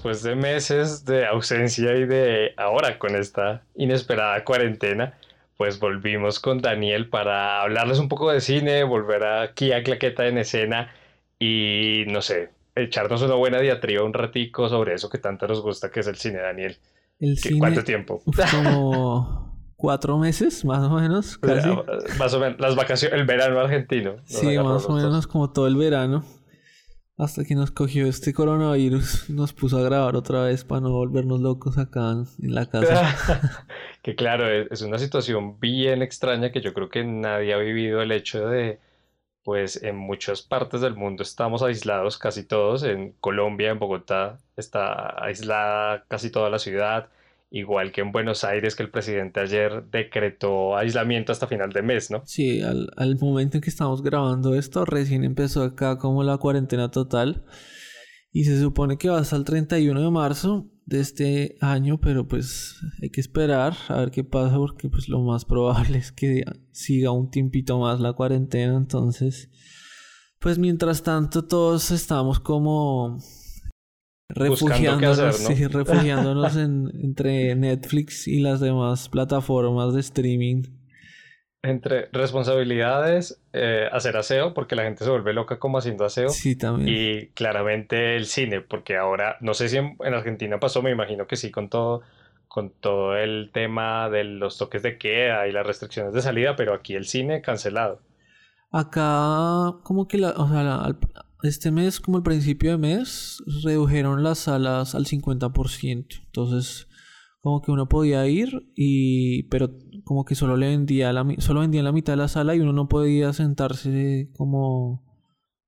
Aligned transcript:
después 0.00 0.22
de 0.22 0.34
meses 0.34 1.04
de 1.04 1.26
ausencia 1.26 1.94
y 1.94 2.06
de 2.06 2.54
ahora 2.56 2.98
con 2.98 3.14
esta 3.14 3.64
inesperada 3.74 4.42
cuarentena, 4.46 5.12
pues 5.58 5.78
volvimos 5.78 6.40
con 6.40 6.62
Daniel 6.62 7.10
para 7.10 7.60
hablarles 7.60 7.98
un 7.98 8.08
poco 8.08 8.32
de 8.32 8.40
cine, 8.40 8.82
volver 8.82 9.22
aquí 9.24 9.72
a 9.72 9.82
Claqueta 9.82 10.26
en 10.26 10.38
escena 10.38 10.90
y 11.38 12.04
no 12.06 12.22
sé, 12.22 12.48
echarnos 12.74 13.20
una 13.20 13.34
buena 13.34 13.60
diatriba 13.60 14.02
un 14.02 14.14
ratico 14.14 14.70
sobre 14.70 14.94
eso 14.94 15.10
que 15.10 15.18
tanto 15.18 15.46
nos 15.46 15.60
gusta 15.60 15.90
que 15.90 16.00
es 16.00 16.06
el 16.06 16.16
cine, 16.16 16.38
Daniel. 16.38 16.78
El 17.18 17.36
cine, 17.36 17.58
¿Cuánto 17.58 17.84
tiempo? 17.84 18.22
Como 18.50 19.50
cuatro 19.76 20.16
meses, 20.16 20.64
más 20.64 20.82
o 20.82 20.94
menos. 20.94 21.36
Casi. 21.36 21.68
Más 22.18 22.32
o 22.32 22.40
menos, 22.40 22.58
las 22.58 22.74
vacaciones, 22.74 23.20
el 23.20 23.26
verano 23.26 23.60
argentino. 23.60 24.16
Sí, 24.24 24.56
más 24.56 24.86
o 24.86 24.94
menos 24.94 25.26
como 25.26 25.50
todo 25.50 25.66
el 25.66 25.76
verano. 25.76 26.24
Hasta 27.20 27.44
que 27.44 27.54
nos 27.54 27.70
cogió 27.70 28.06
este 28.06 28.32
coronavirus 28.32 29.28
nos 29.28 29.52
puso 29.52 29.76
a 29.76 29.82
grabar 29.82 30.16
otra 30.16 30.44
vez 30.44 30.64
para 30.64 30.80
no 30.80 30.92
volvernos 30.92 31.38
locos 31.38 31.76
acá 31.76 32.12
en 32.42 32.54
la 32.54 32.64
casa. 32.64 33.66
que 34.02 34.14
claro, 34.14 34.48
es 34.48 34.80
una 34.80 34.98
situación 34.98 35.60
bien 35.60 36.00
extraña 36.00 36.50
que 36.50 36.62
yo 36.62 36.72
creo 36.72 36.88
que 36.88 37.04
nadie 37.04 37.52
ha 37.52 37.58
vivido 37.58 38.00
el 38.00 38.10
hecho 38.12 38.46
de, 38.46 38.80
pues 39.44 39.82
en 39.82 39.96
muchas 39.96 40.40
partes 40.40 40.80
del 40.80 40.94
mundo 40.94 41.22
estamos 41.22 41.62
aislados 41.62 42.16
casi 42.16 42.42
todos. 42.42 42.84
En 42.84 43.12
Colombia, 43.20 43.68
en 43.68 43.78
Bogotá, 43.78 44.38
está 44.56 45.22
aislada 45.22 46.06
casi 46.08 46.30
toda 46.30 46.48
la 46.48 46.58
ciudad 46.58 47.10
igual 47.50 47.92
que 47.92 48.00
en 48.00 48.12
Buenos 48.12 48.44
Aires, 48.44 48.76
que 48.76 48.82
el 48.82 48.90
presidente 48.90 49.40
ayer 49.40 49.84
decretó 49.90 50.76
aislamiento 50.76 51.32
hasta 51.32 51.46
final 51.46 51.72
de 51.72 51.82
mes, 51.82 52.10
¿no? 52.10 52.22
Sí, 52.24 52.62
al, 52.62 52.90
al, 52.96 53.18
momento 53.18 53.56
en 53.56 53.60
que 53.60 53.70
estamos 53.70 54.02
grabando 54.02 54.54
esto, 54.54 54.84
recién 54.84 55.24
empezó 55.24 55.62
acá 55.62 55.98
como 55.98 56.22
la 56.22 56.38
cuarentena 56.38 56.90
total. 56.90 57.44
Y 58.32 58.44
se 58.44 58.60
supone 58.60 58.96
que 58.96 59.08
va 59.08 59.18
hasta 59.18 59.34
el 59.34 59.44
31 59.44 60.00
de 60.00 60.10
marzo 60.10 60.70
de 60.86 61.00
este 61.00 61.56
año, 61.60 61.98
pero 62.00 62.28
pues 62.28 62.76
hay 63.02 63.10
que 63.10 63.20
esperar 63.20 63.76
a 63.88 63.98
ver 63.98 64.12
qué 64.12 64.22
pasa, 64.22 64.56
porque 64.56 64.88
pues 64.88 65.08
lo 65.08 65.20
más 65.20 65.44
probable 65.44 65.98
es 65.98 66.12
que 66.12 66.44
siga 66.70 67.10
un 67.10 67.30
tiempito 67.30 67.80
más 67.80 67.98
la 67.98 68.12
cuarentena. 68.12 68.76
Entonces, 68.76 69.50
pues 70.38 70.58
mientras 70.58 71.02
tanto 71.02 71.44
todos 71.44 71.90
estamos 71.90 72.38
como 72.38 73.18
refugiándonos, 74.34 75.48
refugiándonos 75.72 76.56
entre 76.56 77.54
Netflix 77.54 78.28
y 78.28 78.40
las 78.40 78.60
demás 78.60 79.08
plataformas 79.08 79.94
de 79.94 80.00
streaming. 80.00 80.62
Entre 81.62 82.08
responsabilidades, 82.12 83.42
eh, 83.52 83.86
hacer 83.92 84.16
aseo, 84.16 84.54
porque 84.54 84.76
la 84.76 84.84
gente 84.84 85.04
se 85.04 85.10
vuelve 85.10 85.34
loca 85.34 85.58
como 85.58 85.76
haciendo 85.76 86.06
aseo. 86.06 86.30
Sí, 86.30 86.56
también. 86.56 86.88
Y 86.88 87.26
claramente 87.34 88.16
el 88.16 88.24
cine, 88.24 88.62
porque 88.62 88.96
ahora, 88.96 89.36
no 89.40 89.52
sé 89.52 89.68
si 89.68 89.76
en, 89.76 89.96
Argentina 90.00 90.58
pasó, 90.58 90.80
me 90.80 90.90
imagino 90.90 91.26
que 91.26 91.36
sí, 91.36 91.50
con 91.50 91.68
todo, 91.68 92.00
con 92.48 92.70
todo 92.70 93.14
el 93.14 93.50
tema 93.52 94.08
de 94.08 94.24
los 94.24 94.56
toques 94.56 94.82
de 94.82 94.96
queda 94.96 95.46
y 95.48 95.52
las 95.52 95.66
restricciones 95.66 96.14
de 96.14 96.22
salida, 96.22 96.56
pero 96.56 96.72
aquí 96.72 96.94
el 96.94 97.04
cine 97.04 97.42
cancelado. 97.42 98.00
Acá, 98.72 99.74
como 99.82 100.08
que 100.08 100.16
la, 100.16 100.30
o 100.30 100.48
sea, 100.48 100.96
este 101.42 101.70
mes, 101.70 102.00
como 102.00 102.18
el 102.18 102.22
principio 102.22 102.72
de 102.72 102.78
mes, 102.78 103.42
redujeron 103.64 104.22
las 104.22 104.40
salas 104.40 104.94
al 104.94 105.06
50%. 105.06 106.06
Entonces, 106.26 106.88
como 107.40 107.62
que 107.62 107.70
uno 107.70 107.88
podía 107.88 108.26
ir 108.26 108.70
y 108.76 109.44
pero 109.44 109.70
como 110.04 110.24
que 110.24 110.34
solo 110.34 110.56
le 110.56 110.68
vendía 110.68 111.12
la 111.12 111.26
solo 111.38 111.60
vendían 111.60 111.84
la 111.84 111.92
mitad 111.92 112.12
de 112.12 112.18
la 112.18 112.28
sala 112.28 112.54
y 112.54 112.60
uno 112.60 112.72
no 112.72 112.88
podía 112.88 113.32
sentarse 113.32 114.30
como 114.36 115.02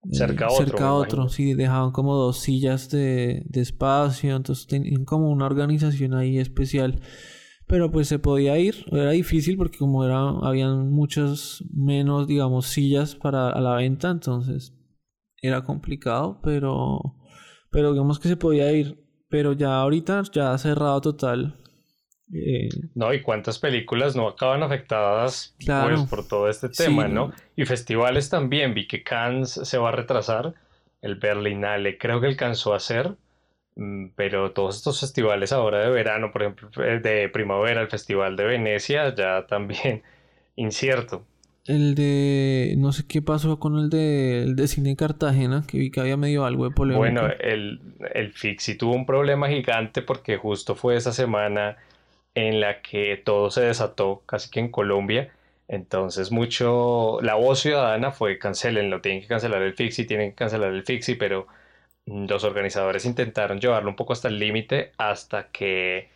eh, 0.05 0.09
cerca 0.15 0.47
a 0.47 0.53
otro, 0.53 0.67
cerca 0.67 0.89
a 0.89 0.95
otro. 0.95 1.29
Sí 1.29 1.55
dejaban 1.55 1.93
como 1.93 2.15
dos 2.15 2.41
sillas 2.41 2.91
de, 2.91 3.43
de 3.47 3.61
espacio 3.61 4.37
entonces 4.37 4.67
tenían 4.67 5.05
como 5.05 5.31
una 5.31 5.47
organización 5.47 6.15
ahí 6.15 6.39
especial. 6.39 7.01
Pero 7.67 7.91
pues 7.91 8.09
se 8.09 8.19
podía 8.19 8.59
ir. 8.59 8.85
Era 8.93 9.13
difícil 9.13 9.57
porque 9.57 9.79
como 9.79 10.05
era 10.05 10.29
habían 10.43 10.91
muchas 10.91 11.65
menos 11.73 12.27
digamos 12.27 12.67
sillas 12.67 13.15
para 13.15 13.49
a 13.49 13.61
la 13.63 13.77
venta 13.77 14.11
entonces 14.11 14.75
era 15.43 15.63
complicado, 15.63 16.41
pero, 16.43 17.01
pero 17.71 17.93
digamos 17.93 18.19
que 18.19 18.29
se 18.29 18.37
podía 18.37 18.73
ir. 18.73 18.99
Pero 19.29 19.53
ya 19.53 19.77
ahorita 19.77 20.23
ya 20.33 20.53
ha 20.53 20.59
cerrado 20.59 21.01
total. 21.01 21.59
Eh, 22.33 22.69
no, 22.95 23.13
y 23.13 23.21
cuántas 23.21 23.59
películas 23.59 24.17
no 24.17 24.29
acaban 24.29 24.63
afectadas 24.63 25.55
pues, 25.67 26.03
por 26.09 26.27
todo 26.27 26.49
este 26.49 26.69
tema, 26.71 27.09
¿no? 27.09 27.33
Y 27.57 27.67
festivales 27.67 28.31
también, 28.31 28.73
vi 28.73 28.87
que 28.87 29.03
Cannes 29.03 29.51
se 29.51 29.79
va 29.79 29.91
a 29.91 29.93
retrasar, 29.93 30.55
el 31.03 31.17
Berlinale 31.17 31.99
creo 31.99 32.21
que 32.21 32.29
alcanzó 32.29 32.73
a 32.73 32.81
ser, 32.81 33.17
mm, 33.77 34.11
pero 34.17 34.53
todos 34.53 34.77
estos 34.77 35.01
festivales 35.01 35.53
ahora 35.53 35.81
de 35.81 35.91
verano, 35.91 36.31
por 36.33 36.43
ejemplo, 36.43 36.71
eh, 36.85 37.01
de 37.01 37.29
primavera, 37.29 37.83
el 37.83 37.89
Festival 37.89 38.37
de 38.37 38.45
Venecia, 38.45 39.15
ya 39.15 39.47
también 39.47 40.03
incierto. 40.57 41.27
El 41.65 41.95
de. 41.95 42.75
No 42.79 42.93
sé 42.93 43.05
qué 43.07 43.23
pasó 43.23 43.59
con 43.59 43.79
el 43.79 43.89
de, 43.89 44.43
el 44.43 44.57
de 44.57 44.67
Cine 44.67 44.97
Cartagena, 44.97 45.65
que 45.67 45.79
vi 45.79 45.91
que 45.91 46.01
había 46.01 46.17
medio 46.17 46.45
algo 46.45 46.69
de 46.69 46.75
polémica. 46.75 46.99
Bueno, 46.99 47.29
el, 47.39 47.81
el 48.15 48.33
Fixi 48.33 48.77
tuvo 48.77 48.95
un 48.95 49.07
problema 49.07 49.49
gigante 49.49 50.03
porque 50.03 50.37
justo 50.37 50.75
fue 50.75 50.97
esa 50.97 51.13
semana 51.13 51.77
en 52.35 52.61
la 52.61 52.83
que 52.83 53.17
todo 53.25 53.51
se 53.51 53.63
desató, 53.63 54.23
casi 54.27 54.51
que 54.51 54.61
en 54.61 54.71
Colombia. 54.71 55.31
Entonces, 55.69 56.33
mucho. 56.33 57.19
La 57.23 57.35
voz 57.35 57.61
ciudadana 57.61 58.11
fue 58.11 58.39
cancelenlo, 58.39 59.01
tienen 59.01 59.23
que 59.23 59.29
cancelar 59.29 59.63
el 59.63 59.75
Fixi, 59.75 60.05
tienen 60.05 60.31
que 60.31 60.37
cancelar 60.37 60.73
el 60.73 60.83
Fixi, 60.83 61.15
pero 61.15 61.47
los 62.07 62.45
organizadores 62.45 63.05
intentaron 63.05 63.61
llevarlo 63.61 63.91
un 63.91 63.97
poco 63.97 64.13
hasta 64.13 64.29
el 64.29 64.39
límite 64.39 64.93
hasta 64.99 65.49
que 65.51 66.09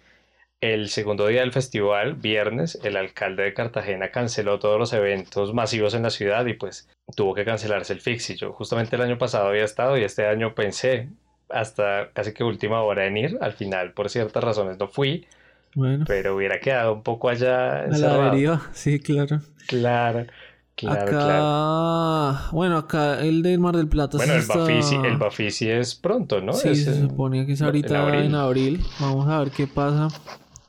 el 0.61 0.89
segundo 0.89 1.27
día 1.27 1.41
del 1.41 1.53
festival, 1.53 2.15
viernes, 2.15 2.79
el 2.83 2.97
alcalde 2.97 3.45
de 3.45 3.55
Cartagena 3.55 4.11
canceló 4.11 4.59
todos 4.59 4.79
los 4.79 4.93
eventos 4.93 5.53
masivos 5.53 5.95
en 5.95 6.03
la 6.03 6.11
ciudad 6.11 6.47
y 6.47 6.55
pues 6.55 6.89
tuvo 7.15 7.35
que 7.35 7.45
cancelarse 7.45 7.93
el 7.93 8.01
Fixi. 8.01 8.37
Yo 8.37 8.53
justamente 8.53 8.97
el 8.97 9.03
año 9.03 9.19
pasado 9.19 9.49
había 9.49 9.65
estado 9.65 9.99
y 9.99 10.03
este 10.03 10.27
año 10.27 10.55
pensé 10.55 11.09
hasta 11.51 12.11
casi 12.13 12.33
que 12.33 12.43
última 12.43 12.83
hora 12.83 13.07
en 13.07 13.17
ir. 13.17 13.39
Al 13.41 13.53
final, 13.53 13.93
por 13.93 14.09
ciertas 14.09 14.43
razones, 14.43 14.79
no 14.79 14.89
fui. 14.89 15.27
Bueno. 15.75 16.05
Pero 16.09 16.35
hubiera 16.37 16.59
quedado 16.59 16.95
un 16.95 17.03
poco 17.03 17.29
allá 17.29 17.85
encerrado. 17.85 18.23
A 18.23 18.25
la 18.25 18.31
deriva, 18.31 18.63
sí, 18.73 18.99
claro. 18.99 19.41
Claro. 19.67 20.27
Claro, 20.75 21.01
acá, 21.01 21.11
claro. 21.11 22.39
bueno, 22.53 22.77
acá 22.77 23.21
el 23.23 23.43
de 23.43 23.57
Mar 23.57 23.75
del 23.75 23.89
Plata. 23.89 24.19
Bueno, 24.19 24.35
el, 24.35 24.45
Bafisi, 24.45 24.97
el 24.97 25.17
Bafisi 25.17 25.71
es 25.71 25.95
pronto, 25.95 26.43
¿no? 26.43 26.53
Sí, 26.53 26.77
se 26.77 27.01
suponía 27.01 27.47
que 27.47 27.53
es 27.53 27.63
ahorita 27.63 28.23
en 28.23 28.35
abril. 28.35 28.85
Vamos 29.01 29.27
a 29.27 29.39
ver 29.39 29.51
qué 29.53 29.67
pasa. 29.67 30.09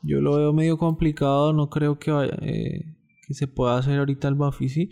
Yo 0.08 0.22
lo 0.22 0.38
veo 0.38 0.54
medio 0.54 0.78
complicado, 0.78 1.52
no 1.52 1.70
creo 1.70 2.00
que, 2.00 2.12
eh, 2.42 2.96
que 3.28 3.34
se 3.34 3.48
pueda 3.48 3.78
hacer 3.78 4.00
ahorita 4.00 4.30
el 4.30 4.36
Bafisi. 4.36 4.90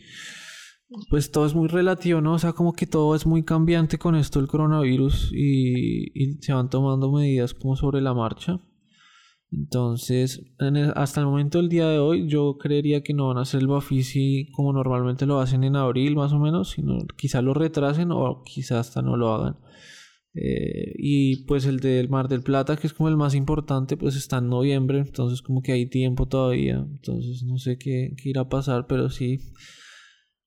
Pues 1.10 1.32
todo 1.32 1.46
es 1.46 1.56
muy 1.56 1.68
relativo, 1.70 2.20
¿no? 2.20 2.34
O 2.34 2.40
sea, 2.40 2.52
como 2.52 2.74
que 2.74 2.86
todo 2.86 3.16
es 3.16 3.26
muy 3.26 3.44
cambiante 3.44 3.98
con 3.98 4.16
esto 4.16 4.40
del 4.40 4.50
coronavirus 4.50 5.32
y, 5.34 6.38
se 6.42 6.54
van 6.54 6.70
tomando 6.70 7.12
medidas 7.12 7.54
como 7.54 7.78
sobre 7.78 8.02
la 8.02 8.14
marcha. 8.14 8.60
Entonces, 9.52 10.44
hasta 10.96 11.22
el 11.22 11.28
momento 11.28 11.60
del 11.60 11.70
día 11.70 11.88
de 11.88 12.00
hoy, 12.00 12.28
yo 12.28 12.58
creería 12.58 13.02
que 13.02 13.14
no 13.14 13.30
van 13.30 13.38
a 13.38 13.42
hacer 13.42 13.62
el 13.62 13.68
Bafisi 13.68 14.50
como 14.52 14.74
normalmente 14.74 15.26
lo 15.26 15.40
hacen 15.40 15.64
en 15.64 15.78
abril, 15.78 16.16
más 16.16 16.34
o 16.34 16.40
menos, 16.40 16.72
sino 16.72 16.98
quizá 17.16 17.42
lo 17.42 17.54
retrasen 17.54 18.12
o 18.12 18.44
quizá 18.44 18.80
hasta 18.80 19.02
no 19.02 19.16
lo 19.16 19.34
hagan. 19.34 19.58
Eh, 20.38 20.94
y 20.98 21.46
pues 21.46 21.66
el 21.66 21.80
del 21.80 22.10
Mar 22.10 22.28
del 22.28 22.44
Plata, 22.44 22.76
que 22.76 22.88
es 22.88 22.94
como 22.94 23.08
el 23.08 23.16
más 23.16 23.34
importante, 23.36 23.96
pues 23.96 24.18
está 24.18 24.40
en 24.40 24.50
noviembre, 24.50 25.00
entonces 25.00 25.42
como 25.42 25.62
que 25.62 25.72
hay 25.72 25.86
tiempo 25.86 26.28
todavía, 26.28 26.86
entonces 26.92 27.44
no 27.44 27.58
sé 27.58 27.78
qué, 27.78 28.14
irá 28.26 28.42
a 28.42 28.50
pasar, 28.50 28.86
pero 28.86 29.10
sí, 29.10 29.40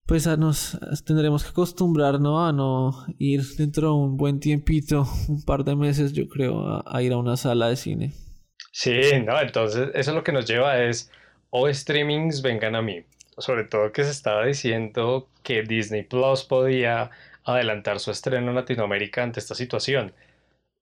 pues 0.05 0.27
nos 0.39 0.79
tendremos 1.07 1.43
que 1.43 1.51
acostumbrar, 1.51 2.21
¿no? 2.21 2.47
A 2.47 2.53
no 2.53 3.07
ir 3.19 3.43
dentro 3.57 3.89
de 3.89 3.95
un 3.95 4.17
buen 4.19 4.41
tiempito, 4.41 5.07
un 5.29 5.43
par 5.43 5.65
de 5.65 5.75
meses 5.75 6.13
yo 6.13 6.29
creo, 6.29 6.83
a, 6.87 7.03
ir 7.03 7.13
a 7.13 7.17
una 7.17 7.39
sala 7.39 7.71
de 7.71 7.77
cine. 7.77 8.13
Sí, 8.73 9.01
no, 9.25 9.41
entonces 9.41 9.89
eso 9.95 10.13
lo 10.13 10.23
que 10.23 10.33
nos 10.33 10.47
lleva 10.47 10.83
es, 10.83 11.11
o 11.49 11.73
streamings 11.73 12.43
vengan 12.43 12.75
a 12.75 12.83
mí, 12.83 13.05
sobre 13.39 13.65
todo 13.65 13.91
que 13.91 14.05
se 14.05 14.11
estaba 14.11 14.45
diciendo 14.45 15.31
que 15.43 15.63
Disney 15.63 16.03
Plus 16.03 16.45
podía 16.45 17.11
adelantar 17.49 18.01
su 18.01 18.11
estreno 18.11 18.51
en 18.51 18.55
Latinoamérica 18.55 19.23
ante 19.23 19.41
esta 19.41 19.55
situación. 19.55 20.13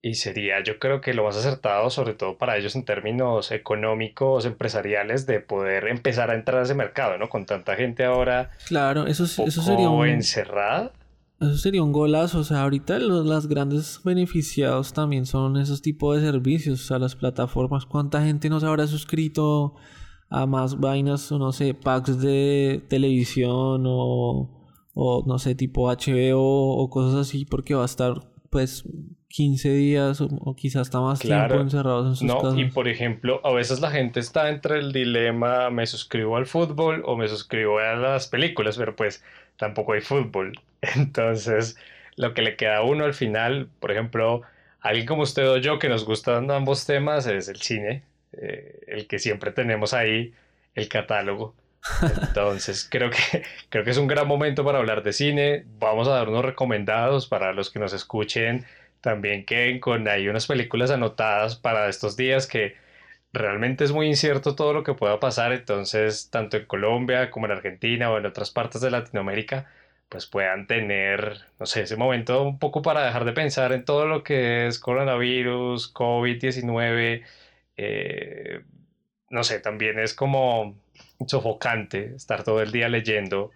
Y 0.02 0.14
sería 0.14 0.62
yo 0.62 0.78
creo 0.78 1.00
que 1.00 1.14
lo 1.14 1.24
más 1.24 1.36
acertado, 1.36 1.90
sobre 1.90 2.14
todo 2.14 2.38
para 2.38 2.56
ellos 2.56 2.76
en 2.76 2.84
términos 2.84 3.50
económicos, 3.50 4.44
empresariales, 4.44 5.26
de 5.26 5.40
poder 5.40 5.88
empezar 5.88 6.30
a 6.30 6.34
entrar 6.34 6.60
a 6.60 6.62
ese 6.62 6.74
mercado, 6.74 7.18
¿no? 7.18 7.28
Con 7.28 7.46
tanta 7.46 7.74
gente 7.76 8.04
ahora. 8.04 8.50
Claro, 8.68 9.06
eso, 9.06 9.24
eso 9.24 9.62
sería 9.62 9.88
un... 9.88 10.06
encerrada. 10.06 10.92
Eso 11.40 11.56
sería 11.56 11.82
un 11.82 11.92
golazo. 11.92 12.38
O 12.38 12.44
sea, 12.44 12.62
ahorita 12.62 12.98
los 12.98 13.26
las 13.26 13.46
grandes 13.46 14.00
beneficiados 14.04 14.92
también 14.92 15.26
son 15.26 15.56
esos 15.56 15.82
tipos 15.82 16.16
de 16.16 16.22
servicios, 16.22 16.82
o 16.82 16.84
sea, 16.84 16.98
las 16.98 17.16
plataformas. 17.16 17.84
¿Cuánta 17.84 18.22
gente 18.22 18.48
nos 18.48 18.64
habrá 18.64 18.86
suscrito 18.86 19.74
a 20.28 20.46
más 20.46 20.78
vainas, 20.78 21.30
o 21.32 21.38
no 21.38 21.52
sé, 21.52 21.74
packs 21.74 22.20
de 22.20 22.82
televisión 22.88 23.84
o 23.86 24.55
o 24.98 25.22
no 25.26 25.38
sé, 25.38 25.54
tipo 25.54 25.88
HBO 25.88 26.74
o 26.74 26.88
cosas 26.88 27.28
así, 27.28 27.44
porque 27.44 27.74
va 27.74 27.82
a 27.82 27.84
estar 27.86 28.14
pues 28.48 28.84
15 29.28 29.68
días 29.74 30.22
o, 30.22 30.56
quizás 30.56 30.82
hasta 30.82 31.00
más 31.00 31.20
tiempo 31.20 31.56
encerrados 31.56 32.06
en 32.08 32.16
sus 32.16 32.26
no, 32.26 32.58
Y 32.58 32.70
por 32.70 32.88
ejemplo, 32.88 33.42
a 33.44 33.52
veces 33.52 33.80
la 33.80 33.90
gente 33.90 34.20
está 34.20 34.48
entre 34.48 34.78
el 34.78 34.92
dilema, 34.92 35.68
me 35.68 35.86
suscribo 35.86 36.38
al 36.38 36.46
fútbol 36.46 37.02
o 37.04 37.14
me 37.14 37.28
suscribo 37.28 37.78
a 37.78 37.94
las 37.94 38.28
películas, 38.28 38.78
pero 38.78 38.96
pues 38.96 39.22
tampoco 39.58 39.92
hay 39.92 40.00
fútbol. 40.00 40.58
Entonces, 40.80 41.76
lo 42.16 42.32
que 42.32 42.40
le 42.40 42.56
queda 42.56 42.78
a 42.78 42.82
uno 42.82 43.04
al 43.04 43.12
final, 43.12 43.68
por 43.78 43.92
ejemplo, 43.92 44.40
alguien 44.80 45.06
como 45.06 45.24
usted 45.24 45.46
o 45.46 45.58
yo 45.58 45.78
que 45.78 45.90
nos 45.90 46.06
gustan 46.06 46.50
ambos 46.50 46.86
temas, 46.86 47.26
es 47.26 47.48
el 47.48 47.56
cine, 47.56 48.02
eh, 48.32 48.80
el 48.86 49.06
que 49.06 49.18
siempre 49.18 49.50
tenemos 49.50 49.92
ahí, 49.92 50.32
el 50.74 50.88
catálogo. 50.88 51.54
Entonces, 52.22 52.86
creo 52.90 53.10
que, 53.10 53.42
creo 53.68 53.84
que 53.84 53.90
es 53.90 53.98
un 53.98 54.06
gran 54.06 54.26
momento 54.26 54.64
para 54.64 54.78
hablar 54.78 55.02
de 55.02 55.12
cine. 55.12 55.64
Vamos 55.78 56.08
a 56.08 56.12
dar 56.12 56.28
unos 56.28 56.44
recomendados 56.44 57.26
para 57.26 57.52
los 57.52 57.70
que 57.70 57.78
nos 57.78 57.92
escuchen. 57.92 58.66
También 59.00 59.44
queden 59.44 59.80
con 59.80 60.08
ahí 60.08 60.28
unas 60.28 60.46
películas 60.46 60.90
anotadas 60.90 61.56
para 61.56 61.88
estos 61.88 62.16
días 62.16 62.46
que 62.46 62.76
realmente 63.32 63.84
es 63.84 63.92
muy 63.92 64.06
incierto 64.08 64.54
todo 64.56 64.72
lo 64.72 64.82
que 64.82 64.94
pueda 64.94 65.20
pasar. 65.20 65.52
Entonces, 65.52 66.30
tanto 66.30 66.56
en 66.56 66.66
Colombia 66.66 67.30
como 67.30 67.46
en 67.46 67.52
Argentina 67.52 68.10
o 68.10 68.18
en 68.18 68.26
otras 68.26 68.50
partes 68.50 68.80
de 68.80 68.90
Latinoamérica, 68.90 69.70
pues 70.08 70.26
puedan 70.26 70.66
tener, 70.66 71.38
no 71.58 71.66
sé, 71.66 71.82
ese 71.82 71.96
momento 71.96 72.42
un 72.42 72.58
poco 72.58 72.82
para 72.82 73.04
dejar 73.04 73.24
de 73.24 73.32
pensar 73.32 73.72
en 73.72 73.84
todo 73.84 74.06
lo 74.06 74.22
que 74.24 74.66
es 74.66 74.78
coronavirus, 74.78 75.92
COVID-19. 75.94 77.24
Eh, 77.76 78.62
no 79.30 79.44
sé, 79.44 79.60
también 79.60 79.98
es 79.98 80.14
como 80.14 80.76
sofocante 81.26 82.14
estar 82.14 82.44
todo 82.44 82.60
el 82.60 82.72
día 82.72 82.88
leyendo 82.88 83.50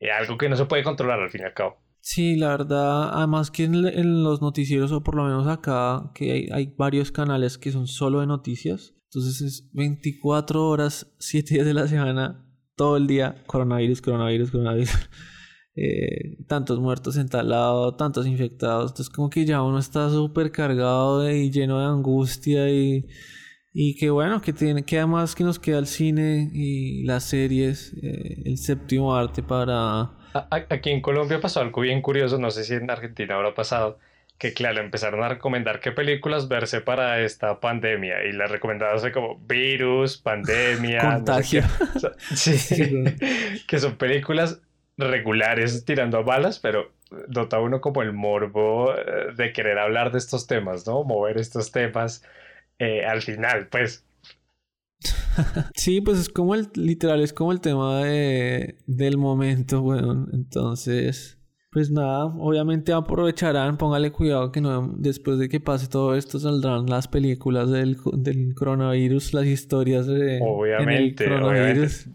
eh, 0.00 0.10
algo 0.10 0.38
que 0.38 0.48
no 0.48 0.56
se 0.56 0.66
puede 0.66 0.82
controlar 0.82 1.20
al 1.20 1.30
fin 1.30 1.42
y 1.42 1.44
al 1.44 1.54
cabo. 1.54 1.76
Sí, 2.00 2.36
la 2.36 2.48
verdad, 2.48 3.10
además 3.12 3.50
que 3.50 3.64
en, 3.64 4.22
los 4.22 4.40
noticieros, 4.40 4.92
o 4.92 5.02
por 5.02 5.14
lo 5.16 5.24
menos 5.24 5.46
acá, 5.46 6.10
que 6.14 6.32
hay, 6.32 6.48
hay, 6.52 6.74
varios 6.76 7.10
canales 7.10 7.58
que 7.58 7.72
son 7.72 7.86
solo 7.86 8.20
de 8.20 8.26
noticias, 8.26 8.94
entonces 9.04 9.40
es 9.40 9.70
24 9.72 10.66
horas, 10.66 11.12
7 11.18 11.54
días 11.54 11.66
de 11.66 11.74
la 11.74 11.88
semana, 11.88 12.46
todo 12.76 12.96
el 12.96 13.06
día, 13.06 13.42
coronavirus, 13.46 14.00
coronavirus, 14.00 14.50
coronavirus. 14.50 15.10
Eh, 15.80 16.42
tantos 16.48 16.80
muertos 16.80 17.16
en 17.18 17.28
tal 17.28 17.50
lado, 17.50 17.94
tantos 17.94 18.26
infectados, 18.26 18.90
entonces 18.90 19.14
como 19.14 19.30
que 19.30 19.44
ya 19.44 19.62
uno 19.62 19.78
está 19.78 20.10
súper 20.10 20.50
cargado 20.50 21.30
y 21.30 21.52
lleno 21.52 21.78
de 21.78 21.84
angustia 21.84 22.68
y 22.68 23.06
y 23.80 23.94
que 23.94 24.10
bueno, 24.10 24.42
que 24.42 24.52
tiene, 24.52 24.82
que 24.82 24.98
además 24.98 25.36
que 25.36 25.44
nos 25.44 25.60
queda 25.60 25.78
el 25.78 25.86
cine 25.86 26.50
y 26.52 27.04
las 27.04 27.22
series, 27.22 27.94
eh, 28.02 28.42
el 28.44 28.58
séptimo 28.58 29.14
arte 29.14 29.40
para... 29.40 30.10
Aquí 30.68 30.90
en 30.90 31.00
Colombia 31.00 31.40
pasó 31.40 31.60
algo 31.60 31.82
bien 31.82 32.02
curioso, 32.02 32.38
no 32.38 32.50
sé 32.50 32.64
si 32.64 32.74
en 32.74 32.90
Argentina 32.90 33.36
habrá 33.36 33.54
pasado, 33.54 34.00
que 34.36 34.52
claro, 34.52 34.80
empezaron 34.80 35.22
a 35.22 35.28
recomendar 35.28 35.78
qué 35.78 35.92
películas 35.92 36.48
verse 36.48 36.80
para 36.80 37.20
esta 37.20 37.60
pandemia 37.60 38.24
y 38.24 38.32
las 38.32 38.50
recomendadas 38.50 39.00
fue 39.00 39.12
como 39.12 39.38
virus, 39.46 40.16
pandemia, 40.18 40.98
contagio. 40.98 41.62
sí, 42.34 43.04
que 43.68 43.78
son 43.78 43.94
películas 43.94 44.60
regulares 44.96 45.84
tirando 45.84 46.18
a 46.18 46.22
balas, 46.22 46.58
pero 46.58 46.90
nota 47.28 47.60
uno 47.60 47.80
como 47.80 48.02
el 48.02 48.12
morbo 48.12 48.92
eh, 48.92 49.34
de 49.36 49.52
querer 49.52 49.78
hablar 49.78 50.10
de 50.10 50.18
estos 50.18 50.48
temas, 50.48 50.84
¿no? 50.84 51.04
Mover 51.04 51.38
estos 51.38 51.70
temas 51.70 52.24
eh, 52.78 53.04
al 53.04 53.22
final, 53.22 53.68
pues. 53.68 54.04
sí, 55.74 56.00
pues 56.00 56.18
es 56.18 56.28
como 56.28 56.54
el, 56.54 56.68
literal, 56.74 57.20
es 57.20 57.32
como 57.32 57.52
el 57.52 57.60
tema 57.60 58.04
de, 58.04 58.76
del 58.86 59.18
momento, 59.18 59.82
bueno, 59.82 60.26
entonces, 60.32 61.38
pues 61.70 61.90
nada, 61.90 62.26
obviamente 62.26 62.92
aprovecharán, 62.92 63.78
póngale 63.78 64.10
cuidado 64.10 64.52
que 64.52 64.60
no, 64.60 64.94
después 64.96 65.38
de 65.38 65.48
que 65.48 65.60
pase 65.60 65.88
todo 65.88 66.16
esto 66.16 66.38
saldrán 66.38 66.86
las 66.86 67.08
películas 67.08 67.70
del, 67.70 67.96
del 68.14 68.54
coronavirus, 68.54 69.34
las 69.34 69.46
historias 69.46 70.06
de... 70.06 70.40
Obviamente, 70.42 71.24
coronavirus. 71.24 72.08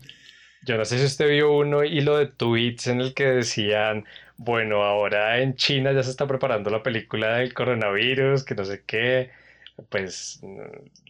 Yo 0.65 0.77
no 0.77 0.86
sé 0.86 0.98
si 0.98 1.06
usted 1.06 1.30
vio 1.30 1.57
uno 1.57 1.83
hilo 1.83 2.18
de 2.18 2.27
tweets 2.27 2.88
en 2.88 3.01
el 3.01 3.13
que 3.13 3.25
decían, 3.25 4.06
bueno, 4.38 4.83
ahora 4.83 5.39
en 5.39 5.56
China 5.56 5.92
ya 5.92 6.04
se 6.04 6.12
está 6.12 6.25
preparando 6.25 6.69
la 6.69 6.81
película 6.81 7.36
del 7.36 7.54
coronavirus, 7.54 8.45
que 8.45 8.56
no 8.56 8.63
sé 8.63 8.81
qué 8.86 9.30
pues 9.90 10.42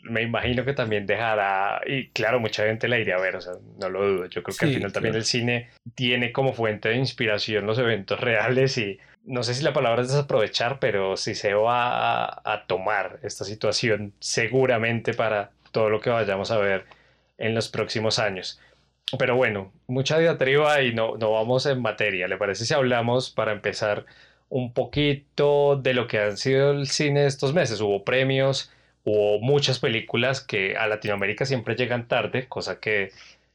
me 0.03 0.21
imagino 0.21 0.63
que 0.65 0.73
también 0.73 1.05
dejará, 1.05 1.81
y 1.85 2.09
claro, 2.09 2.39
mucha 2.39 2.65
gente 2.65 2.87
la 2.87 2.97
iría 2.97 3.15
a 3.15 3.21
ver, 3.21 3.35
o 3.35 3.41
sea, 3.41 3.53
no 3.79 3.89
lo 3.89 4.07
dudo, 4.07 4.25
yo 4.25 4.41
creo 4.43 4.55
que 4.57 4.65
al 4.65 4.73
final 4.73 4.93
también 4.93 5.15
el 5.15 5.25
cine 5.25 5.69
tiene 5.95 6.31
como 6.31 6.53
fuente 6.53 6.89
de 6.89 6.95
inspiración 6.95 7.65
los 7.65 7.77
eventos 7.77 8.19
reales 8.19 8.77
y 8.77 8.99
no 9.25 9.43
sé 9.43 9.53
si 9.53 9.63
la 9.63 9.73
palabra 9.73 10.01
es 10.01 10.09
desaprovechar, 10.09 10.79
pero 10.79 11.17
si 11.17 11.35
se 11.35 11.53
va 11.53 12.25
a, 12.27 12.65
tomar 12.67 13.19
esta 13.23 13.45
situación 13.45 14.13
seguramente 14.19 15.13
para 15.13 15.51
todo 15.71 15.89
lo 15.89 16.01
que 16.01 16.09
vayamos 16.09 16.51
a 16.51 16.57
ver 16.57 16.85
en 17.37 17.55
los 17.55 17.69
próximos 17.69 18.19
años. 18.19 18.59
Pero 19.17 19.35
bueno, 19.35 19.71
mucha 19.87 20.17
diatriba 20.17 20.81
y 20.81 20.93
no, 20.93 21.15
no 21.17 21.31
vamos 21.31 21.65
en 21.65 21.81
materia. 21.81 22.27
¿Le 22.27 22.37
parece 22.37 22.65
si 22.65 22.73
hablamos 22.73 23.29
para 23.29 23.51
empezar 23.51 24.05
un 24.53 24.71
poquito 24.71 25.77
de 25.77 25.95
lo 25.95 26.05
que 26.05 26.19
han 26.19 26.37
sido 26.37 26.69
el 26.71 26.85
cine 26.87 27.25
estos 27.25 27.55
meses. 27.55 27.81
Hubo 27.81 28.03
premios, 28.03 28.71
hubo 29.03 29.39
muchas 29.39 29.79
películas 29.79 30.41
que 30.41 30.77
a 30.77 30.85
Latinoamérica 30.85 31.45
siempre 31.45 31.75
llegan 31.75 32.07
tarde, 32.07 32.47
cosa 32.47 32.79
que 32.79 33.09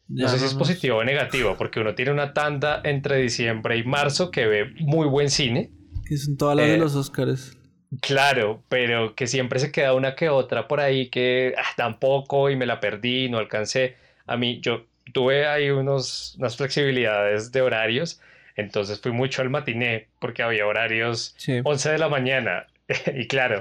no 0.09 0.29
sé 0.29 0.41
si 0.41 0.47
es 0.47 0.55
positivo 0.55 0.97
o 0.97 1.05
negativo, 1.05 1.55
porque 1.57 1.79
uno 1.79 1.95
tiene 1.95 2.11
una 2.11 2.35
tanda 2.35 2.81
entre 2.83 3.19
diciembre 3.19 3.77
y 3.77 3.85
marzo 3.85 4.33
que 4.33 4.49
ve 4.49 4.73
muy 4.81 5.07
buen 5.07 5.31
cine. 5.31 5.71
Que 6.05 6.17
son 6.17 6.37
todas 6.37 6.57
las 6.57 6.67
de 6.67 6.75
eh, 6.75 6.79
los 6.79 6.97
Oscars. 6.97 7.57
Claro, 8.01 8.65
pero 8.69 9.15
que 9.15 9.29
siempre 9.29 9.61
se 9.61 9.71
queda 9.71 9.95
una 9.95 10.17
que 10.17 10.29
otra 10.31 10.67
por 10.67 10.81
ahí 10.81 11.11
que 11.11 11.55
ah, 11.57 11.75
tampoco 11.77 12.51
y 12.51 12.57
me 12.57 12.67
la 12.67 12.81
perdí, 12.81 13.29
no 13.29 13.39
alcancé. 13.39 13.95
A 14.27 14.37
mí, 14.37 14.59
yo 14.63 14.85
tuve 15.13 15.47
ahí 15.47 15.71
unos, 15.71 16.35
unas 16.39 16.57
flexibilidades 16.57 17.53
de 17.53 17.63
horarios 17.63 18.21
entonces 18.59 19.01
fui 19.01 19.13
mucho 19.13 19.41
al 19.41 19.51
matiné 19.51 20.09
porque 20.19 20.43
había 20.43 20.67
horarios 20.67 21.37
11 21.65 21.93
de 21.93 21.99
la 21.99 22.09
mañana. 22.09 22.67
y 23.15 23.29
claro, 23.29 23.61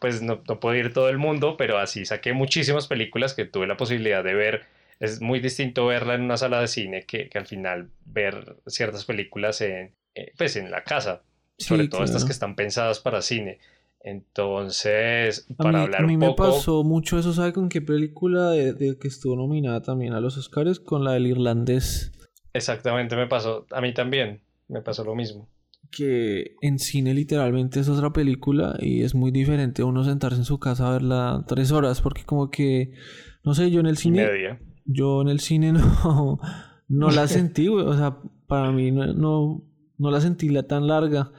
pues 0.00 0.20
no, 0.20 0.42
no 0.46 0.60
puedo 0.60 0.76
ir 0.76 0.92
todo 0.92 1.08
el 1.08 1.16
mundo, 1.16 1.56
pero 1.56 1.78
así 1.78 2.04
saqué 2.04 2.34
muchísimas 2.34 2.86
películas 2.86 3.32
que 3.32 3.46
tuve 3.46 3.66
la 3.66 3.78
posibilidad 3.78 4.22
de 4.22 4.34
ver. 4.34 4.66
Es 5.00 5.22
muy 5.22 5.40
distinto 5.40 5.86
verla 5.86 6.14
en 6.14 6.20
una 6.20 6.36
sala 6.36 6.60
de 6.60 6.68
cine 6.68 7.04
que, 7.04 7.30
que 7.30 7.38
al 7.38 7.46
final 7.46 7.88
ver 8.04 8.56
ciertas 8.66 9.06
películas 9.06 9.62
en, 9.62 9.92
eh, 10.14 10.32
pues 10.36 10.56
en 10.56 10.70
la 10.70 10.84
casa, 10.84 11.22
sobre 11.56 11.88
todo 11.88 12.04
estas 12.04 12.26
que 12.26 12.32
están 12.32 12.54
pensadas 12.54 13.00
para 13.00 13.22
cine. 13.22 13.58
Entonces, 14.00 15.46
para 15.56 15.84
hablar 15.84 16.04
un 16.04 16.18
poco... 16.18 16.42
A 16.44 16.46
mí 16.46 16.52
me 16.52 16.52
pasó 16.52 16.84
mucho 16.84 17.18
eso, 17.18 17.32
¿sabe 17.32 17.54
con 17.54 17.70
qué 17.70 17.80
película 17.80 18.50
de, 18.50 18.74
de, 18.74 18.98
que 18.98 19.08
estuvo 19.08 19.36
nominada 19.36 19.80
también 19.80 20.12
a 20.12 20.20
los 20.20 20.36
Oscars? 20.36 20.80
Con 20.80 21.02
la 21.02 21.12
del 21.12 21.28
irlandés. 21.28 22.12
Exactamente, 22.54 23.16
me 23.16 23.26
pasó. 23.26 23.66
A 23.72 23.80
mí 23.80 23.92
también 23.92 24.40
me 24.68 24.80
pasó 24.80 25.04
lo 25.04 25.14
mismo. 25.14 25.48
Que 25.90 26.56
en 26.62 26.78
cine 26.78 27.12
literalmente 27.12 27.80
es 27.80 27.88
otra 27.88 28.12
película 28.12 28.76
y 28.80 29.02
es 29.02 29.14
muy 29.14 29.30
diferente 29.30 29.82
uno 29.82 30.02
sentarse 30.04 30.38
en 30.38 30.44
su 30.44 30.58
casa 30.58 30.88
a 30.88 30.92
verla 30.92 31.44
tres 31.46 31.72
horas 31.72 32.00
porque 32.00 32.24
como 32.24 32.50
que, 32.50 32.92
no 33.44 33.54
sé, 33.54 33.70
yo 33.70 33.80
en 33.80 33.86
el 33.86 33.98
cine... 33.98 34.24
Media. 34.24 34.60
Yo 34.86 35.22
en 35.22 35.28
el 35.28 35.40
cine 35.40 35.72
no, 36.04 36.38
no 36.88 37.10
la 37.10 37.26
sentí, 37.28 37.66
güey. 37.66 37.84
O 37.84 37.94
sea, 37.94 38.18
para 38.46 38.70
mí 38.70 38.92
no, 38.92 39.12
no, 39.12 39.64
no 39.98 40.10
la 40.10 40.20
sentí 40.20 40.48
la 40.48 40.62
tan 40.62 40.86
larga. 40.86 41.32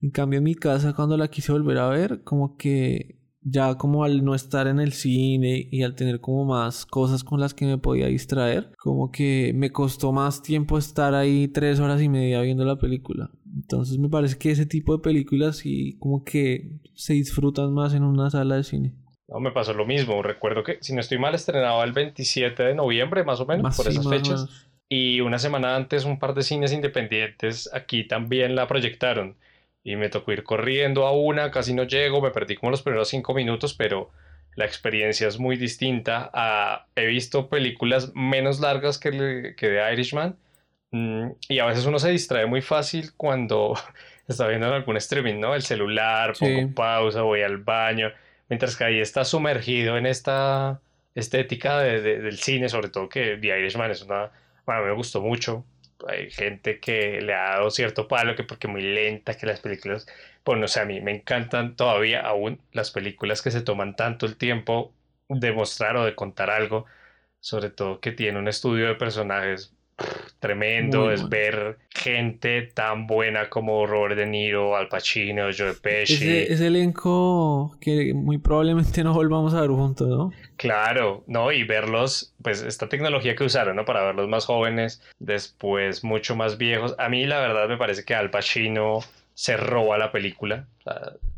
En 0.00 0.10
cambio 0.10 0.38
en 0.38 0.44
mi 0.44 0.54
casa 0.54 0.94
cuando 0.94 1.16
la 1.16 1.28
quise 1.28 1.52
volver 1.52 1.78
a 1.78 1.88
ver, 1.88 2.22
como 2.24 2.56
que 2.56 3.21
ya 3.44 3.76
como 3.76 4.04
al 4.04 4.24
no 4.24 4.34
estar 4.34 4.66
en 4.66 4.80
el 4.80 4.92
cine 4.92 5.68
y 5.70 5.82
al 5.82 5.94
tener 5.94 6.20
como 6.20 6.44
más 6.44 6.86
cosas 6.86 7.24
con 7.24 7.40
las 7.40 7.54
que 7.54 7.66
me 7.66 7.78
podía 7.78 8.06
distraer, 8.06 8.70
como 8.78 9.10
que 9.10 9.52
me 9.54 9.70
costó 9.70 10.12
más 10.12 10.42
tiempo 10.42 10.78
estar 10.78 11.14
ahí 11.14 11.48
tres 11.48 11.80
horas 11.80 12.00
y 12.02 12.08
media 12.08 12.40
viendo 12.40 12.64
la 12.64 12.76
película. 12.76 13.30
Entonces 13.54 13.98
me 13.98 14.08
parece 14.08 14.38
que 14.38 14.50
ese 14.50 14.66
tipo 14.66 14.96
de 14.96 15.02
películas 15.02 15.56
sí 15.58 15.96
como 15.98 16.24
que 16.24 16.80
se 16.94 17.14
disfrutan 17.14 17.72
más 17.72 17.94
en 17.94 18.04
una 18.04 18.30
sala 18.30 18.56
de 18.56 18.64
cine. 18.64 18.94
No, 19.28 19.40
me 19.40 19.50
pasó 19.50 19.72
lo 19.72 19.86
mismo. 19.86 20.22
Recuerdo 20.22 20.62
que, 20.62 20.78
si 20.80 20.94
no 20.94 21.00
estoy 21.00 21.18
mal, 21.18 21.34
estrenaba 21.34 21.82
el 21.84 21.92
27 21.92 22.62
de 22.62 22.74
noviembre, 22.74 23.24
más 23.24 23.40
o 23.40 23.46
menos, 23.46 23.76
por 23.76 23.88
esas 23.88 24.08
fechas. 24.08 24.68
Y 24.88 25.22
una 25.22 25.38
semana 25.38 25.74
antes, 25.74 26.04
un 26.04 26.18
par 26.18 26.34
de 26.34 26.42
cines 26.42 26.72
independientes 26.72 27.70
aquí 27.72 28.06
también 28.06 28.54
la 28.54 28.66
proyectaron 28.66 29.36
y 29.84 29.96
me 29.96 30.08
tocó 30.08 30.32
ir 30.32 30.44
corriendo 30.44 31.06
a 31.06 31.12
una, 31.12 31.50
casi 31.50 31.74
no 31.74 31.84
llego, 31.84 32.20
me 32.20 32.30
perdí 32.30 32.56
como 32.56 32.70
los 32.70 32.82
primeros 32.82 33.08
cinco 33.08 33.34
minutos, 33.34 33.74
pero 33.74 34.10
la 34.54 34.64
experiencia 34.64 35.26
es 35.28 35.38
muy 35.38 35.56
distinta. 35.56 36.30
A, 36.32 36.86
he 36.94 37.06
visto 37.06 37.48
películas 37.48 38.12
menos 38.14 38.60
largas 38.60 38.98
que, 38.98 39.54
que 39.56 39.68
de 39.68 39.92
Irishman 39.92 40.36
mm, 40.90 41.26
y 41.48 41.58
a 41.58 41.66
veces 41.66 41.86
uno 41.86 41.98
se 41.98 42.10
distrae 42.10 42.46
muy 42.46 42.62
fácil 42.62 43.12
cuando 43.16 43.74
está 44.28 44.46
viendo 44.46 44.68
en 44.68 44.74
algún 44.74 44.96
streaming, 44.96 45.40
¿no? 45.40 45.54
El 45.54 45.62
celular, 45.62 46.34
pongo 46.38 46.72
pausa, 46.74 47.22
voy 47.22 47.42
al 47.42 47.58
baño, 47.58 48.12
mientras 48.48 48.76
que 48.76 48.84
ahí 48.84 49.00
está 49.00 49.24
sumergido 49.24 49.96
en 49.96 50.06
esta 50.06 50.80
estética 51.14 51.80
del 51.80 52.38
cine, 52.38 52.68
sobre 52.68 52.88
todo 52.88 53.08
que 53.08 53.36
The 53.36 53.58
Irishman 53.58 53.90
es 53.90 54.02
una, 54.02 54.30
bueno, 54.64 54.84
me 54.84 54.92
gustó 54.92 55.20
mucho, 55.20 55.64
hay 56.08 56.30
gente 56.30 56.80
que 56.80 57.20
le 57.20 57.34
ha 57.34 57.50
dado 57.56 57.70
cierto 57.70 58.08
palo, 58.08 58.34
que 58.36 58.44
porque 58.44 58.68
muy 58.68 58.82
lenta, 58.82 59.36
que 59.36 59.46
las 59.46 59.60
películas 59.60 60.06
bueno, 60.44 60.64
o 60.64 60.68
sea, 60.68 60.82
a 60.82 60.86
mí 60.86 61.00
me 61.00 61.12
encantan 61.12 61.76
todavía 61.76 62.20
aún 62.20 62.60
las 62.72 62.90
películas 62.90 63.42
que 63.42 63.50
se 63.50 63.62
toman 63.62 63.94
tanto 63.96 64.26
el 64.26 64.36
tiempo 64.36 64.92
de 65.28 65.52
mostrar 65.52 65.96
o 65.96 66.04
de 66.04 66.14
contar 66.14 66.50
algo, 66.50 66.86
sobre 67.40 67.70
todo 67.70 68.00
que 68.00 68.12
tiene 68.12 68.38
un 68.38 68.48
estudio 68.48 68.88
de 68.88 68.94
personajes 68.96 69.74
tremendo 70.42 71.12
es 71.12 71.28
ver 71.28 71.78
gente 71.88 72.62
tan 72.62 73.06
buena 73.06 73.48
como 73.48 73.86
Robert 73.86 74.16
De 74.16 74.26
Niro, 74.26 74.76
Al 74.76 74.88
Pacino, 74.88 75.44
Joe 75.56 75.74
Pesci. 75.74 76.14
Ese, 76.14 76.52
ese, 76.52 76.66
elenco 76.66 77.76
que 77.80 78.12
muy 78.12 78.38
probablemente 78.38 79.04
no 79.04 79.14
volvamos 79.14 79.54
a 79.54 79.60
ver 79.60 79.70
juntos, 79.70 80.08
¿no? 80.08 80.32
Claro, 80.56 81.22
¿no? 81.28 81.52
Y 81.52 81.62
verlos, 81.62 82.34
pues 82.42 82.62
esta 82.62 82.88
tecnología 82.88 83.36
que 83.36 83.44
usaron, 83.44 83.76
¿no? 83.76 83.84
Para 83.84 84.02
verlos 84.02 84.28
más 84.28 84.46
jóvenes, 84.46 85.00
después 85.20 86.02
mucho 86.02 86.34
más 86.34 86.58
viejos. 86.58 86.96
A 86.98 87.08
mí 87.08 87.24
la 87.24 87.38
verdad 87.38 87.68
me 87.68 87.76
parece 87.76 88.04
que 88.04 88.14
Al 88.16 88.30
Pacino 88.30 88.98
se 89.34 89.56
roba 89.56 89.96
la 89.96 90.10
película. 90.12 90.66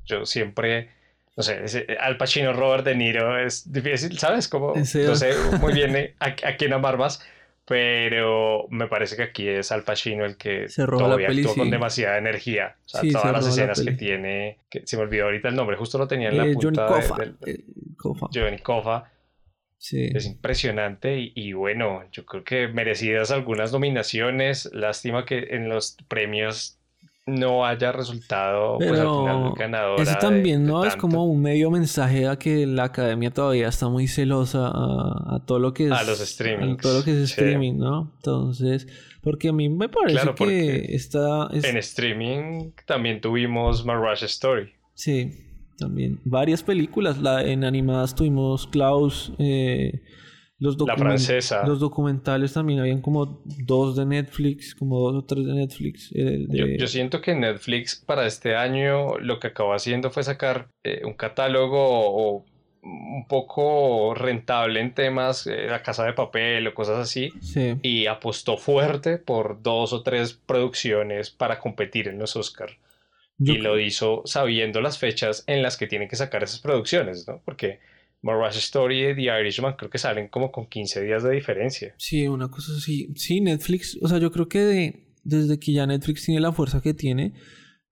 yo 0.06 0.24
siempre... 0.24 0.90
No 1.36 1.42
sé, 1.42 1.64
Al 1.98 2.16
Pacino, 2.16 2.52
Robert 2.52 2.84
De 2.84 2.94
Niro 2.94 3.36
es 3.36 3.70
difícil, 3.72 4.16
¿sabes? 4.18 4.46
Como, 4.46 4.72
no 4.76 4.84
sé 4.84 5.34
muy 5.60 5.74
bien 5.74 5.96
eh, 5.96 6.14
a, 6.20 6.26
a 6.26 6.56
quién 6.56 6.72
amar 6.72 6.96
más 6.96 7.20
pero 7.66 8.66
me 8.70 8.88
parece 8.88 9.16
que 9.16 9.22
aquí 9.22 9.48
es 9.48 9.72
Al 9.72 9.84
Pacino 9.84 10.24
el 10.24 10.36
que 10.36 10.66
todavía 10.76 11.28
actúa 11.28 11.54
con 11.54 11.70
demasiada 11.70 12.18
energía. 12.18 12.76
O 12.84 12.88
sea, 12.88 13.02
todas 13.10 13.32
las 13.32 13.46
escenas 13.46 13.80
que 13.80 13.92
tiene, 13.92 14.58
que 14.68 14.82
se 14.86 14.96
me 14.96 15.04
olvidó 15.04 15.24
ahorita 15.24 15.48
el 15.48 15.56
nombre, 15.56 15.76
justo 15.76 15.96
lo 15.96 16.06
tenía 16.06 16.28
en 16.28 16.36
la 16.36 16.46
eh, 16.46 16.54
punta 16.54 16.86
Johnny 16.86 17.00
Coffa. 17.00 17.24
De, 17.40 17.64
Johnny 18.34 18.58
Coffa. 18.58 19.10
Sí. 19.78 20.10
Es 20.14 20.26
impresionante 20.26 21.18
y, 21.18 21.32
y, 21.34 21.52
bueno, 21.52 22.04
yo 22.10 22.24
creo 22.24 22.42
que 22.42 22.68
merecidas 22.68 23.30
algunas 23.30 23.72
nominaciones. 23.72 24.70
Lástima 24.72 25.26
que 25.26 25.48
en 25.50 25.68
los 25.68 25.96
premios 26.08 26.78
no 27.26 27.64
haya 27.64 27.90
resultado 27.90 28.76
pues, 28.78 29.00
al 29.00 29.08
final 29.08 29.52
ganador. 29.56 30.00
Eso 30.00 30.14
también, 30.20 30.66
¿no? 30.66 30.84
es 30.84 30.94
como 30.96 31.24
un 31.24 31.40
medio 31.40 31.70
mensaje 31.70 32.28
a 32.28 32.36
que 32.36 32.66
la 32.66 32.84
academia 32.84 33.30
todavía 33.30 33.68
está 33.68 33.88
muy 33.88 34.08
celosa 34.08 34.68
a, 34.68 35.42
todo 35.46 35.58
lo 35.58 35.72
que 35.72 35.86
es. 35.86 35.92
A 35.92 36.02
los 36.02 36.20
streaming. 36.20 36.76
todo 36.76 36.98
lo 36.98 37.04
que 37.04 37.12
es 37.12 37.30
streaming, 37.30 37.78
¿no? 37.78 38.12
Entonces, 38.16 38.86
porque 39.22 39.48
a 39.48 39.52
mí 39.52 39.68
me 39.68 39.88
parece 39.88 40.34
que 40.34 40.94
está. 40.94 41.48
En 41.50 41.76
streaming 41.78 42.72
también 42.86 43.20
tuvimos 43.20 43.84
Marrash 43.84 44.24
Story. 44.24 44.72
Sí, 44.92 45.30
también. 45.78 46.20
Varias 46.24 46.62
películas. 46.62 47.18
La, 47.18 47.42
en 47.42 47.64
animadas 47.64 48.14
tuvimos 48.14 48.66
Klaus. 48.66 49.32
Eh, 49.38 50.02
los 50.64 50.80
la 50.80 50.96
francesa. 50.96 51.66
Los 51.66 51.78
documentales 51.78 52.54
también 52.54 52.80
habían 52.80 53.02
como 53.02 53.42
dos 53.44 53.96
de 53.96 54.06
Netflix, 54.06 54.74
como 54.74 54.98
dos 54.98 55.22
o 55.22 55.24
tres 55.26 55.44
de 55.46 55.52
Netflix. 55.52 56.10
Yo, 56.12 56.86
siento 56.86 57.20
que 57.20 57.34
Netflix 57.34 57.96
para 57.96 58.26
este 58.26 58.56
año 58.56 59.18
lo 59.18 59.38
que 59.38 59.48
acabó 59.48 59.74
haciendo 59.74 60.10
fue 60.10 60.22
sacar 60.22 60.68
eh, 60.82 61.02
un 61.04 61.12
catálogo 61.12 62.44
un 62.82 63.26
poco 63.28 64.14
rentable 64.14 64.80
en 64.80 64.94
temas, 64.94 65.46
eh, 65.46 65.66
la 65.68 65.82
casa 65.82 66.04
de 66.04 66.12
papel 66.12 66.66
o 66.66 66.74
cosas 66.74 66.98
así, 66.98 67.30
y 67.82 68.06
apostó 68.06 68.56
fuerte 68.56 69.18
por 69.18 69.62
dos 69.62 69.92
o 69.92 70.02
tres 70.02 70.34
producciones 70.34 71.30
para 71.30 71.58
competir 71.58 72.08
en 72.08 72.18
los 72.18 72.36
Oscar. 72.36 72.70
y 73.38 73.58
lo 73.58 73.78
hizo 73.80 74.22
sabiendo 74.26 74.80
las 74.80 74.98
fechas 74.98 75.44
en 75.46 75.62
las 75.62 75.76
que 75.76 75.86
tienen 75.86 76.08
que 76.08 76.16
sacar 76.16 76.42
esas 76.42 76.60
producciones, 76.60 77.26
¿no? 77.26 77.42
Porque 77.44 77.80
Marrash 78.24 78.56
Story 78.56 79.10
y 79.10 79.14
The 79.14 79.40
Irishman 79.40 79.74
creo 79.76 79.90
que 79.90 79.98
salen 79.98 80.28
como 80.28 80.50
con 80.50 80.66
15 80.66 81.04
días 81.04 81.22
de 81.22 81.30
diferencia. 81.32 81.94
Sí, 81.98 82.26
una 82.26 82.48
cosa 82.48 82.72
así. 82.76 83.12
Sí, 83.16 83.42
Netflix, 83.42 83.98
o 84.00 84.08
sea, 84.08 84.18
yo 84.18 84.32
creo 84.32 84.48
que 84.48 85.12
desde 85.24 85.58
que 85.58 85.72
ya 85.72 85.86
Netflix 85.86 86.24
tiene 86.24 86.40
la 86.40 86.52
fuerza 86.52 86.80
que 86.80 86.94
tiene, 86.94 87.34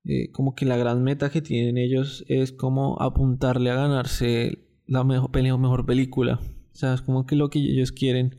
eh, 0.05 0.33
como 0.33 0.55
que 0.55 0.65
la 0.65 0.79
gran 0.79 1.03
meta 1.03 1.31
que 1.31 1.43
tienen 1.43 1.77
ellos 1.77 2.25
es 2.29 2.51
como 2.51 3.01
apuntarle 3.01 3.71
a 3.71 3.75
ganarse 3.75 4.59
la 4.87 5.05
mejor, 5.05 5.31
mejor 5.59 5.85
película. 5.85 6.41
O 6.73 6.77
sea, 6.77 6.95
es 6.95 7.03
como 7.03 7.27
que 7.27 7.37
lo 7.37 7.51
que 7.51 7.59
ellos 7.59 7.93
quieren 7.93 8.39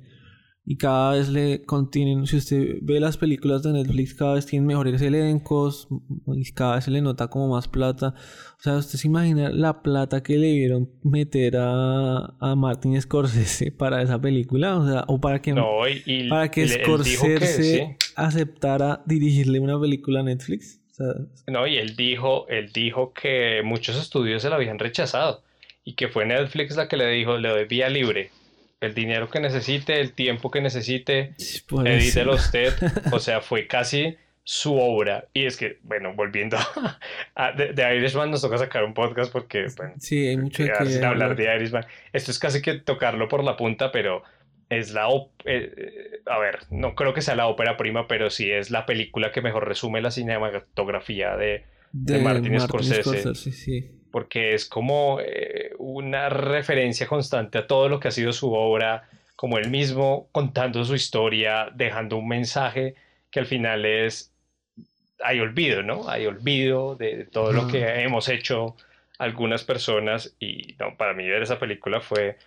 y 0.66 0.78
cada 0.78 1.12
vez 1.12 1.28
le 1.28 1.64
contienen, 1.64 2.26
si 2.26 2.38
usted 2.38 2.78
ve 2.82 3.02
las 3.02 3.18
películas 3.18 3.64
de 3.64 3.74
Netflix, 3.74 4.14
cada 4.14 4.36
vez 4.36 4.46
tienen 4.46 4.66
mejores 4.66 5.02
elencos 5.02 5.90
y 6.28 6.50
cada 6.54 6.76
vez 6.76 6.86
se 6.86 6.92
le 6.92 7.02
nota 7.02 7.28
como 7.28 7.50
más 7.50 7.68
plata. 7.68 8.14
O 8.60 8.62
sea, 8.62 8.78
usted 8.78 8.98
se 8.98 9.08
imagina 9.08 9.50
la 9.50 9.82
plata 9.82 10.24
que 10.24 10.38
le 10.38 10.54
vieron 10.54 10.90
meter 11.04 11.58
a, 11.58 12.34
a 12.40 12.56
Martin 12.56 13.00
Scorsese 13.02 13.72
para 13.78 14.02
esa 14.02 14.22
película, 14.22 14.78
o 14.78 14.88
sea, 14.88 15.04
o 15.08 15.20
para 15.20 15.42
que, 15.42 15.54
para 16.30 16.50
que 16.50 16.66
Scorsese 16.66 17.98
aceptara 18.16 19.02
dirigirle 19.06 19.60
una 19.60 19.78
película 19.78 20.22
a 20.22 20.24
Netflix. 20.24 20.80
no, 21.48 21.68
y 21.68 21.76
él 21.76 21.98
dijo, 21.98 22.48
él 22.48 22.72
dijo 22.72 23.12
que 23.14 23.62
muchos 23.66 23.98
estudios 23.98 24.42
se 24.42 24.50
la 24.50 24.56
habían 24.56 24.80
rechazado 24.80 25.44
y 25.84 25.96
que 25.96 26.08
fue 26.08 26.26
Netflix 26.26 26.78
la 26.78 26.88
que 26.88 26.96
le 26.96 27.10
dijo, 27.10 27.38
le 27.38 27.50
doy 27.50 27.66
vía 27.66 27.90
libre 27.90 28.32
el 28.84 28.94
dinero 28.94 29.30
que 29.30 29.40
necesite, 29.40 30.00
el 30.02 30.12
tiempo 30.12 30.52
que 30.52 30.62
necesite, 30.62 31.34
edítelo 31.86 32.36
usted. 32.36 32.74
O 33.12 33.20
sea, 33.20 33.40
fue 33.42 33.66
casi 33.66 34.18
su 34.44 34.76
obra. 34.78 35.30
Y 35.34 35.46
es 35.46 35.56
que, 35.56 35.80
bueno, 35.84 36.14
volviendo 36.16 36.58
a 37.36 37.52
de, 37.54 37.96
Irishman, 37.96 38.30
nos 38.30 38.42
toca 38.42 38.58
sacar 38.58 38.84
un 38.84 38.94
podcast 38.94 39.32
porque, 39.32 39.68
bueno, 39.78 39.94
sí, 39.98 40.28
hay 40.28 40.38
mucho 40.38 40.64
que 40.66 41.06
hablar 41.06 41.36
de 41.36 41.56
Irishman. 41.56 41.86
Esto 42.12 42.32
es 42.32 42.40
casi 42.40 42.62
que 42.62 42.74
tocarlo 42.76 43.30
por 43.30 43.44
la 43.44 43.56
punta, 43.56 43.92
pero 43.92 44.24
es 44.70 44.92
la. 44.92 45.08
Eh, 45.46 46.22
a 46.26 46.40
ver, 46.40 46.60
no 46.70 46.94
creo 46.96 47.14
que 47.14 47.22
sea 47.22 47.36
la 47.36 47.48
ópera 47.48 47.78
prima, 47.78 48.08
pero 48.08 48.30
sí 48.30 48.52
es 48.52 48.70
la 48.70 48.86
película 48.86 49.32
que 49.32 49.42
mejor 49.42 49.66
resume 49.66 50.02
la 50.02 50.12
cinematografía 50.12 51.38
de, 51.38 51.64
de, 51.94 52.20
Martin, 52.20 52.60
Scorsese. 52.60 53.34
sí 53.34 54.03
porque 54.14 54.54
es 54.54 54.66
como 54.66 55.18
eh, 55.22 55.72
una 55.80 56.30
referencia 56.30 57.08
constante 57.08 57.58
a 57.58 57.66
todo 57.66 57.90
lo 57.90 58.00
que 58.00 58.10
ha 58.10 58.12
sido 58.12 58.32
su 58.32 58.54
obra, 58.54 59.10
como 59.36 59.58
él 59.58 59.72
mismo 59.72 60.28
contando 60.32 60.86
su 60.86 60.94
historia, 60.94 61.72
dejando 61.74 62.18
un 62.18 62.28
mensaje 62.28 62.94
que 63.32 63.40
al 63.40 63.48
final 63.48 63.86
es, 63.86 64.32
hay 65.20 65.40
olvido, 65.40 65.82
¿no? 65.82 66.08
Hay 66.08 66.28
olvido 66.28 66.96
de, 66.96 67.26
todo 67.26 67.52
lo 67.54 67.68
que 67.68 68.04
hemos 68.04 68.30
hecho 68.30 68.76
algunas 69.18 69.64
personas 69.64 70.36
y 70.40 70.76
no, 70.78 70.96
para 70.96 71.16
mí 71.16 71.28
ver 71.28 71.42
esa 71.42 71.58
película 71.58 72.00
fue 72.00 72.38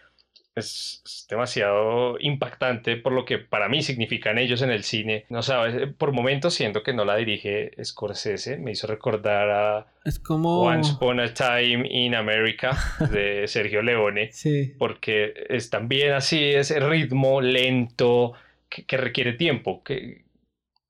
es, 0.57 1.27
demasiado 1.29 2.17
impactante 2.21 2.97
por 2.97 3.13
lo 3.13 3.25
que 3.25 3.39
para 3.39 3.69
mí 3.69 3.83
significan 3.83 4.39
ellos 4.39 4.63
en 4.63 4.71
el 4.71 4.85
cine. 4.85 5.27
No 5.29 5.43
sabes, 5.43 5.93
por 5.99 6.13
momentos 6.13 6.55
siento 6.55 6.83
que 6.83 6.95
no 6.95 7.05
la 7.05 7.17
dirige 7.17 7.73
Scorsese, 7.85 8.57
me 8.57 8.73
hizo 8.73 8.87
recordar 8.87 9.51
a 9.51 9.87
es 10.05 10.19
como... 10.19 10.61
Once 10.63 10.93
Upon 10.93 11.21
a 11.21 11.35
Time 11.35 11.87
in 11.91 12.15
America 12.15 12.77
de 13.11 13.47
Sergio 13.49 13.83
Leone, 13.83 14.31
sí. 14.33 14.73
porque 14.79 15.35
es 15.49 15.69
también 15.69 16.13
así 16.13 16.43
ese 16.45 16.81
ritmo 16.81 17.41
lento 17.41 18.33
que, 18.69 18.97
requiere 18.97 19.33
tiempo, 19.33 19.83
que 19.83 20.25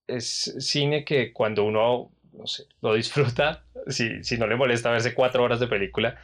es 0.06 0.54
cine 0.58 1.04
que 1.04 1.32
cuando 1.32 1.64
uno 1.64 2.10
no 2.32 2.46
sé, 2.46 2.64
lo 2.82 2.92
disfruta, 2.92 3.64
si, 3.88 4.22
si 4.22 4.36
no 4.36 4.46
le 4.46 4.56
molesta 4.56 4.90
verse 4.90 5.14
cuatro 5.14 5.42
horas 5.42 5.58
de 5.58 5.68
película, 5.68 6.18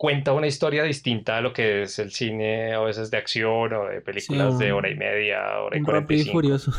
cuenta 0.00 0.32
una 0.32 0.46
historia 0.46 0.82
distinta 0.82 1.36
a 1.36 1.40
lo 1.42 1.52
que 1.52 1.82
es 1.82 1.98
el 1.98 2.10
cine 2.10 2.72
a 2.72 2.80
veces 2.80 3.10
de 3.10 3.18
acción 3.18 3.70
o 3.74 3.84
de 3.84 4.00
películas 4.00 4.58
de 4.58 4.72
hora 4.72 4.88
y 4.88 4.94
media, 4.94 5.60
hora 5.60 5.76
y 5.76 5.82
cuarenta 5.82 6.14
y 6.14 6.24
furioso. 6.24 6.72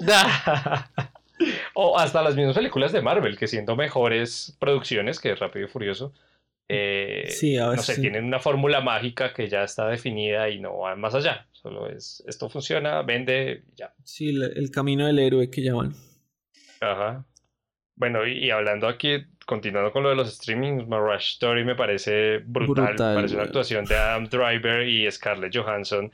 o 1.74 1.96
hasta 1.96 2.22
las 2.24 2.34
mismas 2.34 2.56
películas 2.56 2.90
de 2.90 3.00
Marvel, 3.00 3.38
que 3.38 3.46
siendo 3.46 3.76
mejores 3.76 4.56
producciones 4.58 5.20
que 5.20 5.36
Rápido 5.36 5.66
y 5.66 5.68
Furioso, 5.68 6.14
eh, 6.68 7.26
sí, 7.28 7.58
a 7.58 7.68
veces 7.68 7.90
no 7.90 7.94
sé, 7.94 8.00
tienen 8.00 8.24
una 8.24 8.40
fórmula 8.40 8.80
mágica 8.80 9.32
que 9.32 9.48
ya 9.48 9.62
está 9.62 9.86
definida 9.86 10.50
y 10.50 10.58
no 10.58 10.78
van 10.78 10.98
más 10.98 11.14
allá. 11.14 11.46
Solo 11.52 11.88
es, 11.88 12.24
esto 12.26 12.48
funciona, 12.48 13.02
vende, 13.02 13.62
ya. 13.76 13.94
Sí, 14.02 14.30
el, 14.30 14.72
camino 14.72 15.06
del 15.06 15.20
héroe 15.20 15.48
que 15.48 15.62
llaman. 15.62 15.94
Ajá. 16.80 17.24
Bueno, 17.96 18.26
y 18.26 18.50
hablando 18.50 18.88
aquí 18.88 19.26
continuando 19.46 19.92
con 19.92 20.02
lo 20.02 20.10
de 20.10 20.16
los 20.16 20.34
streamings, 20.34 20.86
Rush 20.88 21.34
Story 21.34 21.64
me 21.64 21.76
parece 21.76 22.38
brutal. 22.38 22.94
me 22.98 23.14
parece 23.14 23.34
una 23.36 23.44
actuación 23.44 23.84
de 23.84 23.96
Adam 23.96 24.28
Driver 24.28 24.86
y 24.86 25.10
Scarlett 25.10 25.56
Johansson. 25.56 26.12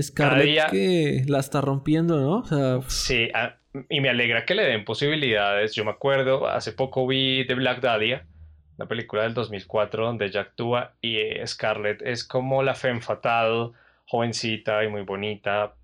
Scarlett 0.00 0.70
que 0.70 1.22
la 1.28 1.38
está 1.38 1.60
rompiendo, 1.60 2.18
¿no? 2.18 2.82
Sí, 2.88 3.28
ah, 3.34 3.56
y 3.90 4.00
me 4.00 4.08
alegra 4.08 4.46
que 4.46 4.54
le 4.54 4.64
den 4.64 4.84
posibilidades. 4.84 5.74
Yo 5.74 5.84
me 5.84 5.90
acuerdo, 5.90 6.48
hace 6.48 6.72
poco 6.72 7.06
vi 7.06 7.46
The 7.46 7.54
Black 7.54 7.80
Dahlia, 7.82 8.26
una 8.78 8.88
película 8.88 9.22
del 9.24 9.34
2004 9.34 10.06
donde 10.06 10.26
ella 10.26 10.40
actúa 10.40 10.94
y 11.02 11.18
eh, 11.18 11.46
Scarlett 11.46 12.00
es 12.00 12.24
como 12.24 12.62
la 12.62 12.74
femme 12.74 13.02
fatal, 13.02 13.72
jovencita 14.06 14.82
y 14.82 14.88
muy 14.88 15.02
bonita. 15.02 15.74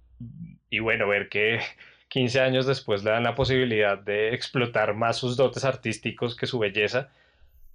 Y 0.71 0.79
bueno, 0.79 1.07
ver 1.07 1.29
que 1.29 1.61
15 2.09 2.41
años 2.41 2.67
después 2.67 3.05
le 3.05 3.11
dan 3.11 3.23
la 3.23 3.35
posibilidad 3.35 3.99
de 3.99 4.35
explotar 4.35 4.95
más 4.95 5.17
sus 5.19 5.37
dotes 5.37 5.65
artísticos 5.65 6.37
que 6.37 6.47
su 6.47 6.59
belleza, 6.59 7.11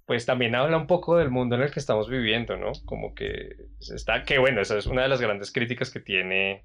pues 0.06 0.26
también 0.26 0.54
habla 0.54 0.76
un 0.76 0.86
poco 0.86 1.16
del 1.16 1.30
mundo 1.30 1.56
en 1.56 1.62
el 1.62 1.70
que 1.70 1.80
estamos 1.80 2.08
viviendo, 2.08 2.56
¿no? 2.56 2.72
Como 2.84 3.14
que 3.14 3.56
está, 3.80 4.24
que 4.24 4.38
bueno, 4.38 4.60
esa 4.60 4.76
es 4.76 4.86
una 4.86 5.02
de 5.02 5.08
las 5.08 5.20
grandes 5.20 5.52
críticas 5.52 5.90
que 5.90 6.00
tiene 6.00 6.64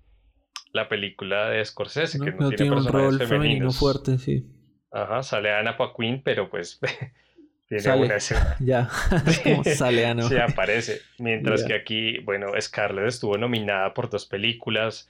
la 0.73 0.89
película 0.89 1.49
de 1.49 1.63
Scorsese, 1.63 2.19
que 2.19 2.31
no, 2.31 2.49
tiene, 2.49 2.75
un 2.75 2.87
rol 2.87 3.19
femenino 3.19 3.71
fuerte, 3.71 4.17
sí. 4.17 4.45
Ajá, 4.91 5.23
sale 5.23 5.53
Ana 5.53 5.77
Paquin, 5.77 6.21
pero 6.23 6.49
pues 6.49 6.79
Tiene 7.69 7.95
una 7.95 8.15
escena. 8.15 8.57
Ya, 8.59 8.89
como 9.43 9.63
sale 9.63 10.05
a 10.05 10.15
no. 10.15 10.27
Sí, 10.27 10.37
aparece. 10.37 11.01
Mientras 11.19 11.63
que 11.63 11.75
aquí, 11.75 12.17
bueno, 12.19 12.47
Scarlett 12.59 13.07
estuvo 13.07 13.37
nominada 13.37 13.93
por 13.93 14.09
dos 14.09 14.25
películas. 14.25 15.07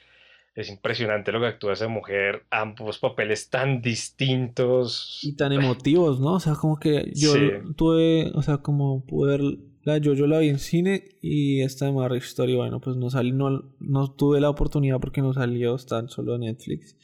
Es 0.56 0.70
impresionante 0.70 1.32
lo 1.32 1.40
que 1.40 1.48
actúa 1.48 1.74
esa 1.74 1.88
mujer. 1.88 2.46
Ambos 2.50 3.00
papeles 3.00 3.50
tan 3.50 3.82
distintos. 3.82 5.20
Y 5.24 5.36
tan 5.36 5.52
emotivos, 5.54 6.20
¿no? 6.20 6.34
O 6.34 6.40
sea, 6.40 6.56
como 6.56 6.80
que 6.80 7.12
yo 7.16 7.34
tuve, 7.76 8.32
o 8.34 8.42
sea, 8.42 8.58
como 8.58 9.06
poder 9.06 9.42
la 9.84 9.98
yo, 9.98 10.14
yo 10.14 10.28
la 10.28 10.40
vi 10.40 10.50
en 10.50 10.60
cine 10.60 11.06
y 11.22 11.62
esta 11.62 11.86
de 11.86 11.94
Marriage 11.94 12.28
Story, 12.28 12.56
bueno, 12.56 12.82
pues 12.82 12.98
no 12.98 13.10
salí, 13.10 13.32
no, 13.32 13.74
no 13.80 14.12
tuve 14.14 14.42
la 14.42 14.50
oportunidad 14.50 15.00
porque 15.00 15.22
no 15.22 15.34
salió, 15.34 15.76
están 15.76 16.10
solo 16.10 16.36
en 16.36 16.42
Netflix. 16.42 16.98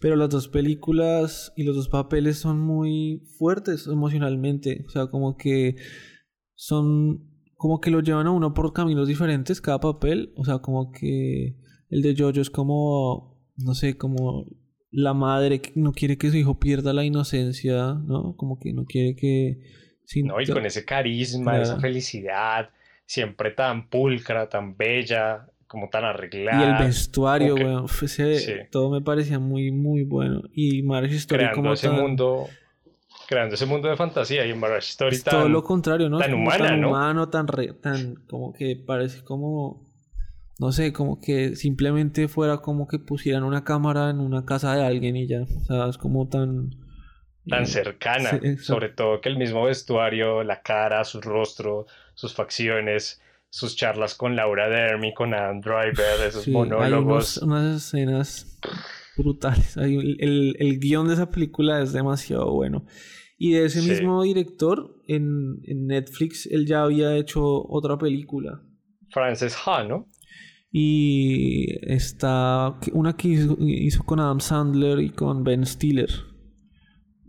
Pero 0.00 0.16
las 0.16 0.28
dos 0.28 0.48
películas 0.48 1.52
y 1.56 1.64
los 1.64 1.76
dos 1.76 1.88
papeles 1.88 2.38
son 2.38 2.60
muy 2.60 3.22
fuertes 3.38 3.86
emocionalmente. 3.86 4.84
O 4.86 4.90
sea, 4.90 5.06
como 5.06 5.36
que 5.36 5.76
son. 6.54 7.30
Como 7.56 7.80
que 7.80 7.90
lo 7.90 8.00
llevan 8.00 8.26
a 8.26 8.30
uno 8.30 8.52
por 8.52 8.74
caminos 8.74 9.08
diferentes 9.08 9.62
cada 9.62 9.80
papel. 9.80 10.34
O 10.36 10.44
sea, 10.44 10.58
como 10.58 10.92
que 10.92 11.56
el 11.94 12.02
de 12.02 12.14
Jojo 12.16 12.40
es 12.40 12.50
como. 12.50 13.32
No 13.56 13.74
sé, 13.74 13.96
como 13.96 14.46
la 14.90 15.14
madre 15.14 15.60
que 15.60 15.72
no 15.76 15.92
quiere 15.92 16.18
que 16.18 16.30
su 16.30 16.36
hijo 16.36 16.58
pierda 16.58 16.92
la 16.92 17.04
inocencia, 17.04 17.94
¿no? 17.94 18.36
Como 18.36 18.58
que 18.58 18.72
no 18.72 18.84
quiere 18.84 19.14
que. 19.14 19.60
no, 20.24 20.40
y 20.40 20.46
con 20.46 20.66
ese 20.66 20.84
carisma, 20.84 21.60
esa 21.60 21.78
felicidad, 21.78 22.70
siempre 23.06 23.52
tan 23.52 23.88
pulcra, 23.88 24.48
tan 24.48 24.76
bella 24.76 25.46
como 25.68 25.88
tan 25.88 26.04
arreglada. 26.04 26.60
Y 26.60 26.82
el 26.82 26.86
vestuario, 26.88 27.54
weón. 27.54 27.86
Todo 28.70 28.90
me 28.90 29.00
parecía 29.00 29.38
muy, 29.38 29.70
muy 29.70 30.02
bueno. 30.02 30.42
Y 30.52 30.82
Marriage 30.82 31.16
Story 31.16 31.38
creando 31.38 31.56
como 31.56 31.72
ese 31.74 31.90
mundo 31.90 32.48
Creando 33.26 33.54
ese 33.54 33.66
mundo 33.66 33.88
de 33.88 33.96
fantasía 33.96 34.44
y 34.44 34.50
en 34.50 34.60
Marriage 34.60 34.88
Story 34.90 35.18
tan... 35.20 35.34
Todo 35.34 35.48
lo 35.48 35.64
contrario, 35.64 36.10
¿no? 36.10 36.18
Tan 36.18 36.34
humana, 36.34 36.66
tan 36.66 36.80
¿no? 36.80 36.88
humano, 36.90 37.28
tan, 37.28 37.46
tan... 37.80 38.16
Como 38.28 38.52
que 38.52 38.76
parece 38.76 39.24
como... 39.24 39.93
No 40.58 40.72
sé, 40.72 40.92
como 40.92 41.20
que 41.20 41.56
simplemente 41.56 42.28
fuera 42.28 42.58
como 42.58 42.86
que 42.86 42.98
pusieran 42.98 43.42
una 43.42 43.64
cámara 43.64 44.10
en 44.10 44.20
una 44.20 44.44
casa 44.44 44.74
de 44.74 44.84
alguien 44.84 45.16
y 45.16 45.26
ya. 45.26 45.42
O 45.42 45.64
sea, 45.64 45.88
es 45.88 45.98
como 45.98 46.28
tan... 46.28 46.70
Tan 47.46 47.66
cercana. 47.66 48.40
sobre 48.58 48.88
todo 48.88 49.20
que 49.20 49.28
el 49.28 49.36
mismo 49.36 49.64
vestuario, 49.64 50.42
la 50.44 50.62
cara, 50.62 51.04
su 51.04 51.20
rostro, 51.20 51.86
sus 52.14 52.32
facciones 52.32 53.20
sus 53.54 53.76
charlas 53.76 54.16
con 54.16 54.34
Laura 54.34 54.68
Dermy, 54.68 55.14
con 55.14 55.32
Adam 55.32 55.60
Driver, 55.60 56.26
esos 56.26 56.48
monólogos. 56.48 57.38
Hay 57.40 57.48
unas 57.48 57.76
escenas 57.76 58.58
brutales. 59.16 59.76
el, 59.76 60.56
el, 60.58 60.80
guion 60.80 61.06
de 61.06 61.14
esa 61.14 61.30
película 61.30 61.80
es 61.80 61.92
demasiado 61.92 62.52
bueno. 62.52 62.84
Y 63.38 63.52
de 63.52 63.66
ese 63.66 63.80
mismo 63.82 64.24
director, 64.24 64.96
en, 65.06 65.60
en, 65.68 65.86
Netflix, 65.86 66.46
él 66.46 66.66
ya 66.66 66.82
había 66.82 67.16
hecho 67.16 67.44
otra 67.44 67.96
película. 67.96 68.60
Frances 69.10 69.56
Ha, 69.64 69.84
¿no? 69.84 70.08
Y 70.76 71.78
está 71.82 72.74
una 72.94 73.12
que 73.16 73.28
hizo 73.28 74.02
con 74.02 74.18
Adam 74.18 74.40
Sandler 74.40 74.98
y 74.98 75.10
con 75.10 75.44
Ben 75.44 75.64
Stiller. 75.64 76.10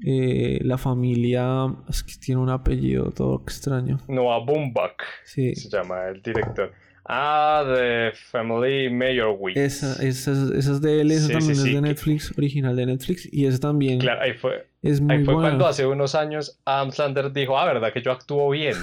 Eh, 0.03 0.61
la 0.63 0.79
familia 0.79 1.67
es 1.87 2.01
que 2.01 2.13
tiene 2.19 2.41
un 2.41 2.49
apellido 2.49 3.11
todo 3.11 3.39
extraño. 3.43 3.99
Noah 4.07 4.43
Baumbach 4.43 4.97
sí. 5.25 5.53
se 5.53 5.69
llama 5.69 6.07
el 6.07 6.23
director. 6.23 6.73
Ah, 7.07 7.63
The 7.65 8.13
Family 8.31 8.89
Mayor 8.89 9.37
Week. 9.39 9.55
Esa, 9.55 9.93
esa, 10.03 10.31
esa 10.31 10.71
es 10.71 10.81
de 10.81 11.01
él, 11.01 11.11
esa 11.11 11.33
también 11.33 11.51
es 11.51 11.63
de 11.63 11.81
Netflix, 11.81 12.33
original 12.35 12.75
de 12.75 12.87
Netflix, 12.87 13.31
y 13.31 13.45
esa 13.45 13.59
también. 13.59 13.99
Claro, 13.99 14.21
ahí 14.21 14.33
fue. 14.33 14.65
Es 14.81 15.01
muy 15.01 15.15
ahí 15.15 15.25
fue 15.25 15.35
cuando 15.35 15.67
hace 15.67 15.85
unos 15.85 16.13
años 16.13 16.59
Adam 16.65 16.91
Sandler 16.91 17.31
dijo, 17.31 17.57
ah, 17.57 17.65
verdad 17.65 17.91
que 17.93 18.01
yo 18.01 18.11
actúo 18.11 18.49
bien, 18.49 18.75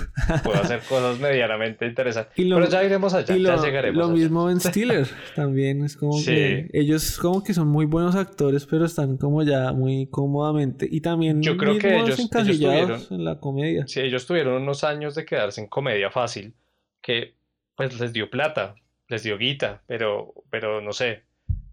puedo 0.45 0.61
hacer 0.61 0.81
cosas 0.89 1.19
medianamente 1.19 1.87
interesantes. 1.87 2.33
Pero 2.37 2.69
ya 2.69 2.85
iremos 2.85 3.13
allá, 3.15 3.37
ya 3.37 3.57
llegaremos. 3.57 4.09
Lo 4.09 4.13
mismo 4.13 4.45
Ben 4.45 4.61
Stiller, 4.61 5.07
también 5.35 5.85
es 5.85 5.97
como 5.97 6.23
que 6.25 6.69
ellos 6.73 7.19
como 7.19 7.43
que 7.43 7.55
son 7.55 7.69
muy 7.69 7.87
buenos 7.87 8.15
actores, 8.15 8.67
pero 8.67 8.85
están 8.85 9.17
como 9.17 9.43
ya 9.43 9.73
muy 9.73 10.07
cómodamente. 10.07 10.89
Y 10.89 11.01
también 11.01 11.43
yo 11.43 11.57
creo 11.57 11.79
que 11.79 11.97
ellos, 11.97 12.19
ellos 12.19 12.31
tuvieron, 12.31 13.01
en 13.11 13.25
la 13.25 13.41
comedia. 13.41 13.87
Sí, 13.89 14.01
ellos 14.01 14.27
tuvieron 14.27 14.63
unos 14.63 14.85
años 14.85 15.17
de 15.17 15.25
quedarse 15.25 15.61
en 15.61 15.67
comedia 15.67 16.11
fácil, 16.11 16.55
que 17.01 17.35
pues 17.77 17.99
les 17.99 18.13
dio 18.13 18.31
plata, 18.31 18.75
les 19.09 19.23
dio 19.23 19.39
guita, 19.39 19.83
pero, 19.87 20.35
pero 20.51 20.81
no 20.81 20.93
sé, 20.93 21.23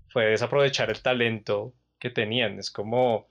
fue 0.09 0.25
desaprovechar 0.25 0.89
el 0.89 1.01
talento 1.01 1.73
que 1.99 2.09
tenían. 2.09 2.59
Es 2.59 2.71
como 2.71 3.27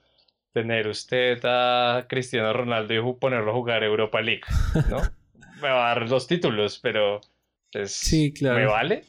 tener 0.53 0.89
usted 0.89 1.41
a 1.45 2.07
Cristiano 2.09 2.53
Ronaldo 2.53 2.95
y 2.95 3.15
ponerlo 3.15 3.51
a 3.51 3.55
jugar 3.55 3.85
Europa 3.85 4.21
League, 4.21 4.43
¿no? 4.91 5.01
me 5.63 5.69
va 5.69 5.91
a 5.91 5.95
dar 5.95 6.09
los 6.09 6.27
títulos, 6.27 6.79
pero 6.81 7.21
pues, 7.73 7.93
sí, 7.93 8.33
claro. 8.33 8.59
¿me 8.59 8.67
vale? 8.67 9.05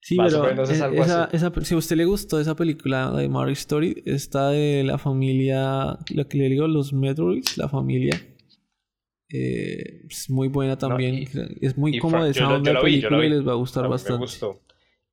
Sí, 0.00 0.18
pero 0.18 0.64
e, 0.64 1.64
si 1.64 1.74
a 1.74 1.78
usted 1.78 1.96
le 1.96 2.04
gustó 2.04 2.38
esa 2.38 2.54
película 2.54 3.10
de 3.12 3.26
Mario 3.28 3.54
Story, 3.54 4.02
está 4.04 4.50
de 4.50 4.84
la 4.84 4.98
familia, 4.98 5.96
lo 6.12 6.28
que 6.28 6.36
le 6.36 6.50
digo, 6.50 6.68
los 6.68 6.92
Metroids, 6.92 7.56
la 7.56 7.70
familia 7.70 8.20
eh, 9.36 10.02
es 10.08 10.30
muy 10.30 10.46
buena 10.46 10.78
también. 10.78 11.26
es 11.60 11.76
muy 11.76 11.98
cómoda 11.98 12.28
esa 12.28 12.48
onda 12.48 12.80
película 12.80 13.26
y 13.26 13.30
les 13.30 13.44
va 13.44 13.50
a 13.50 13.56
gustar 13.56 13.88
bastante. 13.88 14.12
Me 14.12 14.26
gustó. 14.26 14.60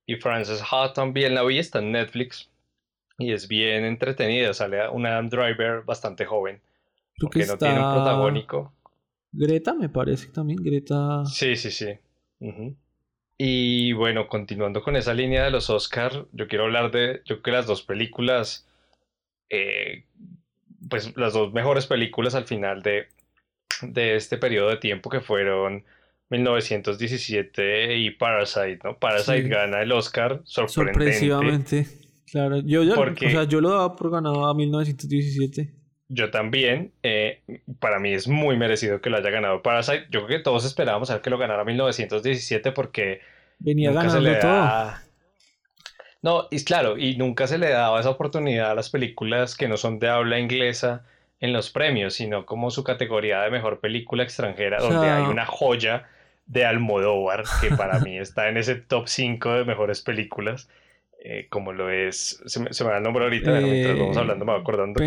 Y 0.06 0.18
Frances 0.18 0.62
Ha 0.72 0.94
también 0.94 1.34
la 1.34 1.44
vi, 1.44 1.58
está 1.58 1.80
en 1.80 1.92
Netflix. 1.92 2.52
Y 3.18 3.32
es 3.32 3.48
bien 3.48 3.84
entretenida. 3.84 4.54
Sale 4.54 4.88
un 4.90 5.08
Adam 5.08 5.28
Driver 5.28 5.82
bastante 5.84 6.26
joven. 6.26 6.62
Porque 7.18 7.48
no 7.48 7.58
tiene 7.58 7.84
un 7.84 7.94
protagónico. 7.96 8.74
Greta, 9.32 9.74
me 9.74 9.90
parece 9.90 10.28
también. 10.28 10.62
Greta. 10.62 11.26
Sí, 11.26 11.56
sí, 11.56 11.72
sí. 11.72 11.88
Y 13.40 13.94
bueno, 13.94 14.28
continuando 14.28 14.84
con 14.84 14.96
esa 14.98 15.16
línea 15.16 15.46
de 15.46 15.52
los 15.52 15.72
Oscar, 15.72 16.28
yo 16.32 16.48
quiero 16.48 16.66
hablar 16.66 16.92
de. 16.92 17.22
Yo 17.26 17.38
creo 17.38 17.42
que 17.42 17.52
las 17.54 17.66
dos 17.66 17.82
películas. 17.82 18.68
Eh, 19.50 20.06
pues 20.88 21.18
las 21.18 21.34
dos 21.34 21.54
mejores 21.54 21.88
películas 21.88 22.36
al 22.36 22.46
final 22.46 22.84
de 22.84 23.08
de 23.82 24.16
este 24.16 24.38
periodo 24.38 24.70
de 24.70 24.78
tiempo 24.78 25.10
que 25.10 25.22
fueron 25.22 25.84
1917 26.30 27.98
y 27.98 28.12
Parasite, 28.12 28.80
¿no? 28.84 28.98
Parasite 28.98 29.48
gana 29.50 29.82
el 29.82 29.92
Oscar 29.92 30.42
sorprendente. 30.46 31.88
claro. 32.32 32.60
Yo, 32.60 32.84
yo, 32.84 33.00
o 33.00 33.16
sea, 33.16 33.44
yo 33.44 33.62
lo 33.62 33.72
daba 33.72 33.96
por 33.96 34.12
ganado 34.12 34.46
a 34.48 34.54
1917. 34.54 35.74
Yo 36.08 36.32
también. 36.32 36.94
Eh, 37.04 37.42
para 37.80 38.00
mí 38.00 38.14
es 38.14 38.28
muy 38.28 38.58
merecido 38.58 39.02
que 39.02 39.10
lo 39.10 39.18
haya 39.18 39.30
ganado 39.30 39.62
Parasite. 39.62 40.08
Yo 40.10 40.26
creo 40.26 40.40
que 40.40 40.44
todos 40.44 40.66
esperábamos 40.66 41.10
a 41.10 41.14
ver 41.16 41.22
que 41.22 41.30
lo 41.30 41.38
ganara 41.38 41.64
1917 41.66 42.72
porque... 42.72 43.20
Venía 43.60 43.92
ganando 43.92 44.40
todo. 44.40 44.92
No, 46.24 46.48
y 46.52 46.64
claro, 46.64 46.98
y 46.98 47.18
nunca 47.18 47.48
se 47.48 47.58
le 47.58 47.70
daba 47.70 48.00
esa 48.00 48.12
oportunidad 48.12 48.72
a 48.72 48.76
las 48.76 48.90
películas 48.90 49.56
que 49.56 49.68
no 49.68 49.76
son 49.76 50.00
de 50.00 50.08
habla 50.08 50.40
inglesa 50.40 51.04
en 51.42 51.54
los 51.54 51.72
premios, 51.72 52.14
sino 52.14 52.46
como 52.46 52.70
su 52.70 52.84
categoría 52.84 53.42
de 53.42 53.50
mejor 53.50 53.80
película 53.80 54.24
extranjera, 54.24 54.80
donde 54.80 55.10
hay 55.10 55.24
una 55.24 55.46
joya 55.48 56.08
de 56.46 56.66
Almodóvar, 56.66 57.44
que 57.60 57.76
para 57.76 58.00
mí 58.00 58.18
está 58.18 58.48
en 58.48 58.58
ese 58.58 58.76
top 58.76 59.08
5 59.08 59.54
de 59.54 59.66
mejores 59.66 60.02
películas, 60.02 60.70
eh, 61.24 61.48
como 61.50 61.74
lo 61.74 61.90
es, 61.90 62.42
se 62.46 62.60
me, 62.60 62.72
se 62.74 62.84
me 62.84 62.92
da 62.92 62.98
el 62.98 63.04
nombre 63.04 63.24
ahorita, 63.24 63.52
mientras 63.60 63.98
vamos 63.98 64.18
hablando 64.18 64.46
me 64.46 64.52
voy 64.52 64.62
acordando. 64.62 65.00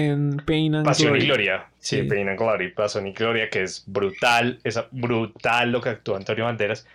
Pasión 0.84 1.16
y 1.16 1.20
Gloria, 1.20 1.66
sí, 1.78 2.02
Pain 2.02 2.28
and 2.28 2.38
Glory, 2.38 2.72
Pasión 2.72 3.06
y 3.06 3.12
Gloria, 3.12 3.48
que 3.48 3.62
es 3.62 3.84
brutal, 3.86 4.58
es 4.64 4.80
brutal 4.90 5.70
lo 5.70 5.80
que 5.80 5.90
actúa 5.90 6.16
Antonio 6.16 6.44
Banderas. 6.44 6.86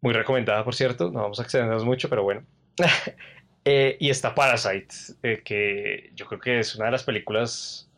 Muy 0.00 0.14
recomendada, 0.14 0.64
por 0.64 0.74
cierto, 0.74 1.10
no 1.10 1.22
vamos 1.22 1.40
a 1.40 1.42
extendernos 1.42 1.84
mucho, 1.84 2.08
pero 2.08 2.22
bueno. 2.22 2.42
Eh, 3.66 3.96
y 3.98 4.10
está 4.10 4.34
Parasite, 4.34 4.94
eh, 5.22 5.40
que 5.42 6.10
yo 6.14 6.26
creo 6.26 6.38
que 6.38 6.58
es 6.58 6.74
una 6.74 6.84
de 6.84 6.90
las 6.90 7.02
películas 7.02 7.88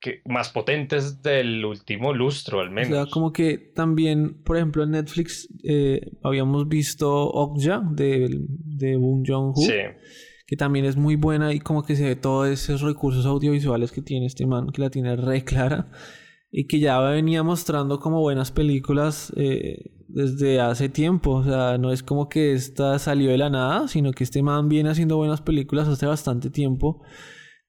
que, 0.00 0.22
más 0.26 0.50
potentes 0.50 1.22
del 1.22 1.64
último 1.64 2.12
lustro, 2.12 2.60
al 2.60 2.70
menos. 2.70 2.90
O 2.90 3.04
sea, 3.04 3.06
como 3.10 3.32
que 3.32 3.58
también, 3.58 4.42
por 4.44 4.56
ejemplo, 4.56 4.84
en 4.84 4.92
Netflix 4.92 5.48
eh, 5.64 6.12
habíamos 6.22 6.68
visto 6.68 7.10
Okja 7.10 7.82
de, 7.92 8.46
de 8.48 8.96
Boon 8.96 9.24
Jong-ho. 9.26 9.60
Que 10.46 10.56
también 10.56 10.86
es 10.86 10.96
muy 10.96 11.16
buena 11.16 11.52
y 11.52 11.60
como 11.60 11.82
que 11.82 11.94
se 11.94 12.04
ve 12.04 12.16
todos 12.16 12.48
esos 12.48 12.80
recursos 12.80 13.26
audiovisuales 13.26 13.92
que 13.92 14.00
tiene 14.00 14.24
este 14.24 14.46
man, 14.46 14.68
que 14.68 14.80
la 14.80 14.88
tiene 14.88 15.14
re 15.16 15.44
clara. 15.44 15.90
Y 16.50 16.66
que 16.66 16.78
ya 16.80 16.98
venía 17.00 17.42
mostrando 17.42 18.00
como 18.00 18.20
buenas 18.20 18.50
películas 18.50 19.30
eh, 19.36 19.90
desde 20.08 20.60
hace 20.60 20.88
tiempo. 20.88 21.32
O 21.32 21.44
sea, 21.44 21.76
no 21.76 21.92
es 21.92 22.02
como 22.02 22.30
que 22.30 22.52
esta 22.52 22.98
salió 22.98 23.30
de 23.30 23.36
la 23.36 23.50
nada, 23.50 23.88
sino 23.88 24.12
que 24.12 24.24
este 24.24 24.42
man 24.42 24.70
viene 24.70 24.88
haciendo 24.88 25.18
buenas 25.18 25.42
películas 25.42 25.86
hace 25.86 26.06
bastante 26.06 26.48
tiempo. 26.48 27.02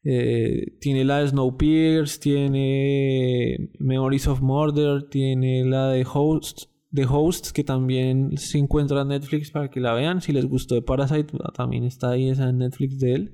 Eh, 0.04 0.78
tiene 0.80 1.04
la 1.04 1.20
de 1.20 1.28
Snowpiercer, 1.28 2.20
tiene 2.20 3.72
Memories 3.80 4.28
of 4.28 4.42
Murder, 4.42 5.10
tiene 5.10 5.66
la 5.66 5.90
de 5.90 6.06
Host, 6.12 6.70
de 6.90 7.06
Hosts, 7.06 7.52
que 7.52 7.64
también 7.64 8.38
se 8.38 8.58
encuentra 8.58 9.02
en 9.02 9.10
Netflix 9.10 9.52
para 9.52 9.70
que 9.70 9.80
la 9.80 9.94
vean. 9.94 10.22
Si 10.22 10.32
les 10.32 10.46
gustó 10.46 10.76
de 10.76 10.82
Parasite, 10.82 11.38
también 11.54 11.84
está 11.84 12.12
ahí 12.12 12.30
esa 12.30 12.50
en 12.50 12.60
Netflix 12.60 13.00
de 13.00 13.14
él. 13.14 13.34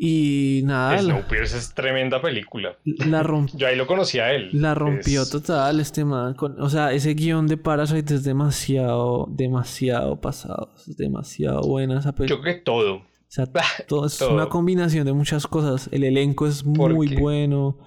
Y 0.00 0.60
nada. 0.64 0.96
Snowpiercer 0.98 1.58
es 1.58 1.74
tremenda 1.74 2.22
película. 2.22 2.78
La 2.84 3.26
Yo 3.54 3.66
ahí 3.66 3.74
lo 3.74 3.88
conocí 3.88 4.20
a 4.20 4.32
él. 4.32 4.50
La 4.52 4.72
rompió 4.72 5.28
total 5.28 5.80
este 5.80 6.04
man. 6.04 6.36
o 6.38 6.68
sea, 6.70 6.92
ese 6.92 7.14
guion 7.14 7.48
de 7.48 7.56
Parasite 7.56 8.14
es 8.14 8.22
demasiado, 8.22 9.26
demasiado 9.28 10.20
pasado. 10.20 10.72
Es 10.86 10.96
demasiado 10.96 11.62
buena 11.62 11.98
esa 11.98 12.12
película. 12.12 12.36
Yo 12.36 12.40
creo 12.40 12.54
que 12.54 12.62
todo. 12.62 13.07
O 13.28 13.30
sea, 13.30 13.46
todo 13.86 14.06
es 14.06 14.20
una 14.22 14.48
combinación 14.48 15.04
de 15.04 15.12
muchas 15.12 15.46
cosas. 15.46 15.88
El 15.92 16.04
elenco 16.04 16.46
es 16.46 16.64
muy 16.64 17.14
bueno. 17.16 17.78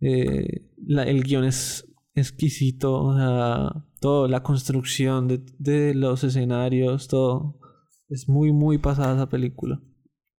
Eh, 0.00 0.62
el 0.86 1.22
guion 1.24 1.44
es 1.44 1.88
exquisito. 2.14 3.02
O 3.02 3.16
sea, 3.16 3.86
todo, 4.00 4.28
la 4.28 4.42
construcción 4.42 5.26
de, 5.26 5.40
de 5.58 5.94
los 5.94 6.22
escenarios, 6.22 7.08
todo. 7.08 7.58
Es 8.10 8.28
muy, 8.28 8.52
muy 8.52 8.76
pasada 8.76 9.14
esa 9.14 9.28
película. 9.28 9.80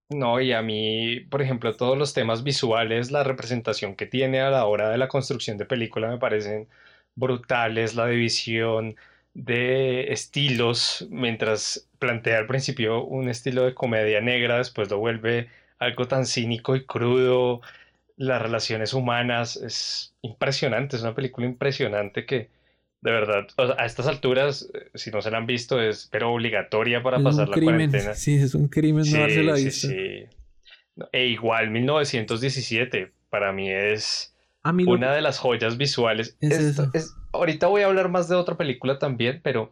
No, 0.09 0.39
y 0.39 0.53
a 0.53 0.61
mí, 0.61 1.21
por 1.31 1.41
ejemplo, 1.41 1.75
todos 1.75 1.97
los 1.97 2.13
temas 2.13 2.43
visuales, 2.43 3.11
la 3.11 3.23
representación 3.23 3.95
que 3.95 4.05
tiene 4.05 4.39
a 4.39 4.51
la 4.51 4.65
hora 4.65 4.89
de 4.89 4.99
la 4.99 5.07
construcción 5.07 5.57
de 5.57 5.65
película 5.65 6.09
me 6.09 6.19
parecen 6.19 6.67
brutales, 7.15 7.95
la 7.95 8.05
división 8.07 8.95
de 9.33 10.11
estilos, 10.13 11.07
mientras 11.09 11.89
plantea 12.05 12.37
al 12.37 12.45
principio 12.45 13.03
un 13.03 13.29
estilo 13.29 13.65
de 13.65 13.73
comedia 13.73 14.21
negra, 14.21 14.57
después 14.57 14.89
lo 14.91 14.99
vuelve 14.99 15.49
algo 15.79 16.07
tan 16.07 16.25
cínico 16.25 16.75
y 16.75 16.85
crudo, 16.85 17.61
las 18.15 18.41
relaciones 18.41 18.93
humanas, 18.93 19.57
es 19.57 20.13
impresionante, 20.21 20.95
es 20.95 21.01
una 21.01 21.15
película 21.15 21.47
impresionante 21.47 22.25
que 22.25 22.49
de 23.01 23.11
verdad, 23.11 23.47
a 23.77 23.85
estas 23.85 24.07
alturas, 24.07 24.67
eh, 24.73 24.89
si 24.95 25.11
no 25.11 25.21
se 25.21 25.29
la 25.29 25.37
han 25.37 25.45
visto, 25.45 25.79
es 25.79 26.07
pero 26.11 26.31
obligatoria 26.31 27.03
para 27.03 27.21
pasar 27.21 27.47
la 27.49 27.59
cuarentena. 27.59 28.15
Sí, 28.15 28.35
es 28.35 28.55
un 28.55 28.67
crimen 28.67 29.05
no 29.11 29.19
darse 29.19 29.43
la 29.43 29.53
vista. 29.53 29.87
Sí, 29.89 30.25
E 31.11 31.25
igual, 31.27 31.69
1917, 31.69 33.11
para 33.29 33.51
mí 33.51 33.69
es 33.69 34.33
una 34.87 35.13
de 35.13 35.21
las 35.21 35.37
joyas 35.37 35.77
visuales. 35.77 36.35
ahorita 37.31 37.67
voy 37.67 37.83
a 37.83 37.85
hablar 37.85 38.09
más 38.09 38.27
de 38.27 38.35
otra 38.35 38.55
película 38.55 38.97
también, 38.97 39.39
pero 39.43 39.71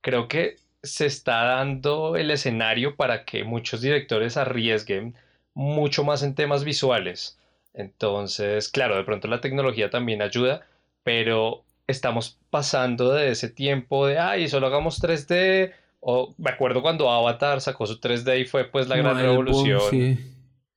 creo 0.00 0.28
que 0.28 0.56
se 0.82 1.06
está 1.06 1.44
dando 1.44 2.16
el 2.16 2.30
escenario 2.30 2.96
para 2.96 3.24
que 3.24 3.44
muchos 3.44 3.80
directores 3.80 4.36
arriesguen 4.36 5.14
mucho 5.54 6.04
más 6.04 6.22
en 6.22 6.34
temas 6.34 6.64
visuales. 6.64 7.38
Entonces, 7.74 8.68
claro, 8.68 8.96
de 8.96 9.04
pronto 9.04 9.28
la 9.28 9.40
tecnología 9.40 9.90
también 9.90 10.22
ayuda, 10.22 10.66
pero 11.02 11.64
estamos 11.86 12.38
pasando 12.50 13.12
de 13.12 13.30
ese 13.30 13.48
tiempo 13.48 14.06
de, 14.06 14.18
ay, 14.18 14.48
solo 14.48 14.66
hagamos 14.66 15.00
3D, 15.00 15.72
o 16.00 16.34
me 16.38 16.50
acuerdo 16.50 16.82
cuando 16.82 17.10
Avatar 17.10 17.60
sacó 17.60 17.86
su 17.86 18.00
3D 18.00 18.40
y 18.40 18.44
fue 18.46 18.64
pues 18.64 18.88
la 18.88 18.96
gran 18.96 19.16
revolución. 19.16 20.18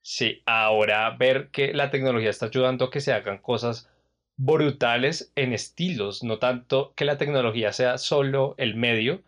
sí. 0.02 0.42
ahora 0.44 1.10
ver 1.10 1.48
que 1.48 1.72
la 1.72 1.90
tecnología 1.90 2.30
está 2.30 2.46
ayudando 2.46 2.86
a 2.86 2.90
que 2.90 3.00
se 3.00 3.12
hagan 3.12 3.38
cosas 3.38 3.88
brutales 4.36 5.32
en 5.36 5.52
estilos, 5.52 6.22
no 6.24 6.38
tanto 6.38 6.92
que 6.96 7.04
la 7.04 7.16
tecnología 7.16 7.72
sea 7.72 7.98
solo 7.98 8.54
el 8.58 8.74
medio, 8.74 9.22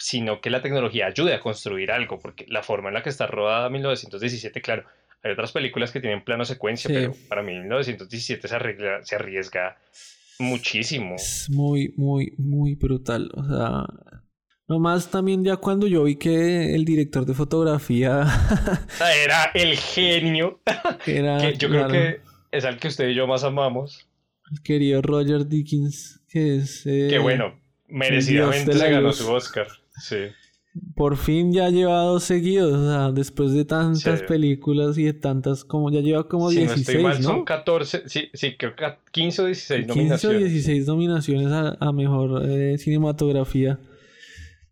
sino 0.00 0.40
que 0.40 0.48
la 0.48 0.62
tecnología 0.62 1.06
ayude 1.06 1.34
a 1.34 1.40
construir 1.40 1.92
algo, 1.92 2.18
porque 2.18 2.46
la 2.48 2.62
forma 2.62 2.88
en 2.88 2.94
la 2.94 3.02
que 3.02 3.10
está 3.10 3.26
rodada 3.26 3.68
1917, 3.68 4.62
claro, 4.62 4.84
hay 5.22 5.32
otras 5.32 5.52
películas 5.52 5.92
que 5.92 6.00
tienen 6.00 6.24
plano 6.24 6.46
secuencia, 6.46 6.88
pero 6.88 7.12
para 7.28 7.42
mí 7.42 7.52
1917 7.52 8.48
se, 8.48 8.58
se 9.02 9.14
arriesga 9.14 9.76
muchísimo. 10.38 11.16
Es 11.16 11.50
muy, 11.50 11.92
muy, 11.98 12.32
muy 12.38 12.76
brutal. 12.76 13.30
O 13.34 13.44
sea, 13.44 13.86
nomás 14.66 15.10
también 15.10 15.44
ya 15.44 15.58
cuando 15.58 15.86
yo 15.86 16.04
vi 16.04 16.16
que 16.16 16.74
el 16.74 16.86
director 16.86 17.26
de 17.26 17.34
fotografía 17.34 18.24
era 19.22 19.50
el 19.52 19.76
genio. 19.76 20.60
Era, 21.06 21.50
yo 21.50 21.68
creo 21.68 21.88
que 21.88 22.20
es 22.52 22.64
al 22.64 22.78
que 22.78 22.88
usted 22.88 23.10
y 23.10 23.14
yo 23.14 23.26
más 23.26 23.44
amamos. 23.44 24.08
El 24.50 24.62
querido 24.62 25.02
Roger 25.02 25.46
Dickens, 25.46 26.22
que 26.26 26.56
es... 26.56 26.86
Eh, 26.86 27.08
que 27.10 27.18
bueno, 27.18 27.60
merecidamente 27.86 28.72
se 28.72 28.90
ganó 28.90 29.12
su 29.12 29.30
Oscar. 29.30 29.68
Sí 30.00 30.16
por 30.94 31.16
fin 31.16 31.52
ya 31.52 31.68
lleva 31.68 32.02
dos 32.02 32.24
seguidos, 32.24 32.72
o 32.74 32.88
sea, 32.88 33.10
después 33.10 33.52
de 33.52 33.64
tantas 33.64 34.22
películas 34.22 34.96
y 34.98 35.04
de 35.04 35.12
tantas, 35.12 35.64
como 35.64 35.90
ya 35.90 36.00
lleva 36.00 36.28
como 36.28 36.48
16, 36.48 36.70
no 36.70 36.80
estoy 36.80 37.02
mal, 37.02 37.22
son 37.22 37.44
14, 37.44 38.08
sí, 38.08 38.30
sí, 38.32 38.56
creo 38.56 38.76
que 38.76 38.84
15 39.10 39.42
o 39.42 39.46
16 39.46 39.86
nominaciones. 39.88 40.20
15 40.20 40.28
o 40.28 40.48
16 40.48 40.86
nominaciones 40.86 41.48
a, 41.52 41.92
mejor 41.92 42.48
eh, 42.48 42.78
cinematografía. 42.78 43.80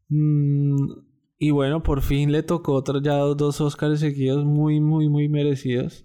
Mm, 0.09 0.93
y 1.39 1.51
bueno, 1.51 1.83
por 1.83 2.03
fin 2.03 2.31
le 2.31 2.45
tocó 2.45 2.75
otro, 2.75 3.03
ya 3.03 3.17
dos 3.17 3.61
Oscars 3.61 4.01
seguidos 4.01 4.45
muy, 4.45 4.81
muy, 4.81 5.09
muy 5.09 5.29
merecidos. 5.29 6.05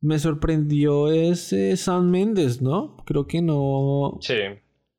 Me 0.00 0.18
sorprendió 0.18 1.12
ese 1.12 1.76
San 1.76 2.10
Méndez, 2.10 2.60
¿no? 2.60 2.96
Creo 3.06 3.26
que 3.26 3.40
no. 3.40 4.18
Sí. 4.20 4.34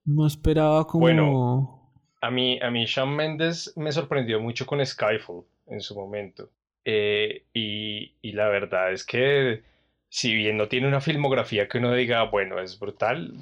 No 0.06 0.26
esperaba 0.28 0.86
como. 0.88 1.02
Bueno 1.02 1.83
a 2.24 2.32
mí, 2.32 2.58
a 2.62 2.72
mí 2.72 2.86
Shawn 2.86 3.14
Mendes 3.14 3.74
me 3.76 3.92
sorprendió 3.92 4.40
mucho 4.40 4.66
con 4.66 4.84
Skyfall 4.84 5.44
en 5.68 5.82
su 5.82 5.94
momento. 5.94 6.50
Eh, 6.86 7.44
y, 7.54 8.14
y, 8.22 8.32
la 8.32 8.48
verdad 8.48 8.94
es 8.94 9.06
que, 9.06 9.62
si 10.08 10.34
bien 10.34 10.56
no 10.56 10.70
tiene 10.70 10.88
una 10.88 11.02
filmografía 11.02 11.68
que 11.68 11.80
uno 11.80 11.94
diga, 11.94 12.24
bueno, 12.24 12.62
es 12.62 12.80
brutal, 12.80 13.34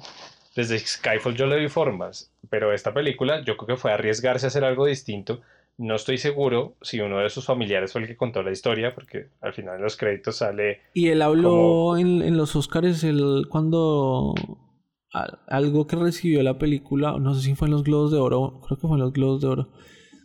desde 0.56 0.80
Skyfall 0.80 1.36
yo 1.36 1.46
le 1.46 1.60
vi 1.60 1.68
formas, 1.68 2.32
pero 2.50 2.72
esta 2.72 2.92
película 2.92 3.44
yo 3.44 3.56
creo 3.56 3.68
que 3.68 3.80
fue 3.80 3.92
arriesgarse 3.92 4.46
a 4.46 4.48
hacer 4.48 4.64
algo 4.64 4.86
distinto. 4.86 5.42
No 5.78 5.94
estoy 5.94 6.18
seguro 6.18 6.74
si 6.82 7.00
uno 7.00 7.20
de 7.20 7.30
sus 7.30 7.46
familiares 7.46 7.92
fue 7.92 8.00
el 8.00 8.08
que 8.08 8.16
contó 8.16 8.42
la 8.42 8.50
historia, 8.50 8.96
porque 8.96 9.28
al 9.40 9.52
final 9.54 9.76
en 9.76 9.82
los 9.82 9.96
créditos 9.96 10.38
sale. 10.38 10.80
Y 10.92 11.08
él 11.08 11.22
habló 11.22 11.96
en, 11.96 12.20
en, 12.20 12.36
los 12.36 12.56
Oscars 12.56 13.04
el, 13.04 13.46
cuando 13.48 14.34
algo 15.12 15.86
que 15.86 15.96
recibió 15.96 16.42
la 16.42 16.58
película, 16.58 17.16
no 17.18 17.34
sé 17.34 17.42
si 17.42 17.54
fue 17.54 17.68
en 17.68 17.72
los 17.72 17.84
Globos 17.84 18.12
de 18.12 18.18
Oro, 18.18 18.60
creo 18.66 18.78
que 18.78 18.88
fue 18.88 18.96
en 18.96 19.02
los 19.02 19.12
Globos 19.12 19.42
de 19.42 19.48
Oro, 19.48 19.68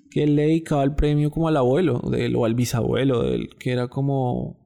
que 0.10 0.24
él 0.24 0.36
le 0.36 0.44
dedicaba 0.44 0.84
el 0.84 0.96
premio 0.96 1.30
como 1.30 1.48
al 1.48 1.58
abuelo 1.58 2.00
de 2.10 2.26
él, 2.26 2.36
o 2.36 2.46
al 2.46 2.56
bisabuelo 2.56 3.24
de 3.24 3.36
él, 3.36 3.50
que 3.60 3.72
era 3.72 3.90
como, 3.90 4.66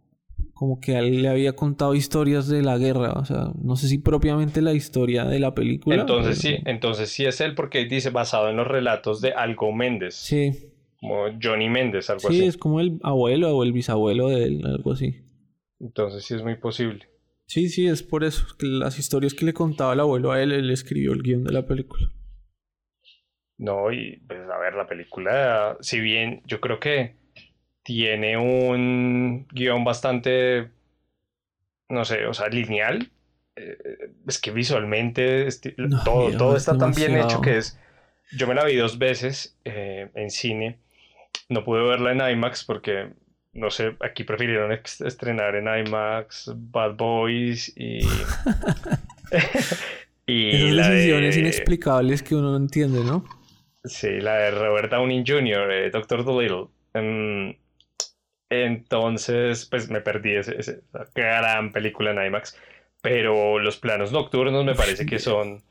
como 0.54 0.80
que 0.80 0.98
él 0.98 1.24
le 1.24 1.28
había 1.28 1.54
contado 1.54 1.96
historias 1.96 2.48
de 2.48 2.62
la 2.62 2.78
guerra, 2.78 3.14
o 3.14 3.26
sea, 3.26 3.52
no 3.62 3.76
sé 3.76 3.88
si 3.88 3.98
propiamente 3.98 4.62
la 4.62 4.74
historia 4.74 5.26
de 5.26 5.40
la 5.40 5.56
película. 5.56 5.96
Entonces 5.96 6.38
sí, 6.38 6.58
entonces 6.66 7.10
sí 7.10 7.26
es 7.26 7.42
él 7.42 7.56
porque 7.56 7.86
dice 7.86 8.12
basado 8.12 8.50
en 8.50 8.58
los 8.58 8.68
relatos 8.68 9.22
de 9.22 9.32
Algo 9.32 9.72
Méndez. 9.72 10.16
Sí. 10.16 10.52
Como 11.00 11.26
Johnny 11.42 11.68
Méndez, 11.68 12.12
algo 12.12 12.30
así. 12.30 12.38
Sí, 12.38 12.46
es 12.46 12.58
como 12.58 12.80
el 12.80 13.00
abuelo 13.02 13.58
o 13.58 13.64
el 13.64 13.72
bisabuelo 13.74 14.30
de 14.30 14.44
él, 14.44 14.62
algo 14.64 14.92
así. 14.92 15.16
Entonces 15.80 16.24
sí 16.24 16.36
es 16.36 16.44
muy 16.44 16.58
posible. 16.58 17.11
Sí, 17.52 17.68
sí, 17.68 17.86
es 17.86 18.02
por 18.02 18.24
eso. 18.24 18.46
Que 18.58 18.66
las 18.66 18.98
historias 18.98 19.34
que 19.34 19.44
le 19.44 19.54
contaba 19.54 19.92
el 19.92 20.00
abuelo 20.00 20.32
a 20.32 20.42
él, 20.42 20.54
él 20.54 20.72
escribió 20.72 21.12
el 21.12 21.22
guion 21.22 21.44
de 21.44 21.52
la 21.52 21.66
película. 21.66 22.10
No, 23.58 23.92
y 23.92 24.22
pues 24.26 24.40
a 24.50 24.58
ver, 24.58 24.74
la 24.76 24.88
película, 24.88 25.76
si 25.82 26.00
bien 26.00 26.44
yo 26.46 26.62
creo 26.62 26.80
que 26.80 27.18
tiene 27.84 28.38
un 28.38 29.48
guion 29.52 29.84
bastante, 29.84 30.70
no 31.90 32.06
sé, 32.06 32.26
o 32.26 32.34
sea, 32.34 32.48
lineal, 32.48 33.12
eh, 33.58 33.78
es 34.26 34.40
que 34.40 34.52
visualmente 34.52 35.46
todo, 36.06 36.32
todo 36.38 36.56
está 36.56 36.78
tan 36.78 36.94
bien 36.94 37.18
hecho 37.18 37.42
que 37.42 37.58
es... 37.58 37.78
Yo 38.32 38.48
me 38.48 38.56
la 38.56 38.64
vi 38.64 38.78
dos 38.78 38.98
veces 38.98 39.60
eh, 39.66 40.10
en 40.16 40.30
cine, 40.30 40.80
no 41.50 41.66
pude 41.66 41.84
verla 41.84 42.14
en 42.14 42.38
IMAX 42.38 42.64
porque 42.64 43.10
no 43.54 43.70
sé, 43.70 43.96
aquí 44.00 44.24
prefirieron 44.24 44.72
estrenar 44.72 45.56
en 45.56 45.68
IMAX 45.68 46.52
Bad 46.56 46.96
Boys 46.96 47.72
y. 47.76 48.00
y 50.26 50.72
Esas 50.72 50.90
decisiones 50.90 51.38
inexplicables 51.38 52.24
que 52.24 52.36
uno 52.36 52.52
no 52.52 52.58
entiende, 52.58 53.04
¿no? 53.04 53.26
Sí, 53.84 54.20
la 54.20 54.36
de 54.36 54.52
Robert 54.52 54.92
Downey 54.92 55.24
Jr., 55.26 55.72
eh, 55.72 55.90
Doctor 55.90 56.24
Dolittle. 56.24 56.68
Em, 56.94 57.56
entonces, 58.50 59.66
pues 59.66 59.90
me 59.90 60.02
perdí 60.02 60.36
esa 60.36 60.54
gran 61.16 61.72
película 61.72 62.12
en 62.12 62.26
IMAX. 62.26 62.58
Pero 63.02 63.58
los 63.60 63.78
planos 63.78 64.12
nocturnos 64.12 64.64
me 64.64 64.76
parece 64.76 65.06
que 65.06 65.20
son 65.20 65.64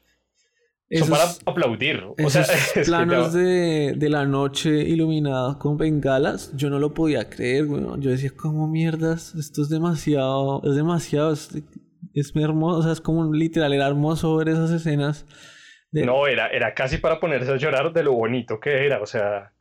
son 0.99 1.11
para 1.11 1.25
aplaudir. 1.47 2.05
O 2.23 2.31
sea, 2.31 2.45
planos 2.85 3.33
de, 3.33 3.97
la 4.09 4.25
noche 4.25 4.71
iluminada 4.71 5.59
con 5.59 5.77
bengalas, 5.77 6.53
yo 6.57 6.69
no 6.69 6.79
lo 6.79 6.93
podía 6.95 7.31
creer, 7.31 7.67
Yo 7.99 8.11
decía, 8.11 8.31
¿cómo 8.37 8.67
mierdas? 8.67 9.35
Esto 9.37 9.63
es 9.63 9.69
demasiado, 9.69 10.63
es 10.65 10.75
demasiado, 10.75 11.33
es, 11.33 12.33
hermoso, 12.35 12.79
o 12.79 12.83
sea, 12.83 12.93
es 12.93 13.01
como 13.01 13.33
literal, 13.33 13.73
era 13.73 13.87
hermoso 13.87 14.37
ver 14.37 14.49
esas 14.49 14.71
escenas. 14.71 15.27
No, 15.93 16.27
era, 16.27 16.49
era 16.49 16.75
casi 16.75 16.99
para 16.99 17.19
ponerse 17.21 17.53
a 17.53 17.57
llorar 17.57 17.93
de 17.93 18.03
lo 18.03 18.13
bonito 18.13 18.59
que 18.59 18.87
era, 18.87 19.01
o 19.01 19.07
sea. 19.07 19.53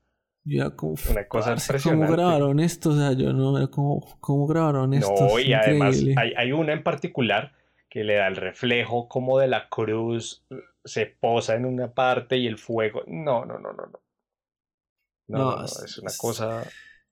Ya, 0.45 0.71
como, 0.71 0.95
una 1.11 1.27
cosa 1.27 1.51
impresionante. 1.51 2.07
¿Cómo 2.07 2.17
grabaron 2.17 2.59
esto? 2.59 2.91
O 2.91 2.95
sea, 2.95 3.13
yo 3.13 3.33
no, 3.33 3.69
¿cómo, 3.69 4.17
cómo 4.19 4.47
grabaron 4.47 4.93
esto? 4.93 5.13
No, 5.19 5.39
y 5.39 5.53
además 5.53 6.01
hay, 6.17 6.33
hay 6.35 6.51
una 6.51 6.73
en 6.73 6.81
particular 6.81 7.51
que 7.89 8.03
le 8.03 8.15
da 8.15 8.27
el 8.27 8.35
reflejo 8.35 9.07
como 9.07 9.39
de 9.39 9.47
la 9.47 9.67
cruz 9.69 10.45
se 10.83 11.05
posa 11.05 11.55
en 11.55 11.65
una 11.65 11.93
parte 11.93 12.37
y 12.37 12.47
el 12.47 12.57
fuego. 12.57 13.03
No, 13.07 13.45
no, 13.45 13.59
no, 13.59 13.73
no, 13.73 13.85
no. 13.85 13.99
No, 15.27 15.63
es 15.63 15.97
una 15.99 16.11
cosa. 16.17 16.63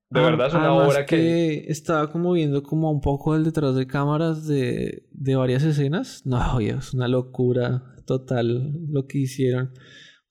De 0.09 0.21
verdad 0.21 0.47
es 0.47 0.53
una 0.53 0.73
obra 0.73 1.05
que... 1.05 1.65
Estaba 1.67 2.11
como 2.11 2.33
viendo 2.33 2.63
como 2.63 2.89
un 2.89 3.01
poco 3.01 3.35
el 3.35 3.43
detrás 3.43 3.75
de 3.75 3.85
cámaras 3.87 4.47
de, 4.47 5.05
de 5.11 5.35
varias 5.35 5.63
escenas. 5.63 6.23
No, 6.25 6.59
es 6.59 6.93
una 6.93 7.07
locura 7.07 7.83
total 8.05 8.73
lo 8.89 9.05
que 9.05 9.19
hicieron. 9.19 9.73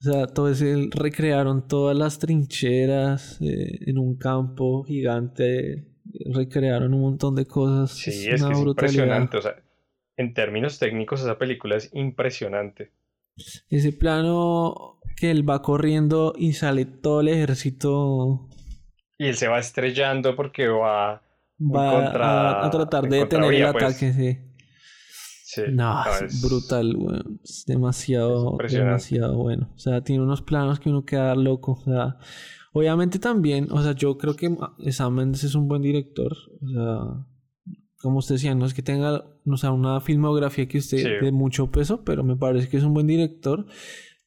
O 0.00 0.04
sea, 0.04 0.26
todo 0.26 0.50
ese... 0.50 0.88
Recrearon 0.92 1.68
todas 1.68 1.96
las 1.96 2.18
trincheras 2.18 3.40
eh, 3.40 3.78
en 3.86 3.98
un 3.98 4.16
campo 4.16 4.82
gigante. 4.84 5.86
Recrearon 6.32 6.94
un 6.94 7.02
montón 7.02 7.34
de 7.34 7.46
cosas. 7.46 7.92
Sí, 7.92 8.10
es, 8.10 8.42
que 8.42 8.52
es 8.52 8.58
impresionante. 8.58 9.36
O 9.36 9.42
sea, 9.42 9.62
en 10.16 10.32
términos 10.32 10.78
técnicos 10.78 11.20
esa 11.20 11.38
película 11.38 11.76
es 11.76 11.90
impresionante. 11.92 12.92
Ese 13.68 13.92
plano 13.92 14.98
que 15.16 15.30
él 15.30 15.48
va 15.48 15.62
corriendo 15.62 16.34
y 16.36 16.52
sale 16.52 16.84
todo 16.84 17.20
el 17.20 17.28
ejército 17.28 18.48
y 19.18 19.26
él 19.26 19.36
se 19.36 19.48
va 19.48 19.58
estrellando 19.58 20.36
porque 20.36 20.68
va, 20.68 21.22
va 21.60 22.66
a, 22.66 22.70
tratar 22.70 23.08
de 23.08 23.18
detener 23.18 23.54
el 23.54 23.72
pues. 23.72 23.84
ataque, 23.84 24.12
sí. 24.12 24.38
sí 25.44 25.62
no, 25.72 26.04
es, 26.20 26.42
brutal, 26.42 26.94
Es 27.42 27.64
demasiado, 27.66 28.58
demasiado 28.68 29.36
bueno. 29.36 29.70
O 29.74 29.78
sea, 29.78 30.02
tiene 30.02 30.22
unos 30.22 30.42
planos 30.42 30.80
que 30.80 30.90
uno 30.90 31.06
queda 31.06 31.34
loco. 31.34 31.72
O 31.80 31.84
sea, 31.84 32.18
obviamente 32.72 33.18
también, 33.18 33.68
o 33.70 33.82
sea, 33.82 33.92
yo 33.92 34.18
creo 34.18 34.36
que 34.36 34.54
Sam 34.92 35.14
Mendes 35.14 35.44
es 35.44 35.54
un 35.54 35.66
buen 35.66 35.80
director. 35.80 36.36
O 36.60 36.68
sea, 36.68 37.26
como 38.06 38.18
usted 38.18 38.36
decía, 38.36 38.54
no 38.54 38.66
es 38.66 38.72
que 38.72 38.82
tenga 38.82 39.24
o 39.44 39.56
sea, 39.56 39.72
una 39.72 40.00
filmografía 40.00 40.68
que 40.68 40.78
usted 40.78 41.20
de 41.20 41.32
mucho 41.32 41.72
peso, 41.72 42.04
pero 42.04 42.22
me 42.22 42.36
parece 42.36 42.68
que 42.68 42.76
es 42.76 42.84
un 42.84 42.94
buen 42.94 43.08
director. 43.08 43.66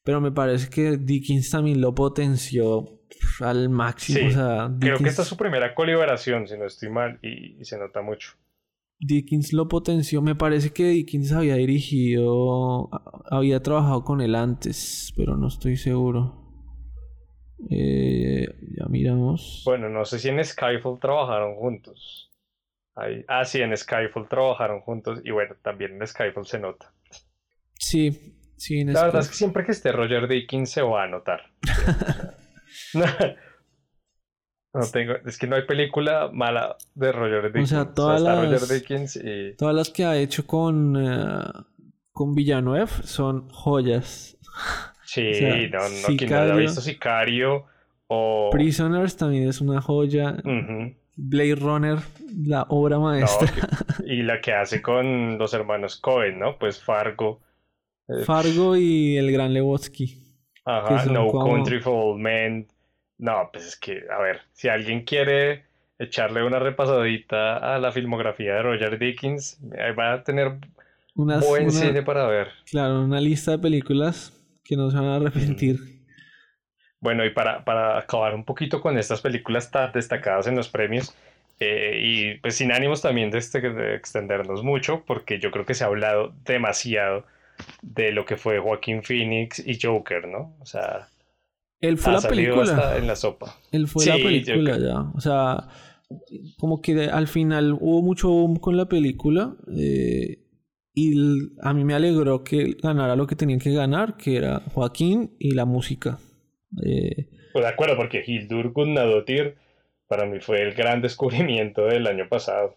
Pero 0.04 0.20
me 0.20 0.34
parece 0.34 0.70
que 0.70 0.98
Dickens 0.98 1.50
también 1.50 1.80
lo 1.80 1.96
potenció 1.96 3.00
al 3.40 3.70
máximo. 3.70 4.28
O 4.28 4.32
sea, 4.32 4.70
Creo 4.82 4.98
que 4.98 5.08
esta 5.08 5.22
es 5.22 5.30
su 5.30 5.38
primera 5.38 5.74
colaboración, 5.74 6.46
si 6.46 6.58
no 6.58 6.66
estoy 6.66 6.90
mal, 6.90 7.20
y, 7.22 7.64
se 7.64 7.80
nota 7.80 8.02
mucho. 8.02 8.34
Dickens 9.00 9.54
lo 9.54 9.70
potenció. 9.70 10.22
Me 10.22 10.36
parece 10.36 10.72
que 10.72 10.90
Dickens 10.90 11.32
había 11.32 11.56
dirigido, 11.56 12.90
había 13.32 13.62
trabajado 13.62 14.04
con 14.04 14.20
él 14.20 14.36
antes, 14.36 15.14
pero 15.16 15.38
no 15.38 15.48
estoy 15.48 15.78
seguro. 15.78 16.36
Eh, 17.70 18.46
ya 18.78 18.88
miramos. 18.90 19.62
Bueno, 19.64 19.88
no 19.88 20.04
sé 20.04 20.20
si 20.20 20.28
en 20.28 20.44
Skyfall 20.44 21.00
trabajaron 21.00 21.56
juntos. 21.56 22.29
Ah, 23.28 23.46
sí, 23.46 23.62
en 23.62 23.76
Skyfall 23.76 24.28
trabajaron 24.28 24.82
juntos 24.82 25.22
y 25.24 25.32
bueno, 25.32 25.56
también 25.62 25.94
en 25.94 26.08
Skyfall 26.08 26.46
se 26.46 26.60
nota. 26.60 26.94
Sí, 27.76 28.36
sí. 28.58 28.84
La 28.84 29.06
verdad 29.06 29.22
es 29.22 29.30
que 29.30 29.36
siempre 29.36 29.66
que 29.66 29.72
esté 29.72 29.92
Roger 29.92 30.28
Dickens 30.28 30.72
se 30.72 30.82
va 30.82 31.04
a 31.04 31.08
notar. 31.08 31.52
No, 34.72 34.82
tengo, 34.86 35.14
es 35.26 35.40
que 35.40 35.48
no 35.48 35.56
hay 35.56 35.64
película 35.64 36.30
mala 36.32 36.78
de 36.94 37.12
Roger 37.12 37.48
Dickens. 37.48 37.72
O 37.72 37.76
sea, 37.76 37.94
todas, 37.94 38.22
las, 38.22 38.38
todas 39.58 39.76
las 39.76 39.90
que 39.90 40.06
ha 40.06 40.16
hecho 40.16 40.46
con, 40.46 40.96
uh, 40.96 41.66
con 42.12 42.36
Villanueva 42.36 42.86
son 42.88 43.50
joyas. 43.50 44.38
Sí, 45.04 45.32
no, 45.72 45.80
no, 45.80 46.18
quien 46.18 46.30
no 46.30 46.40
haya 46.40 46.54
visto 46.54 46.82
Sicario 46.82 47.66
o... 48.08 48.50
Prisoners 48.52 49.18
también 49.18 49.50
es 49.50 49.60
una 49.60 49.82
joya. 49.82 50.38
Blade 51.22 51.56
Runner, 51.56 52.00
la 52.46 52.66
obra 52.70 52.98
maestra. 52.98 53.52
y 54.06 54.24
la 54.24 54.40
que 54.40 54.54
hace 54.54 54.82
con 54.82 55.38
los 55.38 55.54
hermanos 55.54 55.98
Cohen, 55.98 56.40
¿no? 56.40 56.58
Pues 56.58 56.82
Fargo. 56.82 57.42
Eh, 58.08 58.24
Fargo 58.24 58.78
y 58.78 59.18
el 59.18 59.32
gran 59.32 59.54
Lebowski. 59.54 60.18
Ajá, 60.66 61.06
No 61.06 61.32
Country 61.32 61.82
for 61.82 61.94
Old 61.94 62.22
Men. 62.22 62.68
No, 63.18 63.50
pues 63.52 63.66
es 63.66 63.76
que, 63.76 64.04
a 64.10 64.22
ver, 64.22 64.42
si 64.54 64.70
alguien 64.70 65.04
quiere 65.04 65.66
echarle 65.98 66.44
una 66.44 66.60
repasadita 66.60 67.58
a 67.58 67.78
la 67.80 67.92
filmografía 67.92 68.54
de 68.56 68.62
Roger 68.62 68.98
Dickens, 68.98 69.60
va 69.98 70.14
a 70.14 70.24
tener 70.24 70.58
un 71.16 71.40
buen 71.42 71.70
cine 71.70 72.02
para 72.02 72.26
ver. 72.28 72.48
Claro, 72.72 73.04
una 73.04 73.20
lista 73.20 73.52
de 73.52 73.60
películas 73.60 74.32
que 74.64 74.78
no 74.78 74.90
se 74.90 74.96
van 74.98 75.08
a 75.08 75.16
arrepentir. 75.18 75.99
Bueno, 77.02 77.26
y 77.26 77.30
para, 77.30 77.64
para 77.64 77.98
acabar 77.98 78.36
un 78.36 78.44
poquito 78.44 78.82
con 78.82 78.98
estas 78.98 79.22
películas 79.22 79.72
tan 79.72 79.92
destacadas 79.92 80.48
en 80.48 80.56
los 80.56 80.70
premios, 80.70 81.16
eh, 81.60 82.00
y 82.02 82.38
pues 82.40 82.56
sin 82.56 82.72
ánimos 82.72 83.02
también 83.02 83.32
de, 83.32 83.38
este, 83.38 83.62
de 83.62 83.96
extendernos 83.96 84.64
mucho, 84.64 85.04
porque 85.06 85.40
yo 85.40 85.52
creo 85.52 85.66
que 85.66 85.74
se 85.74 85.84
ha 85.84 85.88
hablado 85.88 86.34
demasiado 86.46 87.26
de 87.82 88.12
lo 88.12 88.26
que 88.26 88.38
fue 88.38 88.60
Joaquín 88.60 89.04
Phoenix 89.04 89.60
y 89.66 89.78
Joker, 89.80 90.28
¿no? 90.28 90.56
O 90.60 90.66
sea, 90.66 91.10
él 91.82 91.98
fue 91.98 92.14
la 92.14 92.22
película. 92.22 92.98
en 92.98 93.08
la 93.08 93.16
sopa. 93.16 93.58
Él 93.72 93.88
fue 93.88 94.06
la 94.06 94.16
película 94.16 94.78
ya. 94.78 95.02
O 95.14 95.22
sea, 95.22 95.68
como 96.58 96.82
que 96.82 97.10
al 97.10 97.28
final 97.28 97.74
hubo 97.74 98.02
mucho 98.02 98.30
boom 98.30 98.58
con 98.58 98.78
la 98.78 98.88
película. 98.88 99.56
Eh, 99.76 100.46
y 100.94 101.14
a 101.62 101.74
mí 101.74 101.86
me 101.86 101.94
alegró 101.94 102.44
que 102.44 102.76
ganara 102.82 103.16
lo 103.16 103.28
que 103.28 103.36
tenían 103.36 103.60
que 103.60 103.72
ganar, 103.72 104.18
que 104.18 104.36
era 104.38 104.62
Joaquín 104.74 105.36
y 105.40 105.52
la 105.52 105.66
música. 105.66 106.18
Eh, 106.84 107.28
pues 107.54 107.66
de 107.66 107.70
acuerdo, 107.70 107.98
porque 107.98 108.24
Hildur 108.26 108.72
Gunnadottir 108.72 109.56
para 110.08 110.26
mí 110.26 110.40
fue 110.40 110.62
el 110.62 110.74
gran 110.74 111.02
descubrimiento 111.02 111.86
del 111.86 112.08
año 112.08 112.28
pasado. 112.28 112.76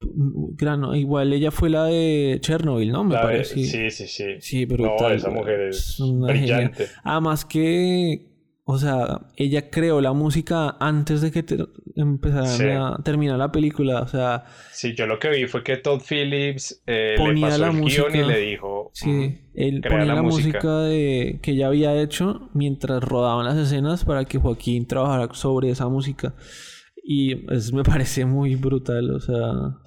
Grano, 0.00 0.94
igual 0.94 1.32
ella 1.32 1.50
fue 1.50 1.70
la 1.70 1.86
de 1.86 2.38
Chernobyl, 2.40 2.92
¿no? 2.92 3.04
Me 3.04 3.14
parece. 3.14 3.54
sí, 3.54 3.90
sí, 3.90 4.06
sí. 4.06 4.36
Sí, 4.40 4.64
brutal. 4.66 5.16
esa 5.16 5.30
mujer 5.30 5.60
es 5.62 5.98
brillante. 5.98 6.88
Además 7.02 7.46
que, 7.46 8.26
o 8.68 8.78
sea, 8.78 9.20
ella 9.36 9.70
creó 9.70 10.00
la 10.00 10.12
música 10.12 10.76
antes 10.80 11.20
de 11.20 11.30
que 11.30 11.44
empezara 11.94 12.96
a 12.96 13.02
terminar 13.04 13.38
la 13.38 13.52
película, 13.52 14.02
o 14.02 14.08
sea... 14.08 14.44
Sí, 14.72 14.92
yo 14.96 15.06
lo 15.06 15.20
que 15.20 15.30
vi 15.30 15.46
fue 15.46 15.62
que 15.62 15.76
Todd 15.76 16.00
Phillips 16.00 16.82
eh, 16.84 17.14
le 17.16 17.40
pasó 17.40 17.58
la 17.58 17.68
el 17.68 17.72
música, 17.74 18.08
y 18.12 18.24
le 18.24 18.40
dijo... 18.40 18.90
Sí, 18.92 19.08
mm, 19.08 19.38
él 19.54 19.80
ponía 19.88 20.14
la, 20.14 20.20
música, 20.20 20.80
de, 20.80 21.38
que 21.42 21.52
ella 21.52 21.68
había 21.68 21.94
hecho 22.02 22.50
mientras 22.54 23.04
rodaban 23.04 23.44
las 23.46 23.56
escenas 23.56 24.04
para 24.04 24.24
que 24.24 24.38
Joaquín 24.38 24.84
trabajara 24.88 25.32
sobre 25.32 25.70
esa 25.70 25.88
música. 25.88 26.34
Y 27.04 27.48
eso 27.54 27.76
me 27.76 27.84
parece 27.84 28.24
muy 28.24 28.56
brutal, 28.56 29.12
o 29.12 29.20
sea... 29.20 29.78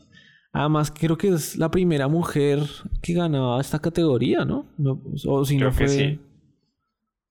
Además, 0.54 0.90
creo 0.98 1.18
que 1.18 1.28
es 1.28 1.58
la 1.58 1.70
primera 1.70 2.08
mujer 2.08 2.60
que 3.02 3.14
ganaba 3.14 3.60
esta 3.60 3.80
categoría, 3.80 4.46
¿no? 4.46 4.72
o 5.28 5.44
si 5.44 5.58
creo 5.58 5.68
no 5.68 5.76
fue... 5.76 5.86
que 5.86 5.92
sí. 5.92 6.20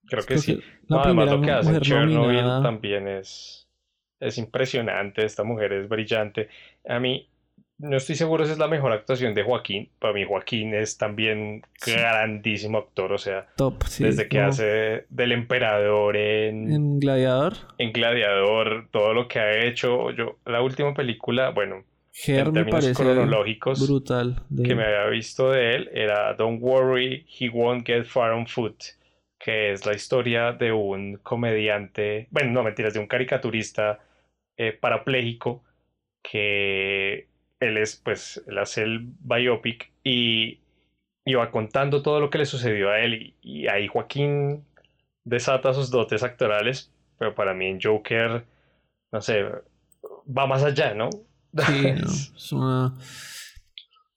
Creo 0.09 0.25
que 0.25 0.37
sí. 0.37 0.61
además, 0.89 1.31
lo 1.31 1.41
que 1.41 1.51
hace 1.51 1.79
Chernobyl 1.81 2.63
también 2.63 3.07
es, 3.07 3.67
es 4.19 4.37
impresionante. 4.37 5.25
Esta 5.25 5.43
mujer 5.43 5.73
es 5.73 5.87
brillante. 5.87 6.49
A 6.87 6.99
mí, 6.99 7.27
no 7.77 7.97
estoy 7.97 8.15
seguro 8.15 8.45
si 8.45 8.51
es 8.51 8.57
la 8.57 8.67
mejor 8.67 8.91
actuación 8.91 9.33
de 9.33 9.43
Joaquín. 9.43 9.89
Para 9.99 10.13
mí, 10.13 10.25
Joaquín 10.25 10.73
es 10.73 10.97
también 10.97 11.61
grandísimo 11.85 12.79
actor. 12.79 13.13
O 13.13 13.17
sea, 13.17 13.47
Top, 13.55 13.83
desde 13.99 14.27
que 14.27 14.39
hace 14.39 15.05
del 15.09 15.31
emperador 15.31 16.17
en, 16.17 16.71
en 16.71 16.99
Gladiador. 16.99 17.53
En 17.77 17.93
Gladiador, 17.93 18.87
todo 18.91 19.13
lo 19.13 19.27
que 19.27 19.39
ha 19.39 19.65
hecho. 19.65 20.11
Yo, 20.11 20.37
la 20.45 20.61
última 20.61 20.93
película, 20.93 21.51
bueno, 21.51 21.83
en 22.27 22.53
términos 22.53 22.97
cronológicos 22.97 23.87
brutal 23.87 24.41
que 24.63 24.75
me 24.75 24.83
había 24.83 25.05
visto 25.05 25.51
de 25.51 25.75
él 25.75 25.89
era 25.93 26.33
Don't 26.33 26.61
Worry, 26.61 27.25
He 27.39 27.49
Won't 27.49 27.85
Get 27.85 28.05
Far 28.05 28.31
on 28.31 28.47
Foot, 28.47 28.83
que 29.39 29.71
es 29.71 29.85
la 29.85 29.93
historia 29.93 30.51
de 30.51 30.71
un 30.71 31.17
comediante, 31.17 32.27
bueno, 32.29 32.51
no 32.51 32.63
mentiras, 32.63 32.93
de 32.93 32.99
un 32.99 33.07
caricaturista 33.07 33.99
eh, 34.57 34.73
parapléjico 34.73 35.63
que 36.21 37.29
él 37.59 37.77
es, 37.77 37.95
pues, 37.95 38.43
él 38.47 38.57
hace 38.57 38.83
el 38.83 38.99
biopic 39.19 39.91
y, 40.03 40.59
iba 41.25 41.51
contando 41.51 42.01
todo 42.01 42.19
lo 42.19 42.31
que 42.31 42.39
le 42.39 42.45
sucedió 42.45 42.89
a 42.89 43.01
él 43.01 43.13
y, 43.13 43.35
y 43.41 43.67
ahí 43.67 43.87
Joaquín 43.87 44.65
desata 45.23 45.73
sus 45.73 45.91
dotes 45.91 46.23
actorales, 46.23 46.91
pero 47.19 47.35
para 47.35 47.53
mí 47.53 47.67
en 47.67 47.79
Joker, 47.79 48.45
no 49.11 49.21
sé, 49.21 49.45
va 50.25 50.47
más 50.47 50.63
allá, 50.63 50.93
¿no? 50.93 51.09
Sí, 51.67 51.87
es 52.35 52.51
una... 52.51 52.93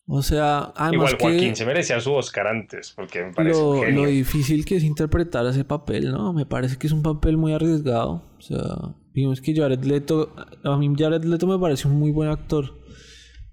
O 0.06 0.20
sea, 0.20 0.72
Igual 0.92 1.16
Joaquín 1.18 1.54
se 1.54 1.64
merecía 1.64 2.00
su 2.00 2.12
Oscar 2.12 2.48
antes, 2.48 2.92
porque 2.94 3.22
me 3.22 3.32
parece 3.32 3.60
lo, 3.60 3.84
lo, 3.88 4.06
difícil 4.06 4.64
que 4.64 4.76
es 4.76 4.82
interpretar 4.82 5.46
ese 5.46 5.64
papel, 5.64 6.10
¿no? 6.10 6.32
Me 6.32 6.44
parece 6.44 6.76
que 6.76 6.88
es 6.88 6.92
un 6.92 7.02
papel 7.02 7.36
muy 7.36 7.52
arriesgado. 7.52 8.24
O 8.36 8.40
sea, 8.40 8.96
digamos 9.14 9.40
que 9.40 9.54
Jared 9.54 9.84
Leto, 9.84 10.34
a 10.64 10.76
mí 10.76 10.92
Jared 10.96 11.24
Leto 11.24 11.46
me 11.46 11.58
parece 11.58 11.86
un 11.86 11.98
muy 11.98 12.10
buen 12.10 12.28
actor. 12.28 12.80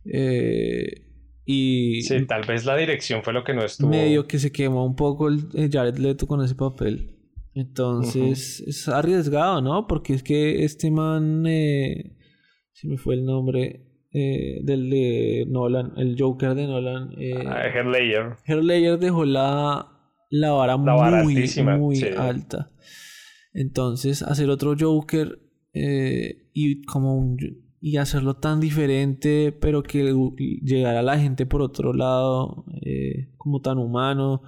Eh, 0.06 1.06
y 1.46 2.02
sí, 2.02 2.26
tal 2.26 2.44
vez 2.46 2.66
la 2.66 2.76
dirección 2.76 3.24
fue 3.24 3.34
lo 3.34 3.44
que 3.44 3.54
no 3.54 3.64
estuvo. 3.64 3.90
Medio 3.90 4.28
que 4.28 4.40
se 4.40 4.52
quemó 4.52 4.86
un 4.86 4.96
poco 4.96 5.28
el, 5.28 5.50
Jared 5.72 5.98
Leto 5.98 6.26
con 6.26 6.44
ese 6.44 6.56
papel. 6.56 7.16
Entonces, 7.54 8.62
es 8.62 8.88
arriesgado, 8.88 9.62
¿no? 9.62 9.86
Porque 9.88 10.14
es 10.14 10.24
que 10.24 10.64
este 10.64 10.90
man... 10.90 11.46
Eh, 11.46 12.16
se 12.72 12.88
me 12.88 12.98
fue 12.98 13.16
el 13.16 13.26
nombre 13.26 13.89
eh, 14.12 14.60
del 14.64 14.90
de 14.90 15.46
Nolan, 15.48 15.94
el 15.98 16.16
Joker 16.18 16.56
de 16.56 16.68
Nolan. 16.68 17.12
Eh, 17.18 17.44
ah, 17.46 17.64
Herr 18.46 18.64
dejó 19.00 19.26
la, 19.26 19.88
la 20.30 20.52
vara 20.52 20.78
muy, 20.78 21.50
muy 21.78 22.04
alta. 22.18 22.72
Entonces, 23.54 24.22
hacer 24.22 24.50
otro 24.50 24.76
Joker 24.80 25.40
eh, 25.74 26.50
y 26.54 26.84
como 26.84 27.36
y 27.82 27.98
hacerlo 27.98 28.36
tan 28.36 28.60
diferente, 28.60 29.52
pero 29.52 29.84
que 29.84 30.14
llegara 30.64 31.00
a 31.00 31.04
la 31.04 31.18
gente 31.18 31.46
por 31.46 31.62
otro 31.62 31.94
lado, 31.94 32.66
eh, 32.82 33.30
como 33.38 33.62
tan 33.62 33.78
humano. 33.78 34.42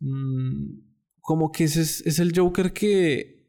Mm, 0.00 0.80
como 1.20 1.52
que 1.52 1.64
ese 1.64 1.82
es, 1.82 2.18
el 2.18 2.36
Joker 2.36 2.72
que, 2.72 3.39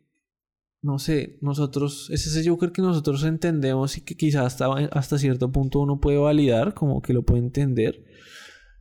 no 0.81 0.97
sé, 0.97 1.37
nosotros, 1.41 2.09
es 2.11 2.25
ese 2.25 2.47
Joker 2.47 2.71
que 2.71 2.81
nosotros 2.81 3.23
entendemos 3.23 3.97
y 3.97 4.03
que 4.03 4.15
quizás 4.15 4.45
hasta, 4.45 4.65
hasta 4.91 5.17
cierto 5.19 5.51
punto 5.51 5.79
uno 5.79 5.99
puede 5.99 6.17
validar, 6.17 6.73
como 6.73 7.01
que 7.01 7.13
lo 7.13 7.21
puede 7.21 7.41
entender. 7.41 8.01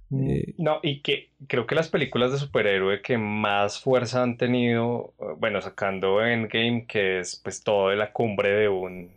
Mm, 0.09 0.31
eh, 0.31 0.55
no, 0.57 0.81
y 0.83 1.03
que 1.03 1.31
creo 1.47 1.67
que 1.67 1.75
las 1.75 1.89
películas 1.89 2.33
de 2.33 2.39
superhéroe 2.39 3.03
que 3.03 3.19
más 3.19 3.81
fuerza 3.81 4.23
han 4.23 4.39
tenido, 4.39 5.15
bueno, 5.39 5.61
sacando 5.61 6.25
Endgame, 6.25 6.87
que 6.87 7.21
es 7.21 7.41
pues 7.43 7.63
todo 7.63 7.91
de 7.91 7.97
la 7.97 8.13
cumbre 8.13 8.51
de 8.51 8.69
un, 8.69 9.13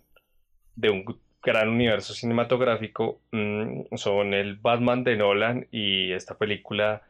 de 0.75 0.89
un 0.89 1.05
gran 1.41 1.69
universo 1.69 2.13
cinematográfico, 2.13 3.21
mm, 3.31 3.95
son 3.95 4.33
el 4.33 4.55
Batman 4.55 5.03
de 5.05 5.15
Nolan 5.15 5.67
y 5.71 6.11
esta 6.11 6.37
película 6.37 7.01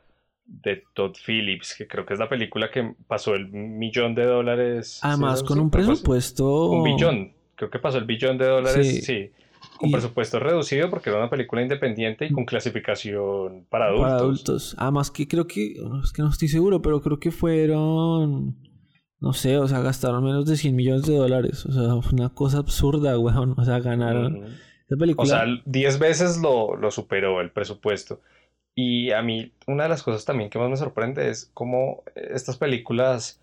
de 0.46 0.84
Todd 0.94 1.16
Phillips, 1.26 1.76
que 1.76 1.88
creo 1.88 2.06
que 2.06 2.14
es 2.14 2.20
la 2.20 2.30
película 2.30 2.70
que 2.72 2.94
pasó 3.08 3.34
el 3.36 3.50
millón 3.50 4.16
de 4.16 4.26
dólares. 4.26 5.00
Además, 5.02 5.44
con 5.44 5.60
un 5.60 5.70
presupuesto... 5.70 6.70
Un 6.70 6.84
billón, 6.84 7.34
creo 7.56 7.70
que 7.70 7.80
pasó 7.80 7.98
el 7.98 8.06
billón 8.06 8.38
de 8.38 8.48
dólares, 8.48 9.06
sí 9.06 9.32
con 9.78 9.92
presupuesto 9.92 10.40
reducido 10.40 10.90
porque 10.90 11.10
era 11.10 11.20
una 11.20 11.30
película 11.30 11.62
independiente 11.62 12.26
y 12.26 12.32
con 12.32 12.46
clasificación 12.46 13.66
para 13.70 13.86
adultos. 13.86 14.04
Para 14.04 14.18
adultos. 14.18 14.76
Además 14.78 15.12
que 15.12 15.28
creo 15.28 15.48
que, 15.48 15.76
es 16.04 16.12
que 16.14 16.22
no 16.22 16.30
estoy 16.30 16.48
seguro, 16.48 16.82
pero 16.82 17.02
creo 17.02 17.20
que 17.20 17.32
fueron, 17.32 18.56
no 19.20 19.34
sé, 19.34 19.58
o 19.58 19.68
sea, 19.68 19.82
gastaron 19.82 20.24
menos 20.24 20.46
de 20.46 20.58
100 20.58 20.76
millones 20.76 21.06
de 21.06 21.16
dólares. 21.16 21.66
O 21.66 21.72
sea, 21.72 22.02
fue 22.02 22.14
una 22.14 22.30
cosa 22.30 22.60
absurda, 22.60 23.18
weón. 23.20 23.56
O 23.58 23.66
sea, 23.66 23.80
ganaron. 23.80 24.46
película... 24.88 25.24
O 25.24 25.26
sea, 25.26 25.46
10 25.66 26.00
veces 26.00 26.38
lo, 26.42 26.76
lo 26.76 26.92
superó 26.92 27.42
el 27.42 27.52
presupuesto. 27.52 28.22
Y 28.76 29.12
a 29.12 29.22
mí, 29.22 29.52
una 29.68 29.84
de 29.84 29.90
las 29.90 30.04
cosas 30.04 30.26
también 30.26 30.50
que 30.50 30.60
más 30.60 30.70
me 30.70 30.78
sorprende 30.78 31.30
es 31.30 31.52
cómo 31.54 32.04
estas 32.16 32.58
películas 32.58 33.40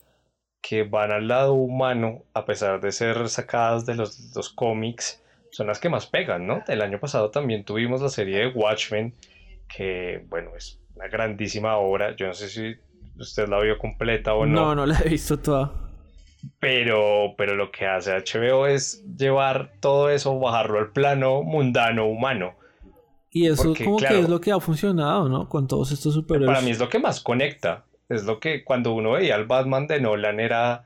que 0.60 0.82
van 0.82 1.12
al 1.12 1.28
lado 1.28 1.54
humano, 1.54 2.24
a 2.34 2.44
pesar 2.44 2.80
de 2.80 2.92
ser 2.92 3.28
sacadas 3.28 3.86
de 3.86 3.94
los, 3.94 4.34
los 4.34 4.50
cómics, 4.50 5.22
son 5.52 5.66
las 5.66 5.80
que 5.80 5.88
más 5.88 6.06
pegan, 6.06 6.46
¿no? 6.46 6.62
El 6.68 6.82
año 6.82 7.00
pasado 7.00 7.30
también 7.30 7.64
tuvimos 7.64 8.00
la 8.02 8.08
serie 8.08 8.38
de 8.38 8.46
Watchmen, 8.48 9.14
que, 9.68 10.24
bueno, 10.28 10.50
es 10.56 10.80
una 10.94 11.08
grandísima 11.08 11.76
obra. 11.76 12.14
Yo 12.16 12.26
no 12.26 12.34
sé 12.34 12.48
si 12.48 12.74
usted 13.18 13.48
la 13.48 13.60
vio 13.60 13.78
completa 13.78 14.34
o 14.34 14.46
no. 14.46 14.60
No, 14.60 14.74
no 14.74 14.86
la 14.86 14.98
he 15.00 15.08
visto 15.08 15.38
toda. 15.38 15.72
Pero, 16.58 17.34
pero 17.36 17.54
lo 17.54 17.70
que 17.70 17.86
hace 17.86 18.12
HBO 18.12 18.66
es 18.66 19.04
llevar 19.16 19.72
todo 19.80 20.08
eso, 20.10 20.38
bajarlo 20.38 20.78
al 20.78 20.92
plano 20.92 21.42
mundano, 21.42 22.06
humano. 22.06 22.54
Y 23.30 23.46
eso 23.46 23.74
como 23.74 23.98
que 23.98 24.20
es 24.20 24.28
lo 24.28 24.40
que 24.40 24.50
ha 24.50 24.60
funcionado, 24.60 25.28
¿no? 25.28 25.48
Con 25.48 25.68
todos 25.68 25.92
estos 25.92 26.14
superhéroes. 26.14 26.48
Para 26.48 26.64
mí 26.64 26.70
es 26.70 26.78
lo 26.78 26.88
que 26.88 26.98
más 26.98 27.20
conecta. 27.20 27.84
Es 28.08 28.24
lo 28.24 28.40
que 28.40 28.64
cuando 28.64 28.92
uno 28.92 29.12
veía 29.12 29.36
al 29.36 29.46
Batman 29.46 29.86
de 29.86 30.00
Nolan 30.00 30.40
era 30.40 30.84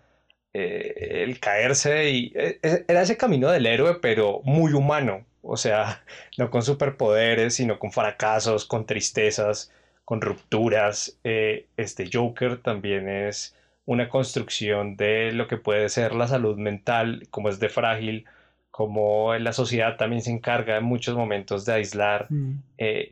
eh, 0.57 1.25
el 1.25 1.41
caerse 1.41 2.11
y 2.11 2.33
eh, 2.37 2.61
eh, 2.63 2.85
era 2.87 3.03
ese 3.03 3.17
camino 3.17 3.51
del 3.51 3.67
héroe, 3.67 3.97
pero 4.01 4.41
muy 4.45 4.73
humano, 4.73 5.27
o 5.43 5.57
sea, 5.57 6.05
no 6.39 6.49
con 6.51 6.63
superpoderes, 6.63 7.57
sino 7.57 7.81
con 7.81 7.91
fracasos, 7.91 8.65
con 8.65 8.87
tristezas, 8.87 9.73
con 10.05 10.21
rupturas. 10.21 11.19
este 11.25 12.09
Joker 12.13 12.59
también 12.59 13.09
es 13.09 13.57
una 13.85 14.09
construcción 14.09 14.97
de 14.97 15.33
lo 15.33 15.49
que 15.49 15.57
puede 15.57 15.89
ser 15.89 16.15
la 16.15 16.29
salud 16.29 16.57
mental, 16.57 17.27
como 17.31 17.49
es 17.49 17.59
de 17.59 17.69
frágil, 17.69 18.27
como 18.75 19.33
la 19.35 19.53
sociedad 19.53 19.97
también 19.97 20.21
se 20.21 20.33
encarga 20.33 20.77
en 20.77 20.85
muchos 20.85 21.17
momentos 21.17 21.65
de 21.65 21.75
aislar 21.75 22.27
mm. 22.29 22.59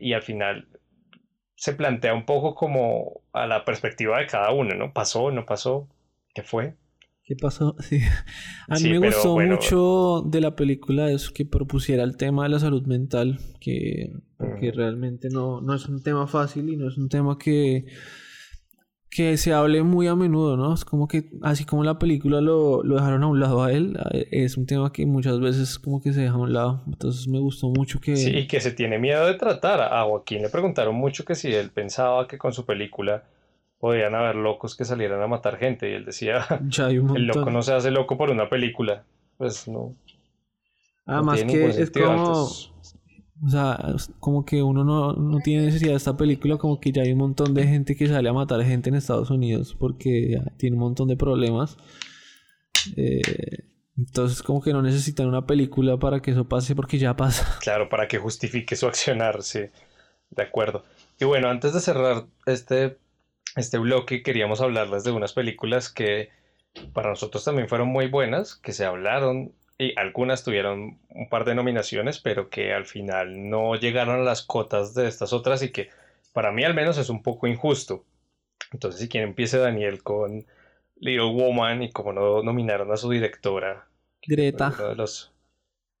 y 0.01 0.11
al 0.11 0.21
final 0.21 0.67
se 1.55 1.73
plantea 1.73 2.13
un 2.13 2.25
poco 2.25 2.53
como 2.53 3.21
a 3.31 3.47
la 3.47 3.63
perspectiva 3.63 4.19
de 4.19 4.27
cada 4.27 4.51
uno, 4.51 4.75
¿no? 4.75 4.91
¿Pasó? 4.91 5.31
¿No 5.31 5.45
pasó? 5.45 5.87
¿Qué 6.35 6.43
fue? 6.43 6.75
¿Qué 7.23 7.37
pasó? 7.37 7.77
Sí. 7.79 8.01
A 8.67 8.75
mí 8.75 8.89
me 8.89 9.07
gustó 9.07 9.39
mucho 9.39 10.21
de 10.25 10.41
la 10.41 10.53
película 10.57 11.09
eso 11.09 11.31
que 11.33 11.45
propusiera 11.45 12.03
el 12.03 12.17
tema 12.17 12.43
de 12.43 12.49
la 12.49 12.59
salud 12.59 12.85
mental, 12.85 13.39
que 13.61 14.11
porque 14.35 14.69
realmente 14.73 15.29
no, 15.31 15.61
no 15.61 15.75
es 15.75 15.85
un 15.87 16.03
tema 16.03 16.27
fácil 16.27 16.67
y 16.67 16.75
no 16.75 16.89
es 16.89 16.97
un 16.97 17.07
tema 17.07 17.37
que, 17.37 17.85
que 19.13 19.37
se 19.37 19.53
hable 19.53 19.83
muy 19.83 20.07
a 20.07 20.15
menudo, 20.15 20.57
¿no? 20.57 20.73
Es 20.73 20.83
como 20.83 21.07
que, 21.07 21.25
así 21.43 21.65
como 21.65 21.83
la 21.83 21.99
película 21.99 22.41
lo, 22.41 22.83
lo 22.83 22.95
dejaron 22.95 23.23
a 23.23 23.27
un 23.27 23.39
lado 23.39 23.63
a 23.63 23.71
él, 23.71 23.97
es 24.31 24.57
un 24.57 24.65
tema 24.65 24.91
que 24.91 25.05
muchas 25.05 25.39
veces 25.39 25.77
como 25.77 26.01
que 26.01 26.13
se 26.13 26.21
deja 26.21 26.33
a 26.33 26.39
un 26.39 26.51
lado. 26.51 26.81
Entonces 26.87 27.27
me 27.27 27.39
gustó 27.39 27.69
mucho 27.69 27.99
que... 27.99 28.15
Sí, 28.15 28.35
y 28.35 28.47
que 28.47 28.59
se 28.59 28.71
tiene 28.71 28.97
miedo 28.97 29.25
de 29.27 29.35
tratar. 29.35 29.81
A 29.81 30.03
Joaquín 30.03 30.41
le 30.41 30.49
preguntaron 30.49 30.95
mucho 30.95 31.25
que 31.25 31.35
si 31.35 31.53
él 31.53 31.69
pensaba 31.69 32.27
que 32.27 32.37
con 32.37 32.53
su 32.53 32.65
película 32.65 33.23
podían 33.77 34.15
haber 34.15 34.35
locos 34.35 34.75
que 34.75 34.85
salieran 34.85 35.21
a 35.21 35.27
matar 35.27 35.57
gente. 35.57 35.91
Y 35.91 35.93
él 35.93 36.05
decía, 36.05 36.45
el 37.15 37.27
loco 37.27 37.51
no 37.51 37.61
se 37.61 37.73
hace 37.73 37.91
loco 37.91 38.17
por 38.17 38.31
una 38.31 38.49
película. 38.49 39.03
Pues 39.37 39.67
no. 39.67 39.95
Además 41.05 41.43
que 41.43 41.65
es 41.65 41.91
como... 41.91 42.47
O 43.45 43.49
sea, 43.49 43.77
como 44.19 44.45
que 44.45 44.63
uno 44.63 44.83
no, 44.83 45.13
no, 45.13 45.39
tiene 45.39 45.65
necesidad 45.65 45.91
de 45.91 45.97
esta 45.97 46.15
película, 46.15 46.57
como 46.57 46.79
que 46.79 46.91
ya 46.91 47.01
hay 47.01 47.11
un 47.11 47.17
montón 47.17 47.53
de 47.53 47.67
gente 47.67 47.95
que 47.95 48.07
sale 48.07 48.29
a 48.29 48.33
matar 48.33 48.63
gente 48.63 48.89
en 48.89 48.95
Estados 48.95 49.29
Unidos 49.29 49.75
porque 49.77 50.41
tiene 50.57 50.75
un 50.75 50.81
montón 50.81 51.09
de 51.09 51.17
problemas. 51.17 51.77
Eh, 52.95 53.21
entonces 53.97 54.41
como 54.41 54.61
que 54.61 54.73
no 54.73 54.81
necesitan 54.81 55.27
una 55.27 55.45
película 55.45 55.97
para 55.97 56.21
que 56.21 56.31
eso 56.31 56.47
pase 56.47 56.75
porque 56.75 56.97
ya 56.97 57.15
pasa. 57.15 57.57
Claro, 57.61 57.89
para 57.89 58.07
que 58.07 58.17
justifique 58.17 58.75
su 58.75 58.87
accionar, 58.87 59.43
sí. 59.43 59.61
De 60.29 60.43
acuerdo. 60.43 60.83
Y 61.19 61.25
bueno, 61.25 61.49
antes 61.49 61.73
de 61.73 61.79
cerrar 61.79 62.25
este 62.45 62.97
este 63.55 63.77
bloque 63.77 64.23
queríamos 64.23 64.61
hablarles 64.61 65.03
de 65.03 65.11
unas 65.11 65.33
películas 65.33 65.89
que 65.89 66.29
para 66.93 67.09
nosotros 67.09 67.43
también 67.43 67.67
fueron 67.67 67.89
muy 67.89 68.07
buenas, 68.07 68.55
que 68.55 68.71
se 68.71 68.85
hablaron 68.85 69.53
y 69.77 69.97
algunas 69.97 70.43
tuvieron 70.43 70.99
un 71.09 71.29
par 71.29 71.45
de 71.45 71.55
nominaciones, 71.55 72.19
pero 72.19 72.49
que 72.49 72.73
al 72.73 72.85
final 72.85 73.49
no 73.49 73.75
llegaron 73.75 74.19
a 74.19 74.23
las 74.23 74.43
cotas 74.43 74.93
de 74.93 75.07
estas 75.07 75.33
otras 75.33 75.63
y 75.63 75.71
que 75.71 75.89
para 76.31 76.51
mí 76.51 76.63
al 76.63 76.73
menos 76.73 76.97
es 76.97 77.09
un 77.09 77.21
poco 77.21 77.47
injusto. 77.47 78.05
Entonces, 78.71 79.01
si 79.01 79.09
quieren, 79.09 79.29
empiece 79.29 79.57
Daniel 79.57 80.03
con 80.03 80.45
Little 80.97 81.31
Woman 81.33 81.83
y 81.83 81.91
como 81.91 82.13
no 82.13 82.43
nominaron 82.43 82.91
a 82.91 82.97
su 82.97 83.09
directora. 83.09 83.87
Greta. 84.25 84.73
Uno 84.77 84.89
de 84.89 84.95
los 84.95 85.33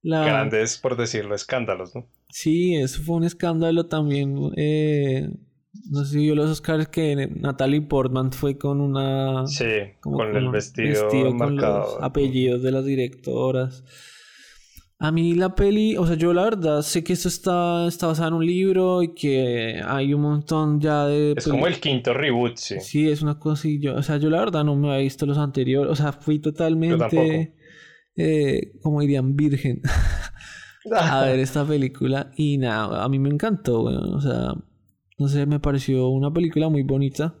grandes, 0.01 0.77
por 0.77 0.95
decirlo, 0.95 1.35
escándalos, 1.35 1.95
¿no? 1.95 2.07
Sí, 2.29 2.75
eso 2.75 3.01
fue 3.03 3.17
un 3.17 3.23
escándalo 3.23 3.87
también. 3.87 4.51
Eh, 4.55 5.29
no 5.89 6.05
sé 6.05 6.13
si 6.13 6.17
vio 6.19 6.35
los 6.35 6.49
Oscars 6.49 6.87
que 6.87 7.29
Natalie 7.35 7.81
Portman 7.81 8.31
fue 8.31 8.57
con 8.57 8.79
una. 8.79 9.45
Sí, 9.47 9.65
con, 9.99 10.35
el 10.35 10.49
vestido, 10.49 11.09
con 11.37 11.57
los 11.57 11.97
apellidos 12.01 12.61
de 12.61 12.71
las 12.71 12.85
directoras. 12.85 13.83
A 14.99 15.11
mí 15.11 15.33
la 15.33 15.53
peli, 15.53 15.97
o 15.97 16.07
sea, 16.07 16.15
yo 16.15 16.33
la 16.33 16.43
verdad 16.43 16.81
sé 16.81 17.03
que 17.03 17.11
esto 17.11 17.27
está, 17.27 17.87
está 17.87 18.07
basado 18.07 18.29
en 18.29 18.33
un 18.35 18.45
libro 18.45 19.03
y 19.03 19.13
que 19.13 19.81
hay 19.85 20.13
un 20.13 20.21
montón 20.21 20.79
ya 20.79 21.05
de... 21.07 21.33
Es 21.35 21.45
como 21.45 21.67
el 21.67 21.81
quinto 21.81 22.13
reboot, 22.13 22.55
sí. 22.55 22.79
Sí, 22.79 23.09
es 23.09 23.21
una 23.21 23.37
cosa 23.37 23.67
y 23.67 23.81
yo, 23.81 23.95
o 23.95 24.01
sea, 24.01 24.15
yo 24.15 24.29
la 24.29 24.39
verdad 24.39 24.63
no 24.63 24.77
me 24.77 24.87
había 24.89 25.03
visto 25.03 25.25
los 25.25 25.37
anteriores, 25.37 25.91
o 25.91 25.95
sea, 25.95 26.13
fui 26.13 26.39
totalmente, 26.39 27.53
eh, 28.15 28.79
como 28.81 29.01
dirían, 29.01 29.35
virgen 29.35 29.81
a 30.91 31.21
ver 31.25 31.39
esta 31.39 31.65
película 31.65 32.31
y 32.37 32.57
nada, 32.57 33.03
a 33.03 33.09
mí 33.09 33.19
me 33.19 33.29
encantó, 33.29 33.81
bueno, 33.81 34.15
o 34.15 34.21
sea, 34.21 34.53
no 35.19 35.27
sé, 35.27 35.45
me 35.45 35.59
pareció 35.59 36.09
una 36.09 36.31
película 36.31 36.69
muy 36.69 36.83
bonita. 36.83 37.35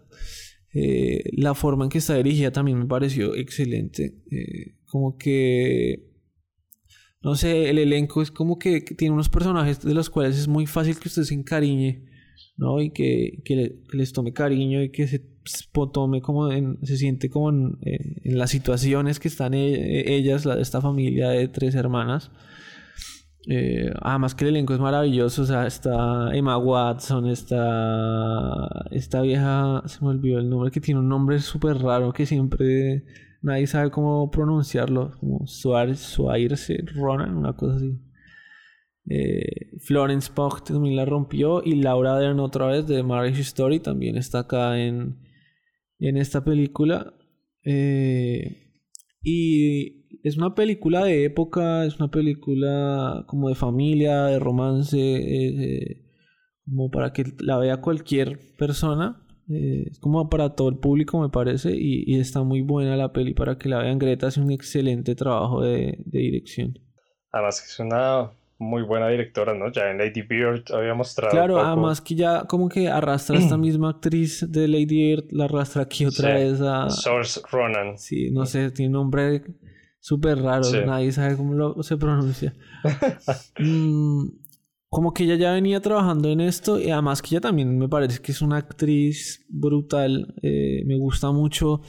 Eh, 0.73 1.23
la 1.33 1.53
forma 1.53 1.83
en 1.85 1.89
que 1.89 1.99
está 1.99 2.15
dirigida 2.15 2.51
también 2.51 2.79
me 2.79 2.85
pareció 2.85 3.35
excelente. 3.35 4.21
Eh, 4.31 4.75
como 4.85 5.17
que. 5.17 6.11
No 7.21 7.35
sé, 7.35 7.69
el 7.69 7.77
elenco 7.77 8.21
es 8.21 8.31
como 8.31 8.59
que, 8.59 8.81
tiene 8.81 9.13
unos 9.13 9.29
personajes 9.29 9.81
de 9.81 9.93
los 9.93 10.09
cuales 10.09 10.37
es 10.37 10.47
muy 10.47 10.65
fácil 10.65 10.99
que 10.99 11.07
usted 11.07 11.23
se 11.23 11.33
encariñe, 11.33 12.05
¿no? 12.57 12.81
Y 12.81 12.91
que, 12.91 13.41
les 13.93 14.11
tome 14.11 14.33
cariño 14.33 14.83
y 14.83 14.91
que 14.91 15.07
se 15.07 15.19
tome 15.93 16.21
como 16.21 16.49
se 16.51 16.97
siente 16.97 17.29
como 17.29 17.49
en, 17.49 17.79
las 18.23 18.51
situaciones 18.51 19.19
que 19.19 19.29
están 19.29 19.53
e, 19.53 20.13
ellas, 20.15 20.45
la, 20.45 20.59
esta 20.59 20.81
familia 20.81 21.29
de 21.29 21.47
tres 21.47 21.75
hermanas. 21.75 22.29
Eh, 23.47 23.91
además 24.01 24.35
que 24.35 24.45
el 24.45 24.51
elenco 24.51 24.73
es 24.73 24.79
maravilloso, 24.79 25.41
o 25.41 25.45
sea, 25.45 25.67
está 25.67 26.33
Emma 26.33 26.57
Watson, 26.57 27.27
está 27.27 28.85
esta 28.91 29.21
vieja, 29.21 29.83
se 29.85 30.01
me 30.01 30.11
olvidó 30.11 30.39
el 30.39 30.49
nombre, 30.49 30.71
que 30.71 30.79
tiene 30.79 31.01
un 31.01 31.09
nombre 31.09 31.39
súper 31.39 31.77
raro 31.77 32.13
que 32.13 32.25
siempre 32.25 33.03
nadie 33.41 33.67
sabe 33.67 33.91
cómo 33.91 34.31
pronunciarlo, 34.31 35.11
como 35.19 35.45
Suárez, 35.45 36.17
Ronan, 36.95 37.35
una 37.35 37.53
cosa 37.53 37.75
así. 37.75 37.99
Eh, 39.09 39.77
Florence 39.79 40.31
Pugh 40.33 40.63
también 40.63 40.95
la 40.95 41.03
rompió 41.03 41.61
y 41.63 41.75
Laura 41.75 42.17
Dern 42.17 42.39
otra 42.39 42.67
vez 42.67 42.87
de 42.87 43.03
Marriage 43.03 43.41
Story 43.41 43.81
también 43.81 44.15
está 44.15 44.39
acá 44.39 44.79
en, 44.79 45.19
en 45.99 46.17
esta 46.17 46.43
película. 46.43 47.13
Eh, 47.65 48.71
y 49.21 50.02
es 50.23 50.37
una 50.37 50.53
película 50.55 51.03
de 51.03 51.25
época, 51.25 51.85
es 51.85 51.97
una 51.97 52.09
película 52.09 53.23
como 53.27 53.49
de 53.49 53.55
familia, 53.55 54.25
de 54.25 54.39
romance, 54.39 54.97
eh, 54.99 56.01
como 56.65 56.91
para 56.91 57.13
que 57.13 57.25
la 57.39 57.57
vea 57.57 57.77
cualquier 57.77 58.39
persona. 58.57 59.19
Eh, 59.49 59.87
es 59.91 59.99
como 59.99 60.29
para 60.29 60.55
todo 60.55 60.69
el 60.69 60.77
público, 60.77 61.19
me 61.19 61.29
parece, 61.29 61.71
y, 61.75 62.17
está 62.17 62.43
muy 62.43 62.61
buena 62.61 62.95
la 62.95 63.11
peli 63.11 63.33
para 63.33 63.57
que 63.57 63.69
la 63.69 63.79
vean. 63.79 63.99
Greta 63.99 64.27
hace 64.27 64.39
un 64.39 64.51
excelente 64.51 65.15
trabajo 65.15 65.61
de, 65.61 65.97
de 66.05 66.19
dirección. 66.19 66.79
Además 67.31 67.61
que 67.61 67.67
es 67.67 67.79
una 67.79 68.31
muy 68.63 68.83
buena 68.83 69.09
directora, 69.09 69.53
¿no? 69.53 69.71
Ya 69.71 69.89
en 69.89 69.97
Lady 69.97 70.21
Bird 70.21 70.71
había 70.73 70.93
mostrado. 70.93 71.31
Claro, 71.31 71.59
además 71.59 72.01
que 72.01 72.15
ya 72.15 72.45
como 72.45 72.69
que 72.69 72.87
arrastra 72.87 73.37
a 73.37 73.39
esta 73.39 73.57
misma 73.57 73.89
actriz 73.89 74.49
de 74.49 74.67
Lady 74.67 74.85
Bird, 74.85 75.25
la 75.31 75.45
arrastra 75.45 75.83
aquí 75.83 76.05
otra 76.05 76.35
vez 76.35 76.61
a. 76.61 76.89
Source 76.89 77.41
Ronan. 77.51 77.97
Sí, 77.97 78.31
no 78.31 78.45
sé, 78.45 78.71
tiene 78.71 78.93
nombre 78.93 79.43
súper 80.03 80.37
raro, 80.41 80.69
nadie 80.85 81.13
sabe 81.13 81.37
cómo 81.37 81.53
lo, 81.53 81.81
se 81.81 81.97
pronuncia. 81.97 82.53
Mm, 83.57 84.27
como 84.89 85.13
que 85.13 85.23
ella 85.23 85.35
ya 85.35 85.53
venía 85.53 85.79
trabajando 85.79 86.29
en 86.29 86.41
esto 86.41 86.79
y 86.79 86.89
además 86.89 87.21
que 87.21 87.29
ella 87.29 87.41
también 87.41 87.77
me 87.77 87.87
parece 87.87 88.19
que 88.21 88.31
es 88.33 88.41
una 88.41 88.57
actriz 88.57 89.45
brutal, 89.47 90.35
eh, 90.41 90.83
me 90.85 90.97
gusta 90.97 91.31
mucho. 91.31 91.81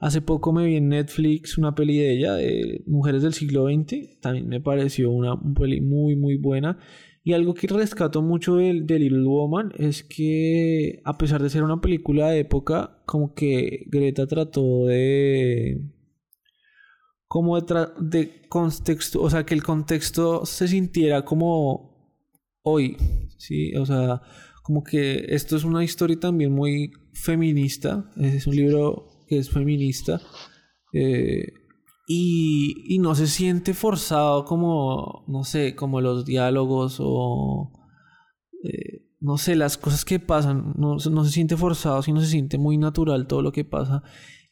Hace 0.00 0.20
poco 0.20 0.52
me 0.52 0.66
vi 0.66 0.76
en 0.76 0.88
Netflix 0.88 1.58
una 1.58 1.74
peli 1.74 1.98
de 1.98 2.12
ella, 2.12 2.34
de 2.34 2.82
Mujeres 2.86 3.22
del 3.22 3.34
siglo 3.34 3.66
XX, 3.66 4.18
también 4.20 4.48
me 4.48 4.60
pareció 4.60 5.10
una, 5.12 5.40
peli 5.54 5.80
muy 5.80 6.16
muy 6.16 6.36
buena. 6.36 6.78
Y 7.22 7.34
algo 7.34 7.54
que 7.54 7.68
rescato 7.68 8.20
mucho 8.22 8.56
de, 8.56 8.80
de, 8.82 8.98
Little 8.98 9.24
Woman 9.24 9.72
es 9.76 10.02
que 10.02 11.02
a 11.04 11.16
pesar 11.18 11.42
de 11.42 11.50
ser 11.50 11.62
una 11.62 11.80
película 11.80 12.30
de 12.30 12.40
época, 12.40 12.98
como 13.06 13.34
que 13.34 13.84
Greta 13.86 14.26
trató 14.26 14.86
de 14.86 15.82
como 17.30 17.60
de, 17.60 17.86
de 18.00 18.48
contexto, 18.48 19.22
o 19.22 19.30
sea, 19.30 19.46
que 19.46 19.54
el 19.54 19.62
contexto 19.62 20.44
se 20.44 20.66
sintiera 20.66 21.24
como 21.24 22.18
hoy, 22.62 22.96
¿sí? 23.38 23.72
O 23.76 23.86
sea, 23.86 24.20
como 24.64 24.82
que 24.82 25.26
esto 25.28 25.56
es 25.56 25.62
una 25.62 25.84
historia 25.84 26.18
también 26.18 26.50
muy 26.50 26.90
feminista, 27.14 28.10
es 28.16 28.48
un 28.48 28.56
libro 28.56 29.06
que 29.28 29.38
es 29.38 29.48
feminista, 29.48 30.20
eh, 30.92 31.52
y, 32.08 32.96
y, 32.96 32.98
no 32.98 33.14
se 33.14 33.28
siente 33.28 33.74
forzado 33.74 34.44
como, 34.44 35.24
no 35.28 35.44
sé, 35.44 35.76
como 35.76 36.00
los 36.00 36.24
diálogos 36.24 36.96
o, 36.98 37.70
eh, 38.64 39.06
no 39.20 39.38
sé, 39.38 39.54
las 39.54 39.78
cosas 39.78 40.04
que 40.04 40.18
pasan, 40.18 40.74
no, 40.76 40.96
no 40.96 41.24
se 41.24 41.30
siente 41.30 41.56
forzado, 41.56 42.02
sino 42.02 42.20
se 42.20 42.26
siente 42.26 42.58
muy 42.58 42.76
natural 42.76 43.28
todo 43.28 43.40
lo 43.40 43.52
que 43.52 43.64
pasa 43.64 44.02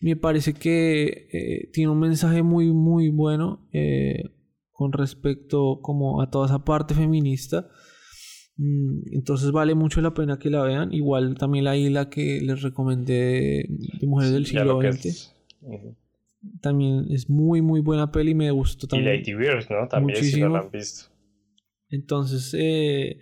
me 0.00 0.16
parece 0.16 0.54
que 0.54 1.28
eh, 1.32 1.70
tiene 1.72 1.90
un 1.90 1.98
mensaje 1.98 2.42
muy, 2.42 2.72
muy 2.72 3.08
bueno 3.08 3.68
eh, 3.72 4.30
con 4.70 4.92
respecto 4.92 5.80
como 5.82 6.22
a 6.22 6.30
toda 6.30 6.46
esa 6.46 6.64
parte 6.64 6.94
feminista. 6.94 7.68
Mm, 8.56 9.00
entonces 9.12 9.50
vale 9.50 9.74
mucho 9.74 10.00
la 10.00 10.14
pena 10.14 10.38
que 10.38 10.50
la 10.50 10.62
vean. 10.62 10.92
Igual 10.92 11.36
también 11.36 11.64
la 11.64 11.76
isla 11.76 12.08
que 12.08 12.40
les 12.40 12.62
recomendé 12.62 13.66
de 13.68 14.06
Mujeres 14.06 14.32
del 14.32 14.46
siglo 14.46 14.80
XX. 14.80 15.34
También 16.60 17.06
es 17.10 17.28
muy, 17.28 17.60
muy 17.60 17.80
buena 17.80 18.12
peli. 18.12 18.34
Me 18.34 18.52
gustó 18.52 18.86
también. 18.86 19.14
Y 19.14 19.18
Lady 19.18 19.34
Bird, 19.34 19.68
¿no? 19.68 19.88
También 19.88 20.22
si 20.22 20.40
no 20.40 20.48
la 20.48 20.60
han 20.60 20.70
visto. 20.70 21.10
Entonces, 21.90 22.54
eh, 22.56 23.18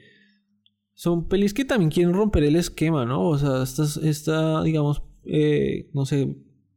son 0.93 1.27
pelis 1.29 1.55
que 1.55 1.65
también 1.65 1.91
quieren 1.91 2.13
romper 2.13 2.45
el 2.45 2.57
esquema, 2.57 3.07
¿no? 3.07 3.29
O 3.29 3.39
sea, 3.39 3.63
esta, 3.63 3.85
esta 4.07 4.63
digamos, 4.63 5.03
no 5.95 6.05
sé, 6.05 6.37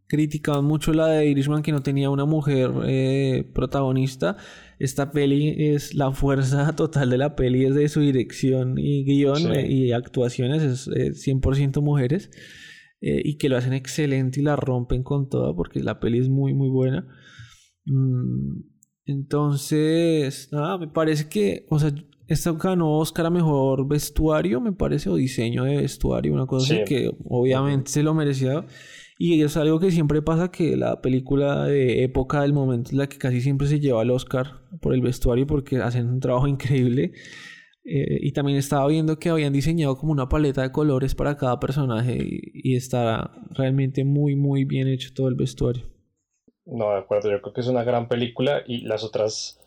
criticaban 0.10 0.66
mucho 0.66 0.92
la 0.92 1.08
de 1.08 1.28
Irishman 1.28 1.62
que 1.62 1.72
no 1.72 1.84
tenía 1.84 2.10
una 2.10 2.26
mujer 2.26 2.72
eh, 2.86 3.50
protagonista. 3.54 4.38
Esta 4.80 5.12
peli 5.12 5.54
es 5.58 5.94
la 5.94 6.12
fuerza 6.12 6.74
total 6.76 7.12
de 7.12 7.20
la 7.20 7.36
peli, 7.36 7.66
es 7.66 7.76
de 7.76 7.88
su 7.88 8.02
dirección 8.02 8.76
y 8.78 9.06
guion 9.06 9.54
eh, 9.54 9.72
y 9.72 9.92
actuaciones, 9.92 10.64
es 10.64 10.88
100% 10.88 11.82
mujeres. 11.82 12.32
Eh, 13.02 13.22
y 13.24 13.38
que 13.38 13.48
lo 13.48 13.56
hacen 13.56 13.72
excelente 13.72 14.42
y 14.42 14.44
la 14.44 14.58
rompen 14.58 15.04
con 15.04 15.30
toda 15.30 15.56
porque 15.56 15.80
la 15.82 16.02
peli 16.02 16.18
es 16.20 16.28
muy 16.28 16.54
muy 16.54 16.68
buena. 16.68 17.08
Mm, 17.86 18.62
entonces, 19.06 20.50
nada, 20.52 20.78
me 20.78 20.88
parece 20.88 21.30
que, 21.30 21.66
o 21.70 21.80
sea, 21.80 21.94
esta 22.28 22.52
ganó 22.54 22.98
Oscar 22.98 23.28
a 23.28 23.30
mejor 23.30 23.88
vestuario, 23.88 24.60
me 24.60 24.74
parece, 24.74 25.10
o 25.10 25.16
diseño 25.16 25.64
de 25.64 25.78
vestuario, 25.78 26.34
una 26.34 26.46
cosa 26.46 26.74
así 26.74 26.84
que 26.84 27.12
obviamente 27.24 27.90
se 27.92 28.04
lo 28.04 28.14
merecía. 28.14 28.66
Y 29.22 29.44
es 29.44 29.58
algo 29.58 29.82
que 29.82 29.92
siempre 29.92 30.22
pasa 30.22 30.50
que 30.50 30.78
la 30.78 31.02
película 31.02 31.66
de 31.66 32.06
época 32.06 32.42
del 32.42 32.54
momento 32.54 32.92
es 32.92 32.96
la 32.96 33.08
que 33.08 33.18
casi 33.18 33.42
siempre 33.42 33.68
se 33.68 33.82
lleva 33.82 34.02
al 34.02 34.12
Oscar 34.12 34.62
por 34.82 34.94
el 34.94 35.02
vestuario 35.02 35.46
porque 35.46 35.76
hacen 35.76 36.08
un 36.08 36.22
trabajo 36.22 36.48
increíble. 36.56 37.12
Eh, 37.84 38.18
y 38.22 38.32
también 38.32 38.58
estaba 38.58 38.88
viendo 38.88 39.20
que 39.20 39.28
habían 39.28 39.52
diseñado 39.52 39.98
como 39.98 40.14
una 40.14 40.30
paleta 40.30 40.62
de 40.62 40.72
colores 40.72 41.16
para 41.16 41.36
cada 41.36 41.60
personaje 41.60 42.18
y, 42.18 42.78
está 42.78 43.32
realmente 43.52 44.06
muy 44.06 44.36
muy 44.36 44.64
bien 44.64 44.88
hecho 44.88 45.10
todo 45.14 45.28
el 45.28 45.36
vestuario. 45.36 45.84
No, 46.66 46.92
de 46.92 47.00
acuerdo, 47.00 47.30
yo 47.30 47.42
creo 47.42 47.54
que 47.54 47.62
es 47.62 47.68
una 47.68 47.84
gran 47.84 48.08
película 48.08 48.64
y 48.66 48.86
las 48.86 49.04
otras 49.04 49.60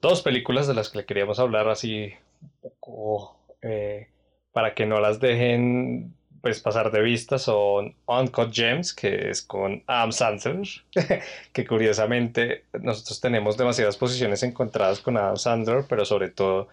dos 0.00 0.22
películas 0.22 0.66
de 0.66 0.74
las 0.74 0.88
que 0.88 0.98
le 0.98 1.06
queríamos 1.06 1.38
hablar 1.38 1.68
así 1.68 2.10
un 2.42 2.50
poco 2.60 3.36
eh, 3.62 4.08
para 4.52 4.74
que 4.74 4.86
no 4.86 4.98
las 4.98 5.20
dejen 5.20 6.17
pues 6.40 6.60
pasar 6.60 6.90
de 6.90 7.02
vista 7.02 7.38
son 7.38 7.94
Uncut 8.06 8.52
Gems, 8.52 8.92
que 8.92 9.30
es 9.30 9.42
con 9.42 9.82
Adam 9.86 10.12
Sandler, 10.12 10.68
que 11.52 11.66
curiosamente 11.66 12.64
nosotros 12.80 13.20
tenemos 13.20 13.56
demasiadas 13.56 13.96
posiciones 13.96 14.42
encontradas 14.42 15.00
con 15.00 15.16
Adam 15.16 15.36
Sandler, 15.36 15.84
pero 15.88 16.04
sobre 16.04 16.30
todo, 16.30 16.68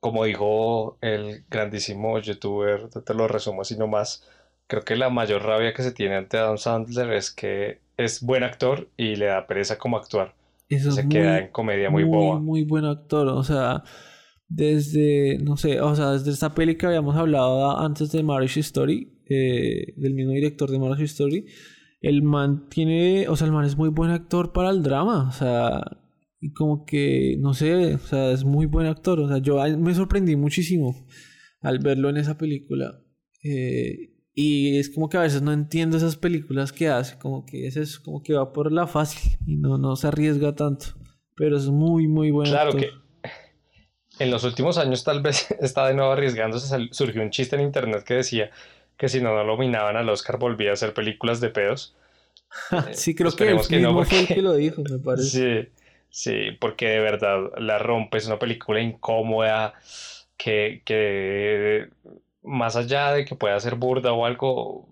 como 0.00 0.24
dijo 0.24 0.98
el 1.00 1.44
grandísimo 1.48 2.18
youtuber, 2.18 2.88
te 2.88 3.14
lo 3.14 3.28
resumo 3.28 3.62
así 3.62 3.76
nomás, 3.76 4.28
creo 4.66 4.82
que 4.82 4.96
la 4.96 5.10
mayor 5.10 5.42
rabia 5.42 5.74
que 5.74 5.82
se 5.82 5.92
tiene 5.92 6.16
ante 6.16 6.38
Adam 6.38 6.58
Sandler 6.58 7.12
es 7.12 7.30
que 7.30 7.80
es 7.96 8.22
buen 8.22 8.42
actor 8.42 8.88
y 8.96 9.16
le 9.16 9.26
da 9.26 9.46
pereza 9.46 9.78
como 9.78 9.96
actuar. 9.96 10.34
se 10.68 11.08
queda 11.08 11.38
en 11.38 11.48
comedia 11.48 11.90
muy, 11.90 12.04
muy 12.04 12.16
boba. 12.18 12.38
Muy 12.38 12.64
buen 12.64 12.84
actor, 12.84 13.28
o 13.28 13.42
sea 13.42 13.84
desde, 14.54 15.38
no 15.38 15.56
sé, 15.56 15.80
o 15.80 15.94
sea, 15.96 16.12
desde 16.12 16.30
esta 16.30 16.54
peli 16.54 16.76
que 16.76 16.86
habíamos 16.86 17.16
hablado 17.16 17.78
antes 17.78 18.12
de 18.12 18.22
Marriage 18.22 18.60
Story, 18.60 19.10
eh, 19.28 19.94
del 19.96 20.14
mismo 20.14 20.32
director 20.32 20.70
de 20.70 20.78
Marriage 20.78 21.04
Story, 21.04 21.46
el 22.00 22.22
man 22.22 22.68
tiene, 22.68 23.28
o 23.28 23.36
sea, 23.36 23.46
el 23.46 23.52
man 23.52 23.64
es 23.64 23.76
muy 23.76 23.88
buen 23.88 24.10
actor 24.10 24.52
para 24.52 24.70
el 24.70 24.82
drama, 24.82 25.28
o 25.28 25.32
sea, 25.32 25.82
y 26.40 26.52
como 26.52 26.84
que, 26.84 27.36
no 27.38 27.54
sé, 27.54 27.94
o 27.94 27.98
sea, 27.98 28.32
es 28.32 28.44
muy 28.44 28.66
buen 28.66 28.86
actor, 28.86 29.20
o 29.20 29.28
sea, 29.28 29.38
yo 29.38 29.58
me 29.78 29.94
sorprendí 29.94 30.36
muchísimo 30.36 31.06
al 31.60 31.78
verlo 31.78 32.10
en 32.10 32.18
esa 32.18 32.36
película. 32.36 33.00
Eh, 33.44 34.10
y 34.34 34.78
es 34.78 34.90
como 34.90 35.08
que 35.08 35.16
a 35.16 35.22
veces 35.22 35.42
no 35.42 35.52
entiendo 35.52 35.96
esas 35.96 36.16
películas 36.16 36.72
que 36.72 36.88
hace, 36.88 37.18
como 37.18 37.44
que 37.46 37.66
es 37.66 37.98
como 38.00 38.22
que 38.22 38.34
va 38.34 38.52
por 38.52 38.72
la 38.72 38.86
fácil 38.86 39.38
y 39.46 39.56
no, 39.56 39.78
no 39.78 39.94
se 39.96 40.08
arriesga 40.08 40.54
tanto. 40.54 40.86
Pero 41.36 41.56
es 41.56 41.68
muy, 41.68 42.08
muy 42.08 42.30
bueno. 42.30 42.50
Claro 42.50 42.72
que 42.72 42.88
en 44.22 44.30
los 44.30 44.44
últimos 44.44 44.78
años 44.78 45.04
tal 45.04 45.20
vez 45.20 45.50
está 45.60 45.86
de 45.86 45.94
nuevo 45.94 46.12
arriesgándose. 46.12 46.88
Surgió 46.92 47.22
un 47.22 47.30
chiste 47.30 47.56
en 47.56 47.62
internet 47.62 48.04
que 48.04 48.14
decía 48.14 48.50
que 48.96 49.08
si 49.08 49.20
no, 49.20 49.34
no 49.34 49.44
nominaban 49.44 49.96
al 49.96 50.08
Oscar 50.08 50.38
volvía 50.38 50.70
a 50.70 50.74
hacer 50.74 50.94
películas 50.94 51.40
de 51.40 51.50
pedos. 51.50 51.94
sí, 52.92 53.14
creo 53.14 53.32
que, 53.32 53.56
que 53.68 53.80
no, 53.80 54.04
fue 54.04 54.20
el 54.20 54.26
que 54.26 54.42
lo 54.42 54.54
dijo, 54.54 54.82
me 54.88 54.98
parece. 55.04 55.28
Sí, 55.28 55.68
sí, 56.10 56.56
porque 56.60 56.88
de 56.88 57.00
verdad 57.00 57.38
la 57.58 57.78
rompe, 57.78 58.18
es 58.18 58.26
una 58.26 58.38
película 58.38 58.80
incómoda 58.80 59.74
que, 60.36 60.82
que 60.84 61.88
más 62.42 62.76
allá 62.76 63.12
de 63.12 63.24
que 63.24 63.34
pueda 63.34 63.58
ser 63.60 63.76
burda 63.76 64.12
o 64.12 64.26
algo, 64.26 64.88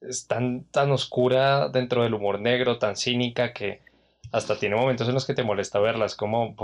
es 0.00 0.26
tan, 0.26 0.64
tan 0.64 0.90
oscura 0.90 1.68
dentro 1.68 2.02
del 2.02 2.14
humor 2.14 2.40
negro, 2.40 2.78
tan 2.78 2.96
cínica 2.96 3.52
que 3.52 3.80
hasta 4.32 4.58
tiene 4.58 4.76
momentos 4.76 5.08
en 5.08 5.14
los 5.14 5.26
que 5.26 5.34
te 5.34 5.42
molesta 5.42 5.78
verlas, 5.78 6.16
como 6.16 6.56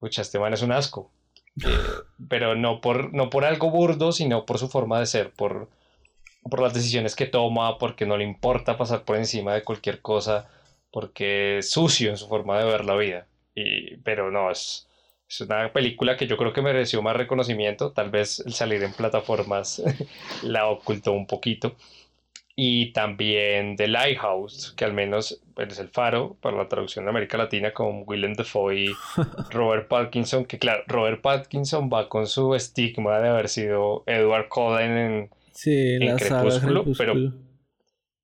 pucha, 0.00 0.22
este 0.22 0.38
man 0.38 0.52
es 0.52 0.62
un 0.62 0.72
asco. 0.72 1.10
Eh, 1.66 1.68
pero 2.28 2.54
no 2.54 2.80
por, 2.80 3.12
no 3.12 3.28
por 3.28 3.44
algo 3.44 3.70
burdo, 3.70 4.12
sino 4.12 4.46
por 4.46 4.58
su 4.58 4.68
forma 4.68 5.00
de 5.00 5.06
ser, 5.06 5.32
por, 5.32 5.68
por 6.48 6.60
las 6.62 6.72
decisiones 6.72 7.16
que 7.16 7.26
toma, 7.26 7.76
porque 7.76 8.06
no 8.06 8.16
le 8.16 8.24
importa 8.24 8.78
pasar 8.78 9.04
por 9.04 9.16
encima 9.16 9.52
de 9.52 9.64
cualquier 9.64 10.00
cosa, 10.00 10.48
porque 10.92 11.58
es 11.58 11.70
sucio 11.70 12.08
en 12.08 12.16
su 12.16 12.28
forma 12.28 12.58
de 12.58 12.64
ver 12.64 12.84
la 12.84 12.94
vida. 12.96 13.26
Y, 13.54 13.96
pero 13.98 14.30
no, 14.30 14.50
es, 14.50 14.88
es 15.28 15.40
una 15.40 15.72
película 15.72 16.16
que 16.16 16.28
yo 16.28 16.36
creo 16.36 16.52
que 16.52 16.62
mereció 16.62 17.02
más 17.02 17.16
reconocimiento, 17.16 17.92
tal 17.92 18.10
vez 18.10 18.40
el 18.40 18.54
salir 18.54 18.82
en 18.84 18.94
plataformas 18.94 19.82
la 20.42 20.68
ocultó 20.68 21.12
un 21.12 21.26
poquito 21.26 21.76
y 22.56 22.92
también 22.92 23.76
The 23.76 23.88
Lighthouse, 23.88 24.74
que 24.76 24.84
al 24.84 24.92
menos 24.92 25.40
es 25.56 25.78
el 25.78 25.88
faro 25.88 26.36
para 26.40 26.56
la 26.56 26.68
traducción 26.68 27.04
de 27.04 27.10
América 27.10 27.38
Latina 27.38 27.72
con 27.72 28.04
Willem 28.06 28.34
Dafoe 28.34 28.84
y 28.84 28.90
Robert 29.50 29.88
Pattinson, 29.88 30.44
que 30.44 30.58
claro, 30.58 30.82
Robert 30.86 31.20
Pattinson 31.20 31.88
va 31.92 32.08
con 32.08 32.26
su 32.26 32.54
estigma 32.54 33.18
de 33.20 33.28
haber 33.28 33.48
sido 33.48 34.02
Edward 34.06 34.48
Cullen 34.48 34.90
en, 34.90 35.30
sí, 35.52 35.98
Crepúsculo, 36.18 36.84
pero, 36.96 37.14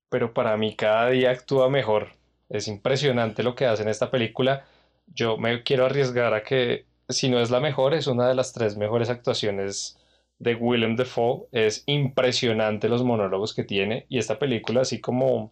pero 0.09 0.33
para 0.33 0.57
mí 0.57 0.75
cada 0.75 1.09
día 1.09 1.31
actúa 1.31 1.69
mejor. 1.69 2.09
Es 2.49 2.67
impresionante 2.67 3.43
lo 3.43 3.55
que 3.55 3.65
hace 3.65 3.83
en 3.83 3.89
esta 3.89 4.09
película. 4.09 4.65
Yo 5.07 5.37
me 5.37 5.63
quiero 5.63 5.85
arriesgar 5.85 6.33
a 6.33 6.43
que, 6.43 6.85
si 7.09 7.29
no 7.29 7.39
es 7.39 7.49
la 7.49 7.59
mejor, 7.59 7.93
es 7.93 8.07
una 8.07 8.27
de 8.27 8.35
las 8.35 8.53
tres 8.53 8.77
mejores 8.77 9.09
actuaciones 9.09 9.96
de 10.39 10.55
Willem 10.55 10.95
Dafoe. 10.95 11.47
Es 11.51 11.83
impresionante 11.85 12.89
los 12.89 13.03
monólogos 13.03 13.53
que 13.53 13.63
tiene. 13.63 14.05
Y 14.09 14.17
esta 14.17 14.39
película, 14.39 14.81
así 14.81 14.99
como 14.99 15.51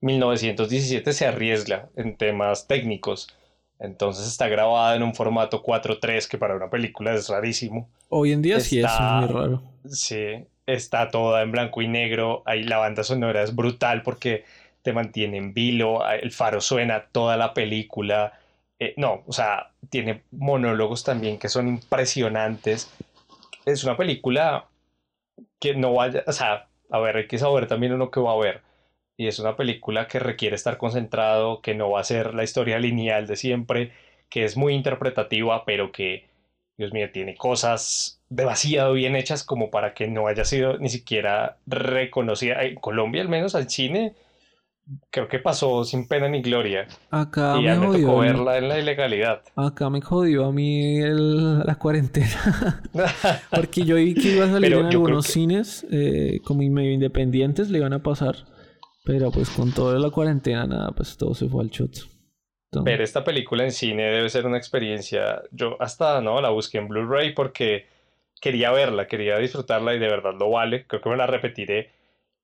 1917, 0.00 1.12
se 1.12 1.26
arriesga 1.26 1.88
en 1.96 2.16
temas 2.16 2.66
técnicos. 2.66 3.28
Entonces 3.78 4.28
está 4.28 4.48
grabada 4.48 4.94
en 4.94 5.02
un 5.02 5.14
formato 5.14 5.62
4.3 5.62 6.28
que 6.28 6.38
para 6.38 6.54
una 6.54 6.70
película 6.70 7.14
es 7.14 7.28
rarísimo. 7.28 7.88
Hoy 8.08 8.32
en 8.32 8.42
día 8.42 8.60
sí 8.60 8.78
es 8.78 8.86
muy 9.00 9.26
raro. 9.26 9.62
Sí, 9.88 10.44
está 10.66 11.08
toda 11.08 11.42
en 11.42 11.50
blanco 11.50 11.82
y 11.82 11.88
negro. 11.88 12.42
Ahí 12.46 12.62
la 12.62 12.78
banda 12.78 13.02
sonora 13.02 13.42
es 13.42 13.54
brutal 13.54 14.02
porque 14.02 14.44
te 14.82 14.92
mantiene 14.92 15.38
en 15.38 15.52
vilo. 15.52 16.08
El 16.08 16.30
faro 16.30 16.60
suena 16.60 17.06
toda 17.10 17.36
la 17.36 17.54
película. 17.54 18.32
Eh, 18.78 18.94
no, 18.96 19.22
o 19.26 19.32
sea, 19.32 19.70
tiene 19.90 20.22
monólogos 20.30 21.04
también 21.04 21.38
que 21.38 21.48
son 21.48 21.68
impresionantes. 21.68 22.88
Es 23.64 23.84
una 23.84 23.96
película 23.96 24.68
que 25.60 25.74
no 25.74 25.94
vaya, 25.94 26.24
o 26.26 26.32
sea, 26.32 26.68
a 26.90 26.98
ver, 27.00 27.16
hay 27.16 27.26
que 27.26 27.38
saber 27.38 27.66
también 27.66 27.92
uno 27.92 28.10
que 28.10 28.20
va 28.20 28.32
a 28.32 28.36
ver 28.36 28.62
y 29.16 29.28
es 29.28 29.38
una 29.38 29.56
película 29.56 30.08
que 30.08 30.18
requiere 30.18 30.56
estar 30.56 30.78
concentrado, 30.78 31.62
que 31.62 31.74
no 31.74 31.90
va 31.90 32.00
a 32.00 32.04
ser 32.04 32.34
la 32.34 32.44
historia 32.44 32.78
lineal 32.78 33.26
de 33.26 33.36
siempre, 33.36 33.92
que 34.28 34.44
es 34.44 34.56
muy 34.56 34.74
interpretativa, 34.74 35.64
pero 35.64 35.92
que, 35.92 36.28
Dios 36.76 36.92
mío, 36.92 37.10
tiene 37.12 37.36
cosas 37.36 38.20
demasiado 38.28 38.94
bien 38.94 39.14
hechas 39.14 39.44
como 39.44 39.70
para 39.70 39.94
que 39.94 40.08
no 40.08 40.26
haya 40.26 40.44
sido 40.44 40.78
ni 40.78 40.88
siquiera 40.88 41.58
reconocida. 41.66 42.64
En 42.64 42.76
Colombia, 42.76 43.22
al 43.22 43.28
menos 43.28 43.54
al 43.54 43.68
cine, 43.70 44.14
creo 45.10 45.28
que 45.28 45.38
pasó 45.38 45.84
sin 45.84 46.06
pena 46.08 46.28
ni 46.28 46.42
gloria. 46.42 46.86
Acá 47.10 47.56
y 47.58 47.64
me, 47.64 47.78
me 47.78 47.98
tocó 47.98 48.18
verla 48.18 48.58
en 48.58 48.68
la 48.68 48.78
ilegalidad. 48.78 49.42
Acá 49.56 49.90
me 49.90 50.00
jodió 50.00 50.46
a 50.46 50.52
mí 50.52 51.00
la 51.00 51.74
cuarentena. 51.76 52.82
Porque 53.50 53.84
yo 53.84 53.96
vi 53.96 54.14
que 54.14 54.36
iba 54.36 54.46
a 54.46 54.50
salir 54.50 54.72
en 54.74 54.86
algunos 54.86 55.26
cines 55.26 55.86
eh, 55.90 56.40
como 56.44 56.62
medio 56.62 56.92
independientes, 56.92 57.70
le 57.70 57.78
iban 57.78 57.92
a 57.92 58.02
pasar. 58.02 58.36
Pero 59.04 59.30
pues 59.32 59.50
con 59.50 59.72
toda 59.72 59.98
la 59.98 60.10
cuarentena, 60.10 60.66
nada, 60.66 60.92
pues 60.92 61.16
todo 61.16 61.34
se 61.34 61.48
fue 61.48 61.62
al 61.62 61.70
choto. 61.70 62.02
Ver 62.84 63.02
esta 63.02 63.22
película 63.22 63.64
en 63.64 63.72
cine 63.72 64.04
debe 64.04 64.30
ser 64.30 64.46
una 64.46 64.56
experiencia. 64.56 65.42
Yo 65.50 65.76
hasta 65.80 66.20
no 66.22 66.40
la 66.40 66.50
busqué 66.50 66.78
en 66.78 66.88
Blu-ray 66.88 67.34
porque 67.34 67.86
quería 68.40 68.70
verla, 68.70 69.06
quería 69.06 69.36
disfrutarla 69.36 69.94
y 69.94 69.98
de 69.98 70.08
verdad 70.08 70.32
lo 70.38 70.50
vale. 70.50 70.86
Creo 70.86 71.02
que 71.02 71.10
me 71.10 71.16
la 71.16 71.26
repetiré. 71.26 71.90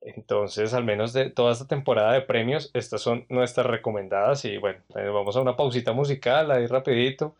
Entonces, 0.01 0.75
al 0.75 0.85
menos 0.85 1.13
de 1.13 1.31
toda 1.31 1.53
esta 1.53 1.67
temporada 1.67 2.13
de 2.13 2.23
premios, 2.23 2.71
estas 2.75 3.03
son 3.03 3.27
nuestras 3.29 3.67
recomendadas. 3.67 4.45
Y 4.45 4.57
bueno, 4.59 4.81
eh, 4.97 5.09
vamos 5.09 5.37
a 5.37 5.41
una 5.41 5.57
pausita 5.57 5.93
musical 5.93 6.51
ahí 6.51 6.67
rapidito 6.67 7.35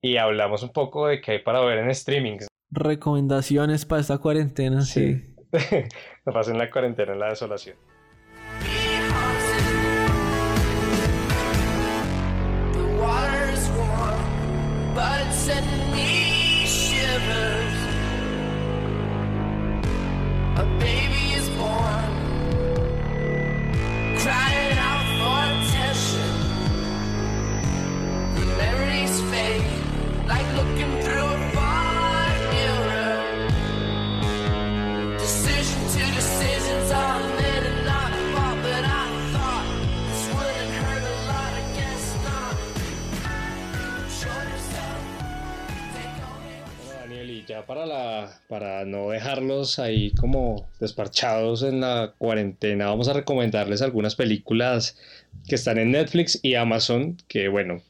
y 0.00 0.16
hablamos 0.16 0.62
un 0.62 0.70
poco 0.70 1.08
de 1.08 1.20
qué 1.20 1.32
hay 1.32 1.38
para 1.40 1.60
ver 1.60 1.78
en 1.78 1.90
streaming. 1.90 2.38
Recomendaciones 2.70 3.84
para 3.84 4.00
esta 4.00 4.18
cuarentena, 4.18 4.82
sí. 4.82 5.16
sí. 5.16 5.36
no 6.26 6.32
pasen 6.32 6.58
la 6.58 6.70
cuarentena 6.70 7.12
en 7.12 7.20
la 7.20 7.28
desolación. 7.30 7.76
Para, 48.48 48.84
no 48.84 49.10
dejarlos 49.10 49.78
ahí 49.78 50.10
como 50.12 50.68
desparchados 50.80 51.62
en 51.62 51.80
la 51.80 52.14
cuarentena, 52.18 52.86
vamos 52.86 53.08
a 53.08 53.12
recomendarles 53.12 53.82
algunas 53.82 54.14
películas 54.14 54.98
que 55.46 55.54
están 55.54 55.78
en 55.78 55.92
Netflix 55.92 56.38
y 56.42 56.54
Amazon, 56.54 57.16
que 57.28 57.48
bueno, 57.48 57.82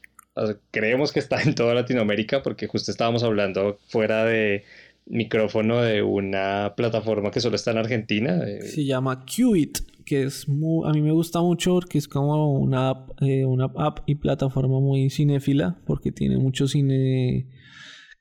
creemos 0.71 1.11
que 1.11 1.19
está 1.19 1.41
en 1.41 1.55
toda 1.55 1.73
Latinoamérica 1.73 2.43
porque 2.43 2.67
justo 2.67 2.91
estábamos 2.91 3.23
hablando 3.23 3.79
fuera 3.87 4.25
de 4.25 4.63
micrófono 5.09 5.81
de 5.81 6.01
una 6.01 6.73
plataforma 6.75 7.31
que 7.31 7.39
solo 7.39 7.55
está 7.55 7.71
en 7.71 7.77
Argentina. 7.77 8.41
Eh. 8.45 8.61
Se 8.61 8.85
llama 8.85 9.23
Qit, 9.25 9.79
que 10.05 10.23
es 10.23 10.47
muy, 10.47 10.87
a 10.87 10.91
mí 10.91 11.01
me 11.01 11.11
gusta 11.11 11.41
mucho 11.41 11.73
porque 11.75 11.97
es 11.97 12.07
como 12.07 12.51
una 12.51 12.89
app, 12.89 13.21
eh, 13.21 13.45
una 13.45 13.71
app 13.77 13.99
y 14.05 14.15
plataforma 14.15 14.79
muy 14.79 15.09
cinéfila 15.09 15.77
porque 15.85 16.11
tiene 16.11 16.37
mucho 16.37 16.67
cine 16.67 17.45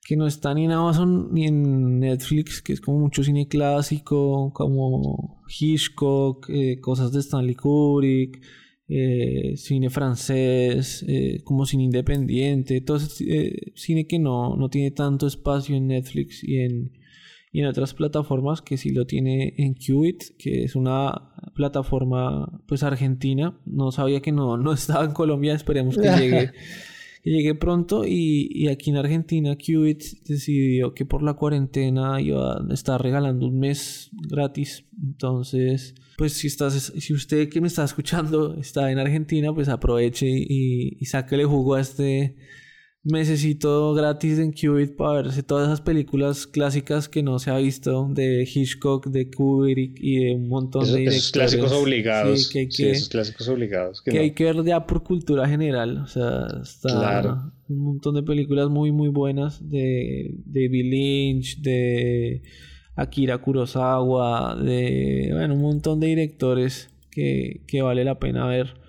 que 0.06 0.16
no 0.16 0.28
está 0.28 0.54
ni 0.54 0.64
en 0.64 0.70
Amazon 0.70 1.30
ni 1.32 1.46
en 1.46 1.98
Netflix, 1.98 2.62
que 2.62 2.72
es 2.72 2.80
como 2.80 3.00
mucho 3.00 3.24
cine 3.24 3.48
clásico, 3.48 4.52
como 4.52 5.42
Hitchcock, 5.48 6.48
eh, 6.48 6.78
cosas 6.80 7.10
de 7.10 7.18
Stanley 7.18 7.56
Kubrick, 7.56 8.40
eh, 8.88 9.56
cine 9.56 9.90
francés, 9.90 11.04
eh, 11.08 11.40
como 11.42 11.66
cine 11.66 11.82
independiente, 11.82 12.80
todo 12.82 12.98
ese 12.98 13.72
cine 13.74 14.06
que 14.06 14.20
no, 14.20 14.54
no 14.54 14.68
tiene 14.68 14.92
tanto 14.92 15.26
espacio 15.26 15.74
en 15.74 15.88
Netflix 15.88 16.44
y 16.44 16.60
en, 16.60 16.92
y 17.50 17.62
en 17.62 17.66
otras 17.66 17.92
plataformas 17.92 18.62
que 18.62 18.76
sí 18.76 18.90
lo 18.90 19.06
tiene 19.06 19.54
en 19.58 19.74
Qubit, 19.74 20.36
que 20.38 20.62
es 20.62 20.76
una 20.76 21.32
plataforma 21.56 22.62
pues 22.68 22.84
argentina. 22.84 23.60
No 23.66 23.90
sabía 23.90 24.20
que 24.20 24.30
no, 24.30 24.56
no 24.56 24.72
estaba 24.72 25.04
en 25.04 25.12
Colombia, 25.12 25.54
esperemos 25.54 25.98
que 25.98 26.08
llegue. 26.16 26.52
Llegué 27.30 27.54
pronto 27.54 28.04
y, 28.06 28.68
aquí 28.68 28.90
en 28.90 28.96
Argentina 28.96 29.56
Qubit 29.56 30.02
decidió 30.24 30.94
que 30.94 31.04
por 31.04 31.22
la 31.22 31.34
cuarentena 31.34 32.20
iba 32.20 32.54
a 32.54 32.74
estar 32.74 33.02
regalando 33.02 33.46
un 33.46 33.58
mes 33.58 34.10
gratis. 34.12 34.84
Entonces, 35.02 35.94
pues 36.16 36.34
si 36.34 36.46
estás, 36.46 36.92
si 36.96 37.12
usted 37.12 37.48
que 37.48 37.60
me 37.60 37.66
está 37.66 37.84
escuchando 37.84 38.54
está 38.54 38.90
en 38.90 38.98
Argentina, 38.98 39.52
pues 39.52 39.68
aproveche 39.68 40.26
y, 40.28 40.96
y 40.98 41.04
sáquele 41.06 41.44
jugo 41.44 41.74
a 41.74 41.80
este 41.80 42.36
necesito 43.06 43.94
gratis 43.94 44.38
en 44.38 44.52
Qubit 44.52 44.96
para 44.96 45.22
verse 45.22 45.42
todas 45.42 45.68
esas 45.68 45.80
películas 45.80 46.46
clásicas 46.46 47.08
que 47.08 47.22
no 47.22 47.38
se 47.38 47.50
ha 47.50 47.56
visto 47.58 48.08
de 48.10 48.42
Hitchcock, 48.42 49.06
de 49.06 49.30
Kubrick 49.30 49.96
y 50.00 50.24
de 50.24 50.34
un 50.34 50.48
montón 50.48 50.84
de 50.84 50.98
directores. 50.98 51.16
Esos 51.16 51.32
clásicos 51.32 51.72
obligados. 51.72 52.48
que 52.48 52.58
hay 52.60 52.68
que, 52.68 52.90
esos 52.90 53.08
clásicos 53.08 53.48
obligados. 53.48 54.02
Que, 54.02 54.18
hay 54.18 54.32
que 54.32 54.44
ver 54.44 54.64
ya 54.64 54.86
por 54.86 55.04
cultura 55.04 55.48
general. 55.48 55.98
O 55.98 56.06
sea, 56.08 56.46
está 56.62 57.52
un 57.68 57.78
montón 57.78 58.16
de 58.16 58.22
películas 58.24 58.68
muy, 58.68 58.90
muy 58.90 59.08
buenas 59.08 59.68
de 59.70 60.34
David 60.44 60.90
Lynch, 60.90 61.60
de 61.60 62.42
Akira 62.96 63.38
Kurosawa, 63.38 64.56
de, 64.56 65.30
bueno, 65.32 65.54
un 65.54 65.62
montón 65.62 66.00
de 66.00 66.08
directores 66.08 66.90
que, 67.10 67.62
que 67.68 67.82
vale 67.82 68.04
la 68.04 68.18
pena 68.18 68.46
ver 68.46 68.85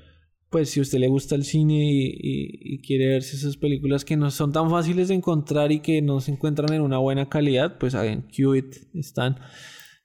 pues 0.58 0.72
si 0.72 0.80
a 0.80 0.82
usted 0.82 0.98
le 0.98 1.08
gusta 1.08 1.36
el 1.36 1.44
cine 1.44 1.76
y, 1.80 2.82
quiere 2.82 3.10
verse 3.10 3.36
esas 3.36 3.58
películas 3.58 4.04
que 4.04 4.18
no 4.18 4.32
son 4.32 4.52
tan 4.52 4.72
fáciles 4.72 5.10
de 5.10 5.14
encontrar 5.14 5.72
y 5.72 5.82
que 5.82 6.02
no 6.02 6.20
se 6.20 6.32
encuentran 6.32 6.74
en 6.74 6.82
una 6.82 6.98
buena 6.98 7.30
calidad, 7.30 7.78
pues 7.78 7.94
en 7.94 8.24
Qubit 8.24 8.76
están. 8.96 9.38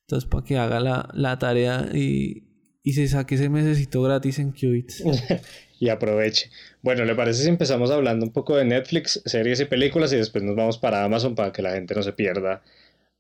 Entonces, 0.03 0.29
para 0.29 0.45
que 0.45 0.59
haga 0.59 0.79
la, 1.15 1.39
tarea 1.39 1.89
y, 1.95 2.43
se 2.85 3.09
saque 3.09 3.37
ese 3.37 3.49
mesecito 3.49 4.03
gratis 4.03 4.41
en 4.41 4.53
Qubit. 4.53 4.93
y 5.81 5.89
aproveche. 5.89 6.51
Bueno, 6.83 7.07
¿le 7.07 7.15
parece 7.15 7.45
si 7.45 7.49
empezamos 7.49 7.91
hablando 7.91 8.27
un 8.27 8.33
poco 8.33 8.55
de 8.55 8.67
Netflix, 8.67 9.23
series 9.25 9.59
y 9.61 9.65
películas 9.65 10.13
y 10.13 10.17
después 10.17 10.45
nos 10.45 10.55
vamos 10.55 10.77
para 10.77 11.03
Amazon 11.03 11.35
para 11.35 11.51
que 11.51 11.63
la 11.63 11.73
gente 11.73 11.95
no 11.95 12.03
se 12.03 12.13
pierda? 12.13 12.63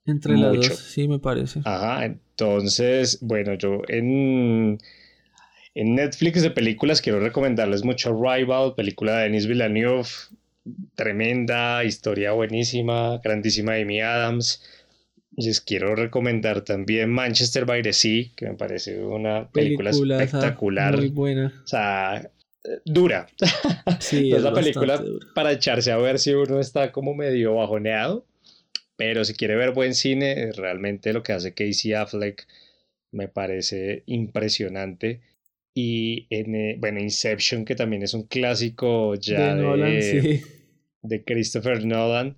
Entre 0.04 0.36
las 0.36 0.54
dos, 0.54 0.66
sí, 0.66 1.08
me 1.08 1.18
parece. 1.18 1.60
Ajá, 1.64 2.04
entonces, 2.04 3.20
bueno, 3.22 3.54
yo 3.54 3.80
en 3.88 4.78
en 5.74 5.94
Netflix 5.94 6.42
de 6.42 6.50
películas 6.50 7.00
quiero 7.00 7.20
recomendarles 7.20 7.84
mucho 7.84 8.12
Rival, 8.12 8.74
película 8.74 9.16
de 9.16 9.22
Denis 9.24 9.46
Villeneuve, 9.46 10.08
tremenda, 10.94 11.82
historia 11.84 12.32
buenísima, 12.32 13.18
grandísima 13.22 13.72
de 13.74 13.82
Amy 13.82 14.00
Adams. 14.00 14.62
Les 15.34 15.62
quiero 15.62 15.96
recomendar 15.96 16.60
también 16.60 17.10
Manchester 17.10 17.64
by 17.64 17.82
the 17.82 17.94
Sea, 17.94 18.26
que 18.36 18.46
me 18.46 18.54
parece 18.54 19.02
una 19.02 19.48
película 19.48 19.90
espectacular. 19.90 20.96
Muy 20.98 21.08
buena. 21.08 21.62
O 21.64 21.66
sea, 21.66 22.30
dura. 22.84 23.26
Sí, 23.98 24.30
es 24.34 24.42
la 24.42 24.52
película 24.52 25.02
para 25.34 25.52
echarse 25.52 25.90
a 25.90 25.96
ver 25.96 26.18
si 26.18 26.34
uno 26.34 26.60
está 26.60 26.92
como 26.92 27.14
medio 27.14 27.54
bajoneado. 27.54 28.26
Pero 28.96 29.24
si 29.24 29.32
quiere 29.32 29.56
ver 29.56 29.72
buen 29.72 29.94
cine, 29.94 30.52
realmente 30.52 31.14
lo 31.14 31.22
que 31.22 31.32
hace 31.32 31.54
Casey 31.54 31.94
Affleck 31.94 32.46
me 33.10 33.26
parece 33.26 34.02
impresionante 34.04 35.22
Y 35.74 36.26
en, 36.30 36.54
eh, 36.54 36.76
bueno, 36.78 37.00
Inception, 37.00 37.64
que 37.64 37.74
también 37.74 38.02
es 38.02 38.12
un 38.14 38.24
clásico 38.24 39.14
ya 39.14 39.54
de, 39.54 40.42
de, 41.02 41.24
Christopher 41.24 41.84
Nolan. 41.84 42.36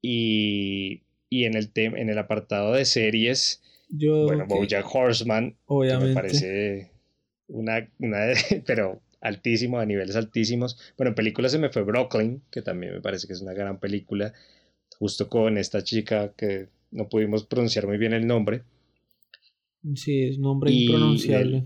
Y, 0.00 1.02
y 1.28 1.44
en, 1.44 1.56
el 1.56 1.70
en 1.74 2.10
el 2.10 2.18
apartado 2.18 2.72
de 2.72 2.84
series, 2.84 3.62
Yo, 3.88 4.24
bueno, 4.24 4.46
Bojack 4.48 4.84
Horseman, 4.92 5.56
Obviamente. 5.66 6.08
me 6.08 6.14
parece 6.14 6.90
una, 7.46 7.88
una 8.00 8.18
pero 8.66 9.00
altísimo, 9.20 9.78
a 9.78 9.86
niveles 9.86 10.16
altísimos. 10.16 10.76
Bueno, 10.98 11.10
en 11.10 11.14
películas 11.14 11.52
se 11.52 11.58
me 11.58 11.70
fue 11.70 11.82
Brooklyn, 11.82 12.42
que 12.50 12.60
también 12.60 12.94
me 12.94 13.00
parece 13.00 13.26
que 13.26 13.32
es 13.32 13.40
una 13.40 13.54
gran 13.54 13.78
película, 13.78 14.34
justo 14.98 15.28
con 15.28 15.56
esta 15.56 15.82
chica 15.82 16.32
que 16.36 16.68
no 16.90 17.08
pudimos 17.08 17.44
pronunciar 17.44 17.86
muy 17.86 17.98
bien 17.98 18.12
el 18.12 18.26
nombre. 18.26 18.64
Sí, 19.94 20.24
es 20.24 20.36
un 20.36 20.42
nombre 20.42 20.70
impronunciable. 20.70 21.64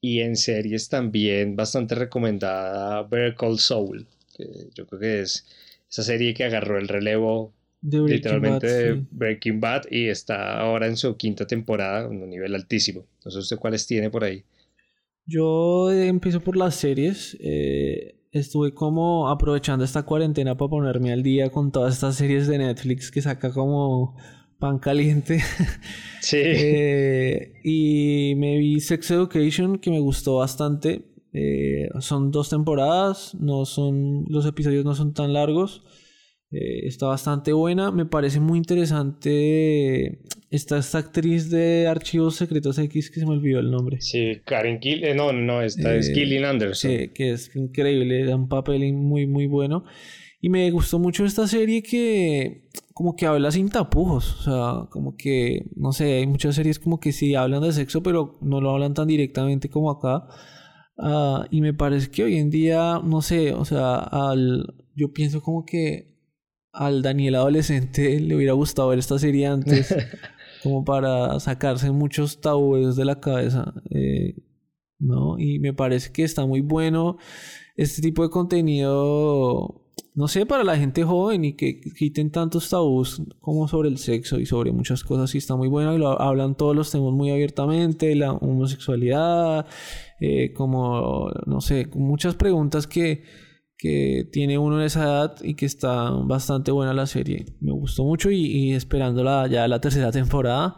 Y 0.00 0.20
en 0.20 0.36
series 0.36 0.88
también 0.88 1.56
bastante 1.56 1.94
recomendada 1.94 3.02
Better 3.02 3.34
Call 3.34 3.58
Soul, 3.58 4.06
que 4.36 4.68
yo 4.74 4.86
creo 4.86 5.00
que 5.00 5.20
es 5.20 5.46
esa 5.88 6.02
serie 6.02 6.34
que 6.34 6.44
agarró 6.44 6.78
el 6.78 6.88
relevo 6.88 7.52
literalmente 7.82 8.66
de 8.66 9.04
Breaking 9.10 9.60
Bad 9.60 9.82
y 9.90 10.08
está 10.08 10.58
ahora 10.58 10.86
en 10.86 10.96
su 10.96 11.16
quinta 11.16 11.46
temporada, 11.46 12.06
en 12.06 12.22
un 12.22 12.30
nivel 12.30 12.54
altísimo. 12.54 13.06
No 13.24 13.30
sé 13.30 13.38
usted 13.38 13.58
cuáles 13.58 13.86
tiene 13.86 14.10
por 14.10 14.24
ahí. 14.24 14.44
Yo 15.26 15.90
empiezo 15.90 16.40
por 16.40 16.56
las 16.56 16.74
series. 16.74 17.36
Eh, 17.40 18.16
estuve 18.32 18.74
como 18.74 19.30
aprovechando 19.30 19.84
esta 19.84 20.02
cuarentena 20.02 20.56
para 20.56 20.68
ponerme 20.68 21.12
al 21.12 21.22
día 21.22 21.50
con 21.50 21.72
todas 21.72 21.94
estas 21.94 22.16
series 22.16 22.46
de 22.46 22.58
Netflix 22.58 23.10
que 23.10 23.22
saca 23.22 23.52
como 23.52 24.16
pan 24.58 24.78
caliente. 24.78 25.40
Sí. 26.20 26.38
Eh, 26.40 27.52
y 27.62 28.34
me 28.36 28.56
vi 28.56 28.80
Sex 28.80 29.10
Education 29.10 29.78
que 29.78 29.90
me 29.90 30.00
gustó 30.00 30.36
bastante. 30.36 31.02
Eh, 31.34 31.90
son 32.00 32.30
dos 32.30 32.48
temporadas, 32.48 33.34
no 33.34 33.66
son, 33.66 34.24
los 34.28 34.46
episodios 34.46 34.86
no 34.86 34.94
son 34.94 35.12
tan 35.12 35.34
largos. 35.34 35.82
Eh, 36.50 36.86
está 36.86 37.06
bastante 37.06 37.52
buena. 37.52 37.90
Me 37.90 38.06
parece 38.06 38.38
muy 38.38 38.58
interesante 38.58 40.20
esta, 40.50 40.78
esta 40.78 40.98
actriz 40.98 41.50
de 41.50 41.88
Archivos 41.88 42.36
Secretos 42.36 42.78
X 42.78 43.10
que 43.10 43.18
se 43.18 43.26
me 43.26 43.32
olvidó 43.32 43.58
el 43.58 43.72
nombre. 43.72 44.00
Sí, 44.00 44.40
Karen 44.44 44.80
Gill. 44.80 45.02
Eh, 45.02 45.14
no, 45.14 45.32
no, 45.32 45.62
esta 45.62 45.96
es 45.96 46.12
Gillian 46.12 46.44
Anderson. 46.44 46.90
Sí, 46.90 47.08
que 47.08 47.32
es 47.32 47.54
increíble, 47.56 48.24
da 48.24 48.36
un 48.36 48.48
papel 48.48 48.92
muy, 48.92 49.26
muy 49.26 49.46
bueno. 49.46 49.84
Y 50.40 50.50
me 50.50 50.70
gustó 50.70 51.00
mucho 51.00 51.24
esta 51.24 51.48
serie 51.48 51.82
que 51.82 52.68
como 52.94 53.16
que 53.16 53.26
habla 53.26 53.50
sin 53.50 53.68
tapujos. 53.68 54.40
O 54.40 54.42
sea, 54.44 54.90
como 54.90 55.16
que, 55.16 55.66
no 55.76 55.92
sé, 55.92 56.14
hay 56.18 56.26
muchas 56.26 56.54
series 56.54 56.78
como 56.78 57.00
que 57.00 57.12
sí 57.12 57.34
hablan 57.34 57.62
de 57.62 57.72
sexo, 57.72 58.02
pero 58.02 58.38
no 58.40 58.60
lo 58.60 58.70
hablan 58.70 58.94
tan 58.94 59.08
directamente 59.08 59.68
como 59.68 59.90
acá. 59.90 60.26
Ah, 60.98 61.46
y 61.50 61.60
me 61.60 61.74
parece 61.74 62.10
que 62.10 62.24
hoy 62.24 62.36
en 62.36 62.50
día, 62.50 63.00
no 63.04 63.20
sé, 63.20 63.52
o 63.52 63.64
sea, 63.64 63.96
al, 63.96 64.74
yo 64.94 65.12
pienso 65.12 65.42
como 65.42 65.64
que 65.64 66.14
al 66.72 67.02
Daniel 67.02 67.36
adolescente 67.36 68.20
le 68.20 68.36
hubiera 68.36 68.52
gustado 68.52 68.88
ver 68.88 68.98
esta 69.00 69.18
serie 69.18 69.46
antes, 69.48 69.94
como 70.62 70.84
para 70.84 71.38
sacarse 71.40 71.90
muchos 71.90 72.40
tabúes 72.40 72.96
de 72.96 73.04
la 73.04 73.20
cabeza, 73.20 73.74
eh, 73.90 74.36
¿no? 74.98 75.38
Y 75.38 75.58
me 75.58 75.72
parece 75.74 76.12
que 76.12 76.24
está 76.24 76.46
muy 76.46 76.60
bueno 76.60 77.16
este 77.76 78.02
tipo 78.02 78.22
de 78.22 78.30
contenido, 78.30 79.83
no 80.14 80.28
sé, 80.28 80.46
para 80.46 80.64
la 80.64 80.76
gente 80.76 81.04
joven 81.04 81.44
y 81.44 81.52
que 81.54 81.80
quiten 81.80 82.30
tantos 82.30 82.70
tabús 82.70 83.22
como 83.40 83.68
sobre 83.68 83.88
el 83.88 83.98
sexo 83.98 84.38
y 84.38 84.46
sobre 84.46 84.72
muchas 84.72 85.04
cosas, 85.04 85.34
y 85.34 85.38
está 85.38 85.56
muy 85.56 85.68
bueno, 85.68 85.94
y 85.94 85.98
lo 85.98 86.20
hablan 86.20 86.56
todos 86.56 86.74
los 86.74 86.90
temas 86.90 87.12
muy 87.12 87.30
abiertamente, 87.30 88.14
la 88.14 88.32
homosexualidad, 88.32 89.66
eh, 90.20 90.52
como, 90.52 91.30
no 91.46 91.60
sé, 91.60 91.88
muchas 91.94 92.34
preguntas 92.34 92.86
que 92.86 93.22
que 93.84 94.26
tiene 94.32 94.56
uno 94.56 94.80
en 94.80 94.86
esa 94.86 95.02
edad 95.02 95.36
y 95.42 95.56
que 95.56 95.66
está 95.66 96.08
bastante 96.10 96.70
buena 96.70 96.94
la 96.94 97.06
serie. 97.06 97.44
Me 97.60 97.72
gustó 97.72 98.04
mucho 98.04 98.30
y, 98.30 98.72
esperándola 98.72 99.46
ya 99.46 99.68
la 99.68 99.78
tercera 99.78 100.10
temporada. 100.10 100.76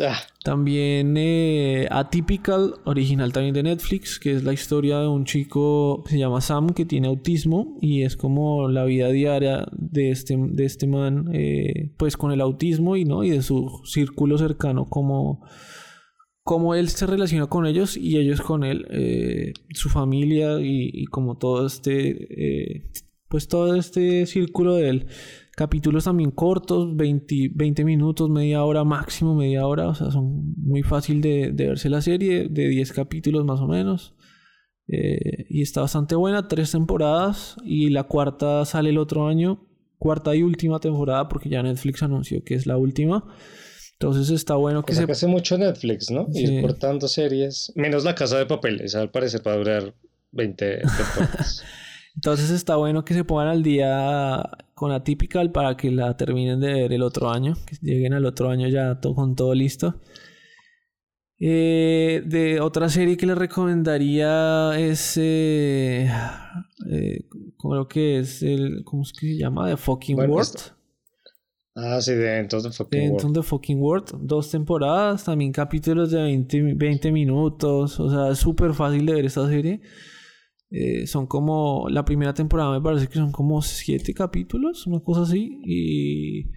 Ah. 0.00 0.18
También 0.42 1.16
eh, 1.16 1.86
Atypical, 1.90 2.74
original 2.84 3.32
también 3.32 3.54
de 3.54 3.62
Netflix, 3.62 4.18
que 4.18 4.32
es 4.32 4.44
la 4.44 4.52
historia 4.52 4.98
de 4.98 5.08
un 5.08 5.24
chico 5.24 6.02
que 6.04 6.12
se 6.12 6.18
llama 6.18 6.40
Sam, 6.40 6.70
que 6.70 6.86
tiene 6.86 7.08
autismo 7.08 7.76
y 7.80 8.02
es 8.02 8.16
como 8.16 8.68
la 8.68 8.84
vida 8.84 9.08
diaria 9.08 9.66
de 9.72 10.10
este, 10.10 10.36
de 10.38 10.64
este 10.64 10.86
man, 10.86 11.30
eh, 11.32 11.90
pues 11.96 12.16
con 12.16 12.32
el 12.32 12.40
autismo 12.40 12.96
y, 12.96 13.04
¿no? 13.04 13.24
y 13.24 13.30
de 13.30 13.42
su 13.42 13.82
círculo 13.84 14.38
cercano 14.38 14.88
como 14.88 15.40
cómo 16.50 16.74
él 16.74 16.88
se 16.88 17.06
relaciona 17.06 17.46
con 17.46 17.66
ellos 17.66 17.96
y 17.96 18.18
ellos 18.18 18.40
con 18.40 18.64
él, 18.64 18.86
eh, 18.90 19.52
su 19.72 19.88
familia 19.88 20.58
y, 20.60 21.04
como 21.06 21.38
todo 21.38 21.66
este, 21.66 22.74
eh, 22.76 22.90
pues 23.28 23.46
todo 23.46 23.76
este 23.76 24.26
círculo 24.26 24.74
de 24.74 24.88
él. 24.88 25.06
Capítulos 25.60 26.04
también 26.04 26.30
cortos, 26.30 26.96
20, 26.96 27.50
20, 27.54 27.84
minutos, 27.84 28.30
media 28.30 28.64
hora, 28.64 28.82
máximo 28.82 29.34
media 29.34 29.66
hora, 29.66 29.88
o 29.88 29.94
sea, 29.94 30.10
son 30.10 30.54
muy 30.56 30.82
fácil 30.82 31.20
de, 31.20 31.52
verse 31.52 31.90
la 31.90 32.00
serie, 32.00 32.48
de 32.48 32.66
10 32.66 32.92
capítulos 32.94 33.44
más 33.44 33.60
o 33.60 33.66
menos. 33.66 34.14
Eh, 34.88 35.44
y 35.50 35.60
está 35.60 35.82
bastante 35.82 36.14
buena, 36.14 36.48
tres 36.48 36.72
temporadas 36.72 37.56
y 37.62 37.90
la 37.90 38.04
cuarta 38.04 38.64
sale 38.64 38.88
el 38.88 38.96
otro 38.96 39.28
año, 39.28 39.68
cuarta 39.98 40.34
y 40.34 40.42
última 40.42 40.80
temporada 40.80 41.28
porque 41.28 41.50
ya 41.50 41.62
Netflix 41.62 42.02
anunció 42.02 42.42
que 42.42 42.54
es 42.54 42.66
la 42.66 42.78
última. 42.78 43.26
Entonces 43.92 44.30
está 44.30 44.54
bueno 44.54 44.82
que 44.82 44.94
se... 44.94 45.02
hace 45.02 45.26
mucho 45.26 45.58
Netflix, 45.58 46.10
¿no? 46.10 46.26
Ir 46.32 46.62
cortando 46.62 47.06
series. 47.06 47.70
Menos 47.76 48.04
La 48.04 48.14
Casa 48.14 48.38
de 48.38 48.46
Papel. 48.46 48.80
Esa 48.80 49.02
al 49.02 49.10
parecer 49.10 49.46
va 49.46 49.52
a 49.52 49.56
durar 49.58 49.94
20 50.32 50.78
temporadas. 50.78 51.62
Entonces 52.14 52.50
está 52.50 52.76
bueno 52.76 53.04
que 53.04 53.14
se 53.14 53.24
pongan 53.24 53.48
al 53.48 53.62
día 53.62 54.42
con 54.80 54.92
Atypical 54.92 55.52
para 55.52 55.76
que 55.76 55.90
la 55.90 56.16
terminen 56.16 56.58
de 56.58 56.72
ver 56.72 56.92
el 56.94 57.02
otro 57.02 57.28
año. 57.28 57.54
Que 57.66 57.76
lleguen 57.82 58.14
al 58.14 58.24
otro 58.24 58.48
año 58.48 58.66
ya 58.66 58.98
con 58.98 59.36
todo 59.36 59.54
listo. 59.54 60.00
Eh, 61.38 62.22
de 62.24 62.62
otra 62.62 62.88
serie 62.88 63.18
que 63.18 63.26
les 63.26 63.36
recomendaría 63.36 64.72
es... 64.78 65.18
Eh, 65.18 66.10
eh, 66.90 67.28
creo 67.58 67.88
que 67.88 68.20
es 68.20 68.42
el... 68.42 68.82
¿Cómo 68.82 69.02
es 69.02 69.12
que 69.12 69.26
se 69.26 69.36
llama? 69.36 69.68
The 69.68 69.76
Fucking 69.76 70.16
World. 70.18 70.72
Ah, 71.74 72.00
sí, 72.00 72.14
de 72.14 72.48
the 72.48 72.70
Fucking 72.72 73.10
World. 73.10 73.34
the 73.34 73.42
Fucking 73.42 73.82
World. 73.82 74.12
Dos 74.22 74.50
temporadas, 74.50 75.24
también 75.24 75.52
capítulos 75.52 76.10
de 76.10 76.22
20, 76.22 76.72
20 76.74 77.12
minutos. 77.12 78.00
O 78.00 78.10
sea, 78.10 78.32
es 78.32 78.38
súper 78.38 78.72
fácil 78.72 79.04
de 79.04 79.12
ver 79.12 79.26
esta 79.26 79.46
serie. 79.46 79.82
Eh, 80.70 81.06
son 81.06 81.26
como. 81.26 81.88
La 81.90 82.04
primera 82.04 82.34
temporada 82.34 82.72
me 82.72 82.82
parece 82.82 83.08
que 83.08 83.14
son 83.14 83.32
como 83.32 83.60
siete 83.62 84.14
capítulos, 84.14 84.86
una 84.86 85.00
cosa 85.00 85.22
así. 85.22 85.60
Y. 85.64 86.50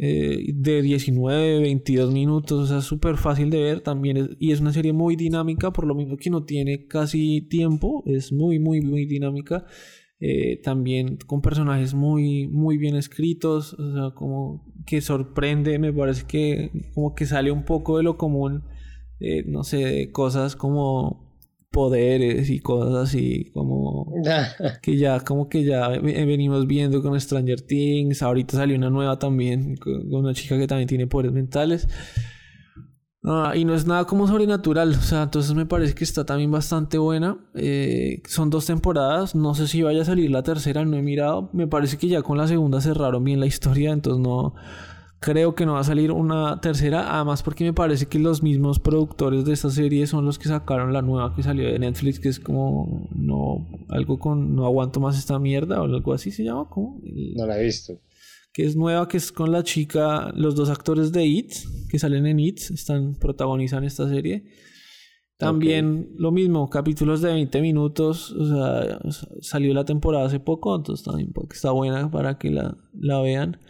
Eh, 0.00 0.52
de 0.54 0.82
19, 0.82 1.60
22 1.60 2.12
minutos, 2.12 2.60
o 2.60 2.66
sea, 2.66 2.82
súper 2.82 3.16
fácil 3.16 3.48
de 3.50 3.62
ver 3.62 3.80
también. 3.80 4.36
y 4.38 4.52
es 4.52 4.60
una 4.60 4.72
serie 4.72 4.92
muy 4.92 5.16
dinámica, 5.16 5.72
por 5.72 5.86
lo 5.86 5.94
mismo 5.94 6.16
que 6.18 6.30
no 6.30 6.44
tiene 6.44 6.86
casi 6.86 7.42
tiempo. 7.42 8.02
Es 8.06 8.32
muy, 8.32 8.58
muy, 8.58 8.80
muy 8.80 9.06
dinámica. 9.06 9.66
Eh, 10.20 10.60
también 10.62 11.16
con 11.26 11.40
personajes 11.40 11.94
muy, 11.94 12.48
muy 12.48 12.76
bien 12.76 12.96
escritos, 12.96 13.74
o 13.74 13.92
sea, 13.92 14.10
como 14.16 14.64
que 14.84 15.00
sorprende, 15.00 15.78
me 15.78 15.92
parece 15.92 16.26
que 16.26 16.72
como 16.92 17.14
que 17.14 17.24
sale 17.24 17.52
un 17.52 17.64
poco 17.64 17.98
de 17.98 18.02
lo 18.02 18.16
común, 18.18 18.64
eh, 19.20 19.44
no 19.46 19.62
sé, 19.62 20.10
cosas 20.10 20.56
como 20.56 21.27
poderes 21.70 22.50
y 22.50 22.60
cosas 22.60 22.94
así, 22.94 23.50
como 23.52 24.12
que 24.82 24.96
ya, 24.96 25.20
como 25.20 25.48
que 25.48 25.64
ya 25.64 25.88
venimos 25.88 26.66
viendo 26.66 27.02
con 27.02 27.18
Stranger 27.20 27.60
Things, 27.60 28.22
ahorita 28.22 28.56
salió 28.56 28.76
una 28.76 28.90
nueva 28.90 29.18
también, 29.18 29.76
con 29.76 30.12
una 30.12 30.34
chica 30.34 30.58
que 30.58 30.66
también 30.66 30.88
tiene 30.88 31.06
poderes 31.06 31.32
mentales. 31.32 31.88
Ah, 33.24 33.52
y 33.54 33.64
no 33.64 33.74
es 33.74 33.84
nada 33.84 34.04
como 34.06 34.26
sobrenatural, 34.26 34.90
o 34.90 35.02
sea, 35.02 35.24
entonces 35.24 35.54
me 35.54 35.66
parece 35.66 35.94
que 35.94 36.04
está 36.04 36.24
también 36.24 36.50
bastante 36.50 36.98
buena. 36.98 37.36
Eh, 37.54 38.22
son 38.26 38.48
dos 38.48 38.66
temporadas, 38.66 39.34
no 39.34 39.54
sé 39.54 39.66
si 39.66 39.82
vaya 39.82 40.02
a 40.02 40.04
salir 40.04 40.30
la 40.30 40.42
tercera, 40.42 40.84
no 40.84 40.96
he 40.96 41.02
mirado. 41.02 41.50
Me 41.52 41.66
parece 41.66 41.98
que 41.98 42.08
ya 42.08 42.22
con 42.22 42.38
la 42.38 42.46
segunda 42.46 42.80
cerraron 42.80 43.24
bien 43.24 43.40
la 43.40 43.46
historia, 43.46 43.90
entonces 43.90 44.22
no 44.22 44.54
creo 45.20 45.54
que 45.54 45.66
no 45.66 45.74
va 45.74 45.80
a 45.80 45.84
salir 45.84 46.12
una 46.12 46.60
tercera. 46.60 47.14
Además, 47.14 47.42
porque 47.42 47.64
me 47.64 47.72
parece 47.72 48.06
que 48.06 48.18
los 48.18 48.42
mismos 48.42 48.78
productores 48.78 49.44
de 49.44 49.52
esta 49.52 49.70
serie 49.70 50.06
son 50.06 50.24
los 50.24 50.38
que 50.38 50.48
sacaron 50.48 50.92
la 50.92 51.02
nueva 51.02 51.34
que 51.34 51.42
salió 51.42 51.68
de 51.70 51.78
Netflix, 51.78 52.20
que 52.20 52.28
es 52.28 52.40
como 52.40 53.08
no 53.14 53.66
algo 53.88 54.18
con 54.18 54.54
no 54.54 54.66
aguanto 54.66 55.00
más 55.00 55.18
esta 55.18 55.38
mierda 55.38 55.80
o 55.80 55.84
algo 55.84 56.12
así 56.12 56.30
se 56.30 56.44
llama. 56.44 56.68
¿cómo? 56.68 57.00
No 57.36 57.46
la 57.46 57.60
he 57.60 57.64
visto 57.64 58.00
que 58.58 58.64
es 58.64 58.74
nueva, 58.74 59.06
que 59.06 59.18
es 59.18 59.30
con 59.30 59.52
la 59.52 59.62
chica, 59.62 60.32
los 60.34 60.56
dos 60.56 60.68
actores 60.68 61.12
de 61.12 61.24
It, 61.24 61.52
que 61.88 61.98
salen 62.00 62.26
en 62.26 62.40
It, 62.40 62.58
están 62.72 63.14
protagonizan 63.14 63.84
esta 63.84 64.08
serie. 64.08 64.46
También 65.36 66.08
lo 66.16 66.32
mismo, 66.32 66.68
capítulos 66.68 67.20
de 67.20 67.32
20 67.32 67.60
minutos, 67.60 68.32
o 68.32 68.44
sea, 68.44 68.98
salió 69.40 69.72
la 69.72 69.84
temporada 69.84 70.26
hace 70.26 70.40
poco, 70.40 70.74
entonces 70.74 71.04
también 71.04 71.32
está 71.52 71.70
buena 71.70 72.10
para 72.10 72.36
que 72.38 72.50
la, 72.50 72.76
la 72.92 73.20
vean. 73.20 73.60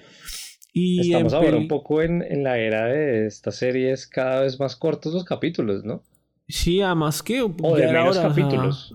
Y 0.79 1.13
Estamos 1.13 1.33
ahora 1.33 1.57
un 1.57 1.67
poco 1.67 2.03
en, 2.03 2.23
en, 2.23 2.45
la 2.45 2.57
era 2.57 2.87
de 2.87 3.27
estas 3.27 3.57
series 3.57 4.07
cada 4.07 4.43
vez 4.43 4.61
más 4.61 4.77
cortos 4.77 5.13
los 5.13 5.25
capítulos, 5.25 5.85
¿no? 5.85 6.05
Sí, 6.47 6.81
además 6.81 7.23
que... 7.23 7.43
O 7.43 7.77
de 7.77 7.87
menos 7.87 8.17
capítulos. 8.17 8.95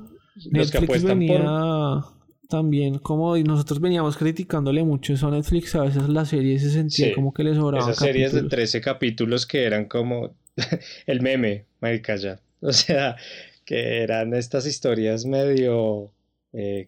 los 0.49 0.71
que 0.71 0.77
apuestan 0.77 1.19
venía 1.19 2.05
también, 2.49 2.99
como 2.99 3.35
nosotros 3.37 3.81
veníamos 3.81 4.15
criticándole 4.15 4.83
mucho 4.83 5.13
eso 5.13 5.27
a 5.27 5.31
Netflix, 5.31 5.75
a 5.75 5.81
veces 5.81 6.07
la 6.07 6.23
serie 6.23 6.59
se 6.59 6.69
sentía 6.69 7.13
como 7.15 7.33
que 7.33 7.43
les 7.43 7.57
sobraban 7.57 7.89
Esas 7.89 8.05
series 8.05 8.31
de 8.31 8.43
13 8.43 8.79
capítulos 8.79 9.45
que 9.47 9.63
eran 9.63 9.85
como 9.85 10.35
el 11.07 11.21
meme, 11.21 11.65
marica 11.81 12.15
ya. 12.15 12.39
O 12.61 12.71
sea, 12.71 13.17
que 13.65 14.03
eran 14.03 14.33
estas 14.33 14.65
historias 14.65 15.25
medio... 15.25 16.11
Eh, 16.53 16.87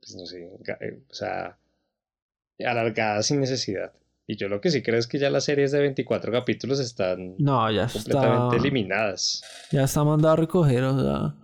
pues 0.00 0.16
no 0.16 0.26
sé, 0.26 0.50
eh, 0.80 0.98
o 1.08 1.14
sea, 1.14 1.56
alargadas 2.58 3.26
sin 3.26 3.40
necesidad. 3.40 3.92
Y 4.26 4.36
yo 4.36 4.48
lo 4.48 4.60
que 4.60 4.70
sí 4.70 4.82
creo 4.82 4.98
es 4.98 5.06
que 5.06 5.18
ya 5.18 5.28
las 5.28 5.44
series 5.44 5.72
de 5.72 5.80
24 5.80 6.32
capítulos 6.32 6.80
están 6.80 7.34
no, 7.38 7.70
ya 7.70 7.88
completamente 7.88 8.56
eliminadas. 8.56 9.42
Ya 9.70 9.84
está 9.84 10.02
mandado 10.02 10.32
a 10.32 10.36
recoger, 10.36 10.82
o 10.84 11.00
sea, 11.00 11.34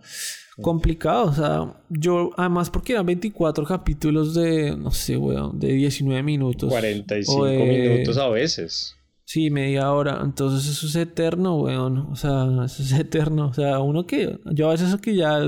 complicado, 0.63 1.27
o 1.27 1.33
sea, 1.33 1.75
yo 1.91 2.31
además 2.39 2.71
porque 2.71 2.93
eran 2.95 3.05
24 3.05 3.65
capítulos 3.67 4.35
de, 4.35 4.75
no 4.77 4.91
sé, 4.93 5.19
weón, 5.19 5.59
de 5.59 5.73
19 5.73 6.23
minutos. 6.23 6.71
45 6.71 7.47
minutos 7.49 8.17
a 8.17 8.29
veces. 8.31 8.97
Sí, 9.25 9.51
media 9.51 9.93
hora, 9.93 10.21
entonces 10.25 10.69
eso 10.69 10.87
es 10.87 10.97
eterno, 10.97 11.57
weón, 11.61 11.99
o 11.99 12.17
sea, 12.17 12.47
eso 12.65 12.83
es 12.83 12.93
eterno, 12.93 13.49
o 13.49 13.53
sea, 13.53 13.79
uno 13.81 14.07
que, 14.07 14.39
yo 14.53 14.69
a 14.69 14.73
veces 14.73 14.97
que 14.97 15.15
ya, 15.15 15.39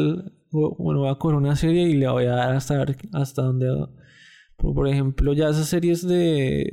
bueno, 0.51 1.01
voy 1.01 1.09
a 1.09 1.15
correr 1.15 1.39
una 1.39 1.57
serie 1.57 1.89
y 1.89 1.95
le 1.95 2.09
voy 2.09 2.27
a 2.27 2.33
dar 2.33 2.55
hasta, 2.55 2.85
hasta 3.15 3.43
donde, 3.43 3.67
por 4.57 4.87
ejemplo, 4.87 5.33
ya 5.33 5.49
esas 5.49 5.67
series 5.67 6.07
de 6.07 6.69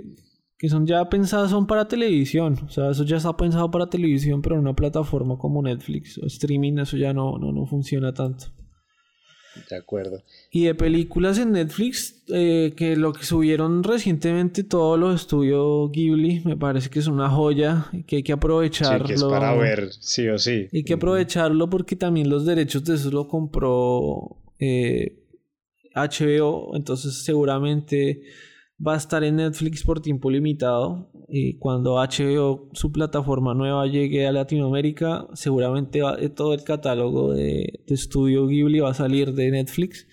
que 0.59 0.67
son 0.67 0.85
ya 0.85 1.09
pensadas 1.09 1.51
son 1.51 1.65
para 1.65 1.87
televisión, 1.87 2.59
o 2.67 2.69
sea, 2.69 2.91
eso 2.91 3.05
ya 3.05 3.15
está 3.15 3.35
pensado 3.37 3.71
para 3.71 3.89
televisión, 3.89 4.41
pero 4.41 4.55
en 4.55 4.61
una 4.61 4.75
plataforma 4.75 5.37
como 5.37 5.63
Netflix 5.63 6.17
o 6.17 6.25
streaming 6.25 6.79
eso 6.79 6.97
ya 6.97 7.13
no, 7.13 7.37
no, 7.37 7.53
no 7.53 7.65
funciona 7.65 8.13
tanto. 8.13 8.47
De 9.69 9.75
acuerdo. 9.75 10.21
Y 10.51 10.65
de 10.65 10.75
películas 10.75 11.39
en 11.39 11.53
Netflix, 11.53 12.23
eh, 12.27 12.73
que 12.75 12.95
lo 12.95 13.13
que 13.13 13.23
subieron 13.23 13.83
recientemente 13.83 14.63
todos 14.63 14.99
los 14.99 15.21
estudios 15.21 15.91
Ghibli, 15.91 16.41
me 16.45 16.55
parece 16.55 16.89
que 16.89 16.99
es 16.99 17.07
una 17.07 17.29
joya, 17.29 17.87
que 18.05 18.17
hay 18.17 18.23
que 18.23 18.33
aprovecharlo. 18.33 19.07
Sí, 19.07 19.13
que 19.13 19.15
es 19.15 19.23
para 19.23 19.53
ver, 19.55 19.91
sí 19.93 20.27
o 20.27 20.37
sí. 20.37 20.67
Hay 20.71 20.83
que 20.83 20.93
aprovecharlo 20.93 21.69
porque 21.69 21.95
también 21.95 22.29
los 22.29 22.45
derechos 22.45 22.83
de 22.83 22.95
eso 22.95 23.09
lo 23.11 23.27
compró 23.27 24.37
HBO, 24.59 24.59
eh, 24.59 25.11
entonces 26.75 27.23
seguramente 27.23 28.21
va 28.85 28.93
a 28.93 28.97
estar 28.97 29.23
en 29.23 29.37
Netflix 29.37 29.83
por 29.83 30.01
tiempo 30.01 30.29
limitado 30.31 31.11
y 31.27 31.57
cuando 31.57 31.95
HBO, 31.95 32.69
su 32.73 32.91
plataforma 32.91 33.53
nueva, 33.53 33.85
llegue 33.87 34.25
a 34.25 34.31
Latinoamérica, 34.31 35.27
seguramente 35.33 36.01
todo 36.35 36.53
el 36.53 36.63
catálogo 36.63 37.33
de, 37.33 37.83
de 37.85 37.97
Studio 37.97 38.47
Ghibli 38.47 38.79
va 38.79 38.91
a 38.91 38.93
salir 38.93 39.33
de 39.33 39.51
Netflix. 39.51 40.07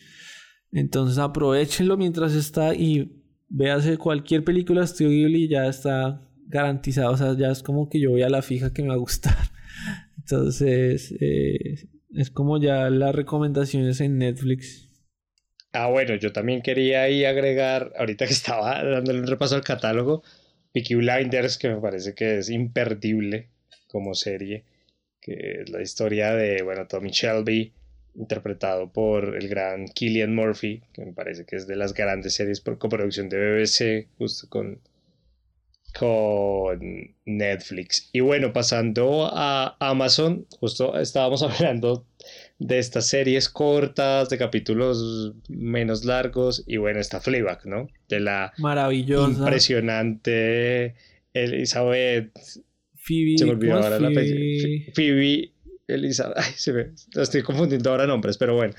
Entonces 0.73 1.19
aprovechenlo 1.19 1.97
mientras 1.97 2.35
está 2.35 2.75
y 2.75 3.23
véase 3.49 3.99
cualquier 3.99 4.45
película 4.45 4.83
de 4.83 4.87
Studio 4.89 5.11
Ghibli 5.11 5.49
ya 5.49 5.67
está 5.67 6.23
garantizado, 6.47 7.13
o 7.13 7.17
sea, 7.17 7.37
ya 7.37 7.51
es 7.51 7.63
como 7.63 7.89
que 7.89 8.01
yo 8.01 8.11
voy 8.11 8.23
a 8.23 8.29
la 8.29 8.43
fija 8.43 8.73
que 8.73 8.83
me 8.83 8.89
va 8.89 8.95
a 8.95 8.99
gustar. 8.99 9.37
Entonces, 10.19 11.15
eh, 11.21 11.89
es 12.11 12.31
como 12.31 12.61
ya 12.61 12.91
las 12.91 13.15
recomendaciones 13.15 14.01
en 14.01 14.19
Netflix. 14.19 14.86
Ah, 15.77 15.89
bueno, 15.89 16.15
yo 16.15 16.33
también 16.33 16.63
quería 16.63 17.03
ahí 17.03 17.25
agregar, 17.25 17.93
ahorita 17.99 18.27
que 18.27 18.33
estaba 18.33 18.83
dándole 18.83 19.21
un 19.21 19.27
repaso 19.27 19.55
al 19.57 19.63
catálogo, 19.63 20.23
Peaky 20.73 20.95
Blinders, 20.95 21.59
que 21.59 21.69
me 21.69 21.81
parece 21.81 22.15
que 22.15 22.39
es 22.39 22.51
imperdible 22.51 23.49
como 23.87 24.15
serie, 24.15 24.65
que 25.21 25.61
es 25.63 25.71
la 25.71 25.83
historia 25.83 26.33
de, 26.35 26.63
bueno, 26.63 26.87
Tommy 26.87 27.11
Shelby, 27.11 27.73
interpretado 28.15 28.91
por 28.91 29.37
el 29.37 29.49
gran 29.49 29.87
Killian 29.89 30.35
Murphy, 30.35 30.83
que 30.93 31.05
me 31.05 31.13
parece 31.13 31.45
que 31.45 31.57
es 31.57 31.67
de 31.67 31.77
las 31.77 31.93
grandes 31.93 32.35
series 32.35 32.61
por 32.61 32.79
coproducción 32.79 33.29
de 33.29 33.39
BBC, 33.39 34.09
justo 34.19 34.49
con, 34.49 34.81
con 35.99 37.15
Netflix. 37.25 38.09
Y 38.13 38.21
bueno, 38.21 38.53
pasando 38.53 39.29
a 39.31 39.77
Amazon, 39.81 40.47
justo 40.59 40.99
estábamos 40.99 41.43
hablando 41.43 42.07
de 42.59 42.79
estas 42.79 43.07
series 43.07 43.49
cortas, 43.49 44.29
de 44.29 44.39
capítulos 44.39 45.35
menos 45.49 46.05
largos, 46.05 46.65
y 46.67 46.79
bueno, 46.79 47.01
está 47.01 47.21
Fleabag, 47.21 47.67
¿no? 47.67 47.89
De 48.09 48.21
la 48.21 48.53
maravillosa, 48.59 49.39
impresionante 49.39 50.95
Elizabeth. 51.33 52.33
Phoebe, 52.95 53.39
se 53.39 53.45
me 53.45 53.53
olvidó 53.53 53.75
ahora 53.75 54.01
la 54.01 54.11
Phoebe 54.95 55.53
Elizabeth. 55.87 56.37
Ay, 56.39 56.53
se 56.57 56.73
me 56.73 56.87
estoy 57.15 57.43
confundiendo 57.43 57.91
ahora 57.91 58.07
nombres, 58.07 58.39
pero 58.39 58.55
bueno. 58.55 58.75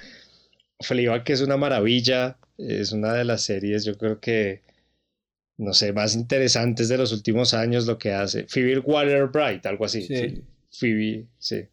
Fleabag 0.79 1.23
que 1.23 1.33
es 1.33 1.41
una 1.41 1.57
maravilla, 1.57 2.37
es 2.57 2.91
una 2.91 3.13
de 3.13 3.25
las 3.25 3.43
series, 3.43 3.83
yo 3.83 3.97
creo 3.97 4.19
que 4.19 4.61
no 5.57 5.73
sé, 5.73 5.91
más 5.91 6.15
interesantes 6.15 6.87
de 6.87 6.97
los 6.97 7.11
últimos 7.11 7.53
años 7.53 7.87
lo 7.87 7.97
que 7.97 8.11
hace. 8.11 8.45
Phoebe 8.47 8.79
Waller-Bright, 8.79 9.65
algo 9.65 9.85
así. 9.85 10.03
Sí. 10.03 10.43
Phoebe, 10.71 11.25
sí. 11.39 11.65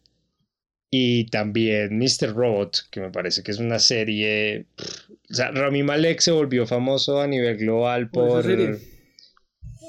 Y 0.91 1.25
también 1.25 1.97
Mr. 1.97 2.33
Robot, 2.33 2.87
que 2.89 3.01
me 3.01 3.09
parece 3.09 3.43
que 3.43 3.51
es 3.51 3.59
una 3.59 3.79
serie. 3.79 4.65
O 5.29 5.33
sea, 5.33 5.51
Rami 5.51 5.83
Malek 5.83 6.19
se 6.19 6.31
volvió 6.31 6.65
famoso 6.65 7.19
a 7.19 7.27
nivel 7.27 7.57
global 7.57 8.09
por. 8.09 8.45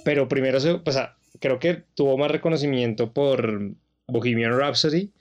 Pero 0.05 0.29
primero 0.29 0.59
se. 0.61 0.71
O 0.71 0.93
sea, 0.93 1.17
creo 1.41 1.59
que 1.59 1.83
tuvo 1.95 2.17
más 2.19 2.31
reconocimiento 2.31 3.13
por 3.13 3.73
Bohemian 4.09 4.59
Rhapsody. 4.59 5.13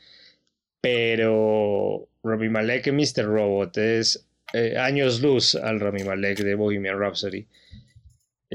Pero 0.82 2.07
Rami 2.23 2.49
Malek 2.49 2.88
y 2.88 2.91
Mr. 2.91 3.26
Robot 3.26 3.78
es 3.78 4.28
eh, 4.53 4.78
años 4.78 5.21
luz 5.21 5.55
al 5.55 5.80
Rami 5.80 6.03
Malek 6.03 6.39
de 6.39 6.55
Bohemian 6.55 6.99
Rhapsody. 6.99 7.47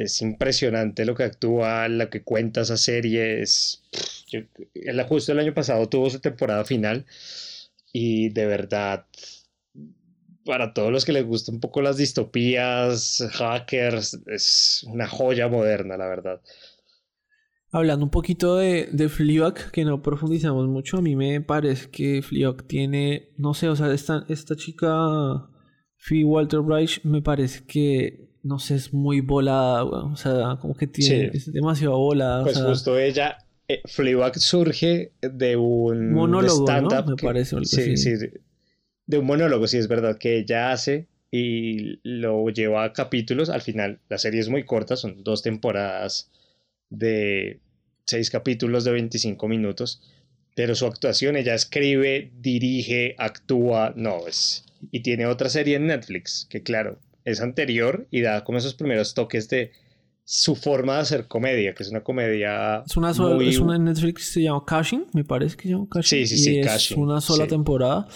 Es 0.01 0.23
impresionante 0.23 1.05
lo 1.05 1.15
que 1.15 1.25
actúa, 1.25 1.89
lo 1.89 2.09
que 2.09 2.23
cuenta 2.23 2.63
esa 2.63 2.79
serie. 2.79 3.43
Es, 3.43 3.83
el, 4.33 5.03
justo 5.03 5.33
el 5.33 5.41
año 5.41 5.53
pasado 5.53 5.89
tuvo 5.89 6.09
su 6.09 6.21
temporada 6.21 6.65
final 6.65 7.05
y 7.93 8.31
de 8.31 8.47
verdad, 8.47 9.07
para 10.45 10.73
todos 10.73 10.91
los 10.91 11.05
que 11.05 11.13
les 11.13 11.27
gustan 11.27 11.57
un 11.57 11.61
poco 11.61 11.83
las 11.83 11.99
distopías, 11.99 13.23
hackers, 13.33 14.21
es 14.27 14.85
una 14.87 15.07
joya 15.07 15.49
moderna, 15.49 15.97
la 15.97 16.09
verdad. 16.09 16.41
Hablando 17.73 18.05
un 18.07 18.11
poquito 18.11 18.57
de, 18.57 18.89
de 18.91 19.09
Fleabag, 19.09 19.71
que 19.71 19.85
no 19.85 20.03
profundizamos 20.03 20.67
mucho, 20.67 20.97
a 20.97 21.03
mí 21.03 21.15
me 21.15 21.41
parece 21.41 21.91
que 21.91 22.23
Fleabag 22.23 22.67
tiene, 22.67 23.33
no 23.37 23.55
sé, 23.55 23.69
o 23.69 23.77
sea, 23.77 23.93
esta, 23.93 24.25
esta 24.29 24.57
chica, 24.57 24.89
Phoebe 25.99 26.25
Walter 26.25 26.61
Bright, 26.61 27.05
me 27.05 27.23
parece 27.23 27.65
que 27.67 28.30
no 28.43 28.59
sé, 28.59 28.76
es 28.76 28.93
muy 28.93 29.20
volada, 29.20 29.84
O 29.84 30.16
sea, 30.16 30.57
como 30.61 30.74
que 30.74 30.86
tiene, 30.86 31.30
es 31.34 31.53
demasiado 31.53 31.99
volada. 31.99 32.43
Pues 32.45 32.61
justo 32.61 32.99
ella, 32.99 33.38
eh, 33.68 33.82
Fleabag 33.84 34.38
surge 34.38 35.12
de 35.20 35.57
un 35.57 36.12
monólogo, 36.12 36.64
stand-up. 36.66 37.11
Me 37.11 37.16
parece. 37.16 37.57
Sí, 37.64 37.97
sí, 37.97 38.14
de 39.07 39.18
un 39.18 39.26
monólogo, 39.26 39.66
sí, 39.66 39.76
es 39.76 39.88
verdad, 39.88 40.18
que 40.18 40.38
ella 40.38 40.72
hace 40.72 41.09
y 41.30 42.01
lo 42.03 42.49
lleva 42.49 42.84
a 42.84 42.93
capítulos. 42.93 43.51
Al 43.51 43.61
final, 43.61 44.01
la 44.09 44.18
serie 44.18 44.41
es 44.41 44.49
muy 44.49 44.64
corta, 44.64 44.97
son 44.97 45.22
dos 45.22 45.43
temporadas 45.43 46.30
de 46.88 47.61
seis 48.07 48.30
capítulos 48.30 48.84
de 48.84 48.93
25 48.93 49.49
minutos. 49.49 50.03
Pero 50.55 50.74
su 50.74 50.86
actuación, 50.86 51.36
ella 51.36 51.55
escribe, 51.55 52.30
dirige, 52.41 53.14
actúa, 53.18 53.93
no, 53.97 54.26
es... 54.26 54.64
Y 54.91 55.01
tiene 55.01 55.26
otra 55.26 55.49
serie 55.49 55.76
en 55.76 55.86
Netflix, 55.86 56.47
que 56.49 56.62
claro, 56.62 56.99
es 57.25 57.41
anterior 57.41 58.07
y 58.11 58.23
da 58.23 58.45
como 58.45 58.59
esos 58.59 58.75
primeros 58.75 59.14
toques 59.14 59.49
de 59.49 59.73
su 60.25 60.55
forma 60.55 60.95
de 60.95 61.01
hacer 61.01 61.27
comedia, 61.27 61.75
que 61.75 61.83
es 61.83 61.91
una 61.91 62.05
comedia. 62.05 62.85
Es 62.87 62.97
una 62.97 63.12
sola, 63.12 63.45
es 63.45 63.59
una 63.59 63.77
en 63.77 63.85
Netflix 63.85 64.33
se 64.33 64.43
llama 64.43 64.62
Cashing, 64.64 65.07
me 65.12 65.25
parece 65.25 65.57
que 65.57 65.64
se 65.64 65.68
llama 65.71 65.87
Cashing. 65.91 66.27
Sí, 66.27 66.37
sí, 66.37 66.45
sí, 66.45 66.57
y 66.57 66.59
Es 66.61 66.93
una 66.93 67.21
sola 67.21 67.47
temporada. 67.47 68.07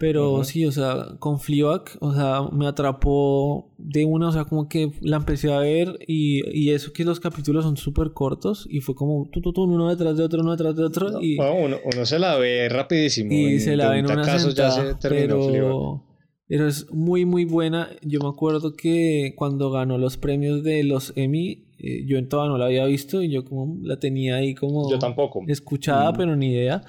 Pero 0.00 0.44
sí, 0.44 0.64
o 0.64 0.72
sea, 0.72 1.08
con 1.18 1.38
Fleabag, 1.38 1.82
o 2.00 2.14
sea, 2.14 2.48
me 2.52 2.66
atrapó 2.66 3.74
de 3.76 4.06
una, 4.06 4.28
o 4.28 4.32
sea, 4.32 4.44
como 4.44 4.66
que 4.66 4.92
la 5.02 5.18
empecé 5.18 5.52
a 5.52 5.58
ver 5.58 5.98
y, 6.06 6.40
y 6.58 6.70
eso 6.70 6.94
que 6.94 7.04
los 7.04 7.20
capítulos 7.20 7.64
son 7.64 7.76
súper 7.76 8.12
cortos 8.14 8.66
y 8.70 8.80
fue 8.80 8.94
como 8.94 9.28
tú, 9.30 9.42
tú, 9.42 9.52
tú, 9.52 9.64
uno 9.64 9.90
detrás 9.90 10.16
de 10.16 10.24
otro, 10.24 10.40
uno 10.40 10.52
detrás 10.52 10.74
de 10.74 10.84
otro. 10.84 11.20
y, 11.20 11.38
uno, 11.38 11.76
uno, 11.84 12.06
se 12.06 12.18
la 12.18 12.36
ve 12.38 12.70
rapidísimo. 12.70 13.30
Y 13.30 13.60
se 13.60 13.76
la 13.76 13.90
ve 13.90 13.98
en 13.98 14.06
una 14.06 14.22
casos 14.22 14.54
ya 14.54 14.70
se 14.70 14.94
terminó 14.94 15.46
pero... 15.52 16.09
Pero 16.50 16.66
es 16.66 16.90
muy, 16.90 17.24
muy 17.24 17.44
buena. 17.44 17.90
Yo 18.02 18.18
me 18.18 18.28
acuerdo 18.28 18.74
que 18.74 19.34
cuando 19.36 19.70
ganó 19.70 19.98
los 19.98 20.16
premios 20.16 20.64
de 20.64 20.82
los 20.82 21.12
Emmy, 21.14 21.68
eh, 21.78 22.04
yo 22.06 22.18
en 22.18 22.28
toda 22.28 22.48
no 22.48 22.58
la 22.58 22.64
había 22.64 22.86
visto 22.86 23.22
y 23.22 23.30
yo 23.30 23.44
como 23.44 23.78
la 23.84 24.00
tenía 24.00 24.34
ahí 24.34 24.56
como... 24.56 24.90
Yo 24.90 24.98
tampoco. 24.98 25.44
Escuchada, 25.46 26.10
mm. 26.10 26.16
pero 26.16 26.34
ni 26.34 26.50
idea. 26.50 26.82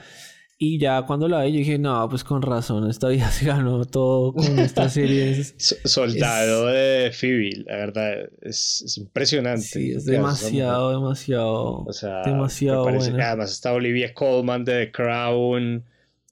Y 0.58 0.80
ya 0.80 1.04
cuando 1.04 1.28
la 1.28 1.44
vi, 1.44 1.52
yo 1.52 1.58
dije, 1.60 1.78
no, 1.78 2.10
pues 2.10 2.24
con 2.24 2.42
razón, 2.42 2.90
esta 2.90 3.10
vida 3.10 3.30
se 3.32 3.46
ganó 3.46 3.86
todo 3.86 4.34
con 4.34 4.58
esta 4.58 4.90
serie. 4.90 5.44
Soldado 5.86 6.66
de 6.66 7.12
Phoebe, 7.12 7.64
la 7.68 7.76
verdad, 7.76 8.14
es, 8.42 8.98
impresionante. 8.98 9.62
Sí, 9.62 9.92
es 9.92 10.06
demasiado, 10.06 10.90
demasiado, 10.90 11.84
o 11.84 11.94
sea, 11.94 12.24
demasiado 12.24 12.88
además 12.88 13.52
está 13.52 13.74
Olivia 13.74 14.12
Colman 14.16 14.66
de 14.66 14.88
The 14.88 14.92
Crown, 14.92 15.86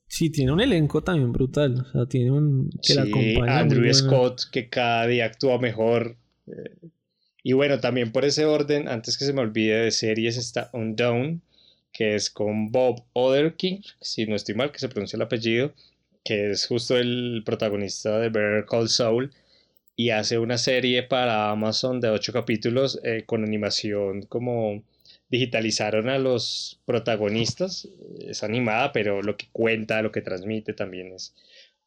Sí, 0.10 0.32
tiene 0.32 0.52
un 0.52 0.60
elenco 0.60 1.04
también 1.04 1.32
brutal. 1.32 1.86
O 1.88 1.92
sea, 1.92 2.06
tiene 2.08 2.32
un. 2.32 2.72
Que 2.86 2.96
la 2.96 3.04
acompaña 3.04 3.60
Andrew 3.60 3.94
Scott, 3.94 4.42
que 4.52 4.68
cada 4.68 5.06
día 5.06 5.26
actúa 5.26 5.60
mejor. 5.60 6.18
Eh, 6.48 6.90
y 7.44 7.54
bueno, 7.54 7.80
también 7.80 8.12
por 8.12 8.26
ese 8.26 8.46
orden, 8.46 8.88
antes 8.88 9.18
que 9.18 9.26
se 9.26 9.34
me 9.34 9.42
olvide 9.42 9.84
de 9.84 9.92
series, 9.92 10.36
está 10.36 10.72
Undown, 10.74 11.42
que 11.94 12.16
es 12.16 12.30
con 12.32 12.72
Bob 12.72 13.04
Otherking, 13.14 13.84
si 14.02 14.26
no 14.26 14.36
estoy 14.36 14.56
mal, 14.56 14.72
que 14.72 14.80
se 14.80 14.90
pronuncia 14.90 15.16
el 15.16 15.22
apellido, 15.22 15.74
que 16.24 16.52
es 16.52 16.66
justo 16.66 16.98
el 16.98 17.44
protagonista 17.46 18.20
de 18.20 18.30
Better 18.30 18.66
Call 18.66 18.90
Saul, 18.90 19.32
y 19.96 20.10
hace 20.10 20.40
una 20.40 20.58
serie 20.58 21.04
para 21.04 21.52
Amazon 21.52 22.02
de 22.02 22.10
ocho 22.10 22.34
capítulos 22.34 23.00
eh, 23.04 23.24
con 23.26 23.44
animación 23.44 24.24
como 24.24 24.84
digitalizaron 25.30 26.10
a 26.10 26.18
los 26.18 26.82
protagonistas. 26.86 27.88
Es 28.20 28.44
animada, 28.44 28.92
pero 28.92 29.22
lo 29.22 29.38
que 29.38 29.48
cuenta, 29.52 30.02
lo 30.02 30.12
que 30.12 30.22
transmite 30.22 30.74
también 30.74 31.14
es 31.14 31.36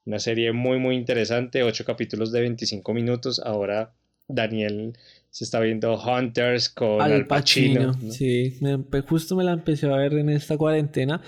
una 0.04 0.18
serie 0.18 0.52
muy, 0.52 0.78
muy 0.78 0.96
interesante. 0.96 1.62
Ocho 1.62 1.84
capítulos 1.84 2.32
de 2.32 2.40
25 2.40 2.94
minutos. 2.94 3.40
Ahora 3.44 3.92
Daniel 4.28 4.94
se 5.30 5.44
está 5.44 5.60
viendo 5.60 6.00
Hunters 6.00 6.68
con 6.68 7.00
Al 7.00 7.26
Pacino. 7.26 7.94
Sí, 8.10 8.58
justo 9.08 9.34
me 9.36 9.44
la 9.44 9.52
empecé 9.52 9.86
a 9.86 9.96
ver 9.96 10.14
en 10.14 10.28
esta 10.28 10.56
cuarentena. 10.56 11.20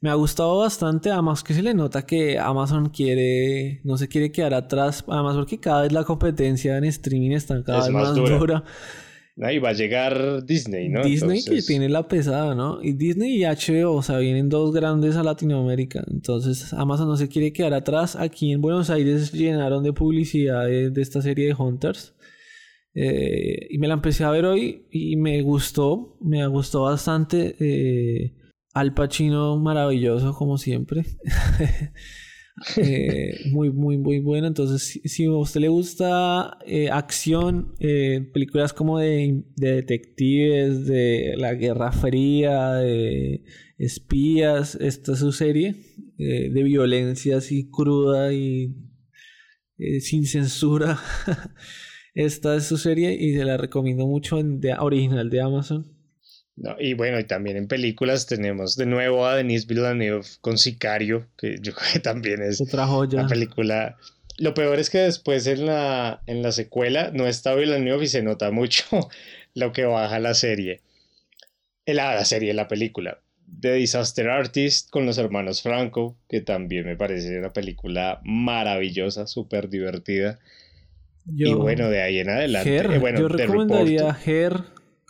Me 0.00 0.10
ha 0.10 0.14
gustado 0.14 0.58
bastante, 0.58 1.12
además 1.12 1.44
que 1.44 1.54
se 1.54 1.62
le 1.62 1.74
nota 1.74 2.04
que 2.04 2.36
Amazon 2.36 2.88
quiere, 2.88 3.80
no 3.84 3.96
se 3.96 4.08
quiere 4.08 4.32
quedar 4.32 4.52
atrás, 4.52 5.04
además 5.06 5.36
porque 5.36 5.60
cada 5.60 5.82
vez 5.82 5.92
la 5.92 6.02
competencia 6.02 6.76
en 6.76 6.84
streaming 6.84 7.30
está 7.30 7.62
cada 7.62 7.82
vez 7.82 7.90
más, 7.90 8.12
dura. 8.16 8.64
Ahí 9.40 9.58
va 9.58 9.70
a 9.70 9.72
llegar 9.72 10.44
Disney, 10.44 10.90
¿no? 10.90 11.02
Disney 11.02 11.42
que 11.42 11.62
tiene 11.62 11.88
la 11.88 12.06
pesada, 12.06 12.54
¿no? 12.54 12.82
Y 12.82 12.92
Disney 12.92 13.36
y 13.36 13.44
HBO, 13.44 13.94
o 13.94 14.02
sea, 14.02 14.18
vienen 14.18 14.50
dos 14.50 14.74
grandes 14.74 15.16
a 15.16 15.22
Latinoamérica. 15.22 16.04
Entonces, 16.10 16.74
Amazon 16.74 17.08
no 17.08 17.16
se 17.16 17.28
quiere 17.28 17.52
quedar 17.52 17.72
atrás. 17.72 18.14
Aquí 18.14 18.52
en 18.52 18.60
Buenos 18.60 18.90
Aires 18.90 19.32
llenaron 19.32 19.82
de 19.84 19.94
publicidad 19.94 20.66
de, 20.66 20.92
esta 21.00 21.22
serie 21.22 21.46
de 21.46 21.54
Hunters. 21.54 22.14
Eh, 22.94 23.68
y 23.70 23.78
me 23.78 23.88
la 23.88 23.94
empecé 23.94 24.24
a 24.24 24.30
ver 24.30 24.44
hoy 24.44 24.86
y 24.90 25.16
me 25.16 25.40
gustó, 25.40 26.18
me 26.20 26.46
gustó 26.46 26.82
bastante. 26.82 27.56
Eh, 27.58 28.34
Al 28.74 28.92
Pacino 28.92 29.56
maravilloso, 29.56 30.34
como 30.34 30.58
siempre. 30.58 31.06
Eh, 32.76 33.50
muy, 33.50 33.70
muy, 33.70 33.98
muy 33.98 34.20
bueno. 34.20 34.46
Entonces, 34.46 35.00
si, 35.04 35.24
a 35.24 35.32
usted 35.32 35.60
le 35.60 35.68
gusta 35.68 36.58
eh, 36.66 36.90
acción, 36.90 37.74
eh, 37.80 38.28
películas 38.32 38.72
como 38.72 38.98
de, 38.98 39.44
detectives, 39.56 40.86
de 40.86 41.34
la 41.36 41.54
Guerra 41.54 41.92
Fría, 41.92 42.74
de 42.74 43.42
espías, 43.78 44.76
esta 44.76 45.12
es 45.12 45.18
su 45.18 45.32
serie 45.32 45.74
de 46.18 46.62
violencia 46.62 47.38
así 47.38 47.68
cruda 47.68 48.32
y 48.32 48.76
sin 50.00 50.24
censura. 50.24 51.00
esta 52.14 52.54
es 52.54 52.64
su 52.66 52.76
serie 52.76 53.14
y 53.14 53.34
se 53.34 53.44
la 53.44 53.56
recomiendo 53.56 54.06
mucho 54.06 54.38
en 54.38 54.60
original 54.78 55.30
de 55.30 55.40
Amazon. 55.40 55.91
No, 56.62 56.76
y 56.78 56.94
bueno, 56.94 57.18
y 57.18 57.24
también 57.24 57.56
en 57.56 57.66
películas 57.66 58.26
tenemos 58.26 58.76
de 58.76 58.86
nuevo 58.86 59.26
a 59.26 59.34
Denise 59.34 59.66
Villeneuve 59.66 60.24
con 60.40 60.58
Sicario, 60.58 61.26
que 61.36 61.56
yo 61.60 61.72
creo 61.74 61.92
que 61.94 61.98
también 61.98 62.40
es 62.40 62.60
Otra 62.60 62.86
joya. 62.86 63.18
una 63.18 63.28
película. 63.28 63.96
Lo 64.38 64.54
peor 64.54 64.78
es 64.78 64.88
que 64.88 64.98
después 64.98 65.44
en 65.48 65.66
la, 65.66 66.22
en 66.26 66.40
la 66.40 66.52
secuela 66.52 67.10
no 67.12 67.26
está 67.26 67.56
Villeneuve 67.56 68.04
y 68.04 68.08
se 68.08 68.22
nota 68.22 68.52
mucho 68.52 68.84
lo 69.54 69.72
que 69.72 69.86
baja 69.86 70.20
la 70.20 70.34
serie. 70.34 70.82
La, 71.84 72.14
la 72.14 72.24
serie, 72.24 72.54
la 72.54 72.68
película. 72.68 73.18
The 73.60 73.72
Disaster 73.74 74.30
Artist 74.30 74.88
con 74.90 75.04
los 75.04 75.18
hermanos 75.18 75.62
Franco, 75.62 76.16
que 76.28 76.42
también 76.42 76.86
me 76.86 76.96
parece 76.96 77.40
una 77.40 77.52
película 77.52 78.20
maravillosa, 78.22 79.26
súper 79.26 79.68
divertida. 79.68 80.38
y 81.26 81.52
bueno, 81.54 81.90
de 81.90 82.02
ahí 82.02 82.20
en 82.20 82.30
adelante. 82.30 82.76
Eh, 82.76 82.98
bueno, 82.98 83.18
yo 83.18 83.28
recomendaría 83.28 84.16
Her 84.24 84.60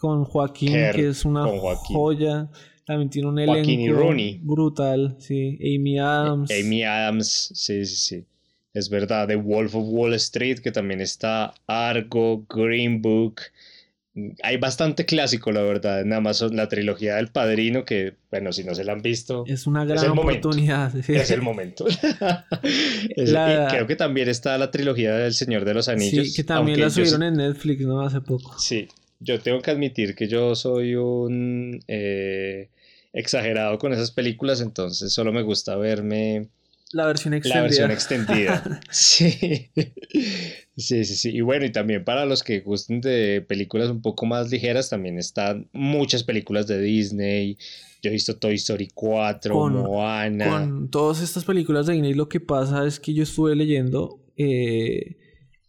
con 0.03 0.25
Joaquín, 0.25 0.73
que 0.97 1.11
es 1.11 1.25
una 1.25 1.47
joya. 1.85 2.49
También 2.85 3.09
tiene 3.09 3.29
un 3.29 3.39
elenco 3.39 4.13
brutal, 4.43 5.15
sí. 5.21 5.57
Amy 5.63 6.01
Adams. 6.01 6.51
Amy 6.51 6.83
Adams, 6.83 7.53
sí, 7.55 7.87
sí, 7.87 7.95
sí. 7.95 8.25
Es 8.75 8.91
verdad, 8.91 9.29
The 9.29 9.37
Wolf 9.37 9.77
of 9.77 9.85
Wall 9.87 10.15
Street, 10.15 10.59
que 10.59 10.73
también 10.73 11.01
está 11.01 11.55
Argo, 11.69 12.45
Green 12.49 13.01
Book. 13.01 13.43
Hay 14.43 14.57
bastante 14.57 15.07
clásico, 15.07 15.53
la 15.53 15.63
verdad, 15.63 16.01
en 16.01 16.13
Amazon, 16.13 16.57
la 16.57 16.69
trilogía 16.69 17.15
del 17.15 17.29
Padrino, 17.29 17.85
que, 17.85 18.15
bueno, 18.33 18.53
si 18.53 18.65
no 18.65 18.75
se 18.75 18.83
la 18.83 18.95
han 18.95 19.03
visto... 19.03 19.45
Es 19.47 19.69
una 19.69 19.85
gran 19.85 20.19
oportunidad. 20.19 20.97
Es 20.97 21.31
el 21.31 21.43
momento. 21.43 21.85
creo 23.15 23.87
que 23.87 23.97
también 23.97 24.29
está 24.29 24.59
la 24.59 24.73
trilogía 24.73 25.15
del 25.15 25.33
Señor 25.33 25.65
de 25.65 25.75
los 25.75 25.89
Anillos. 25.89 26.27
Sí, 26.27 26.35
que 26.35 26.43
también 26.43 26.81
la 26.81 26.91
subieron 26.91 27.23
en 27.23 27.35
Netflix, 27.35 27.83
¿no? 27.83 28.01
Hace 28.01 28.21
poco. 28.21 28.59
Sí, 28.59 28.89
yo 29.23 29.41
tengo 29.41 29.61
que 29.61 29.71
admitir 29.71 30.15
que 30.15 30.29
yo 30.29 30.55
soy 30.55 30.95
un 30.95 31.81
eh, 31.89 32.71
exagerado 33.13 33.79
con 33.79 33.93
esas 33.93 34.11
películas, 34.11 34.61
entonces 34.61 35.13
solo 35.13 35.33
me 35.33 35.43
gusta 35.43 35.77
verme 35.77 36.49
la 36.93 37.07
versión 37.07 37.33
extendida. 37.33 37.57
La 37.57 37.63
versión 37.63 37.91
extendida. 37.91 38.81
sí. 38.91 39.71
Sí, 40.77 41.05
sí, 41.05 41.15
sí. 41.17 41.31
Y 41.31 41.41
bueno, 41.41 41.65
y 41.65 41.73
también 41.73 42.05
para 42.05 42.27
los 42.27 42.43
que 42.43 42.61
gusten 42.61 43.01
de 43.01 43.45
películas 43.47 43.89
un 43.89 44.03
poco 44.03 44.27
más 44.27 44.51
ligeras, 44.51 44.91
también 44.91 45.19
están 45.19 45.69
muchas 45.73 46.23
películas 46.23 46.67
de 46.67 46.81
Disney. 46.81 47.57
Yo 48.03 48.11
he 48.11 48.13
visto 48.13 48.37
Toy 48.37 48.55
Story 48.57 48.89
4, 48.93 49.69
Moana. 49.71 50.51
Con 50.51 50.91
todas 50.91 51.23
estas 51.23 51.45
películas 51.45 51.87
de 51.87 51.95
Disney, 51.95 52.15
lo 52.15 52.29
que 52.29 52.41
pasa 52.41 52.87
es 52.87 53.01
que 53.01 53.15
yo 53.15 53.23
estuve 53.23 53.57
leyendo 53.57 54.21
eh, 54.37 55.17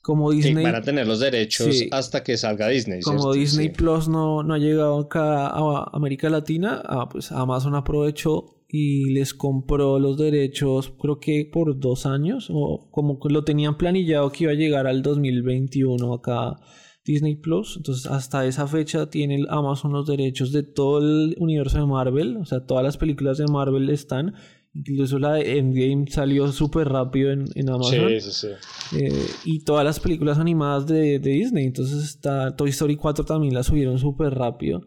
como 0.03 0.31
Disney. 0.31 0.65
van 0.65 0.75
a 0.75 0.81
tener 0.81 1.07
los 1.07 1.21
derechos 1.21 1.85
hasta 1.91 2.23
que 2.23 2.35
salga 2.35 2.67
Disney. 2.67 2.99
Como 3.01 3.31
Disney 3.31 3.69
Plus 3.69 4.09
no, 4.09 4.43
no 4.43 4.53
ha 4.53 4.57
llegado 4.57 4.99
acá 4.99 5.47
a 5.47 5.89
América 5.93 6.29
Latina, 6.29 6.83
ah, 6.85 7.07
pues 7.09 7.31
Amazon 7.31 7.73
aprovechó 7.73 8.65
y 8.67 9.13
les 9.13 9.33
compró 9.33 9.99
los 9.99 10.17
derechos, 10.17 10.93
creo 10.99 11.19
que 11.21 11.49
por 11.49 11.79
dos 11.79 12.05
años, 12.05 12.49
o 12.51 12.89
como 12.91 13.17
lo 13.29 13.45
tenían 13.45 13.77
planillado 13.77 14.29
que 14.29 14.43
iba 14.43 14.51
a 14.51 14.55
llegar 14.55 14.87
al 14.87 15.03
2021 15.03 16.13
acá 16.13 16.57
Disney 17.05 17.35
Plus. 17.35 17.77
Entonces, 17.77 18.05
hasta 18.11 18.45
esa 18.45 18.67
fecha 18.67 19.09
tiene 19.09 19.45
Amazon 19.47 19.93
los 19.93 20.05
derechos 20.05 20.51
de 20.51 20.63
todo 20.63 20.99
el 20.99 21.37
universo 21.39 21.79
de 21.79 21.85
Marvel, 21.85 22.35
o 22.35 22.45
sea, 22.45 22.65
todas 22.65 22.83
las 22.83 22.97
películas 22.97 23.37
de 23.37 23.45
Marvel 23.47 23.89
están 23.89 24.33
Incluso 24.76 25.19
la 25.19 25.34
de 25.34 25.59
Endgame 25.59 26.05
salió 26.09 26.51
súper 26.51 26.89
rápido 26.89 27.32
en, 27.32 27.45
en, 27.53 27.69
Amazon. 27.69 28.09
Sí, 28.09 28.21
sí, 28.21 28.32
sí. 28.32 28.97
Eh, 28.97 29.26
y 29.45 29.63
todas 29.63 29.86
las 29.86 29.99
películas 29.99 30.39
animadas 30.39 30.88
de, 30.88 31.19
de, 31.19 31.30
Disney. 31.30 31.65
Entonces 31.65 32.03
está 32.03 32.55
Toy 32.55 32.71
Story 32.71 32.95
4 32.95 33.24
también 33.24 33.53
la 33.53 33.61
subieron 33.61 33.99
súper 33.99 34.34
rápido. 34.34 34.84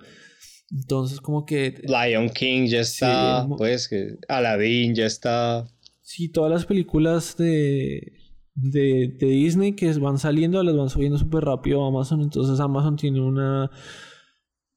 Entonces 0.72 1.20
como 1.20 1.46
que... 1.46 1.80
Lion 1.84 2.30
King 2.30 2.66
ya 2.66 2.80
está. 2.80 3.46
pues 3.56 3.88
que 3.88 4.16
Aladdin 4.26 4.96
ya 4.96 5.06
está. 5.06 5.68
Sí, 6.02 6.30
todas 6.30 6.50
las 6.50 6.66
películas 6.66 7.36
de, 7.36 8.12
de, 8.54 9.14
de 9.20 9.26
Disney 9.26 9.74
que 9.74 9.92
van 9.94 10.18
saliendo 10.18 10.60
las 10.64 10.76
van 10.76 10.90
subiendo 10.90 11.16
súper 11.16 11.44
rápido 11.44 11.84
a 11.84 11.88
Amazon. 11.88 12.22
Entonces 12.22 12.58
Amazon 12.58 12.96
tiene 12.96 13.20
una 13.20 13.70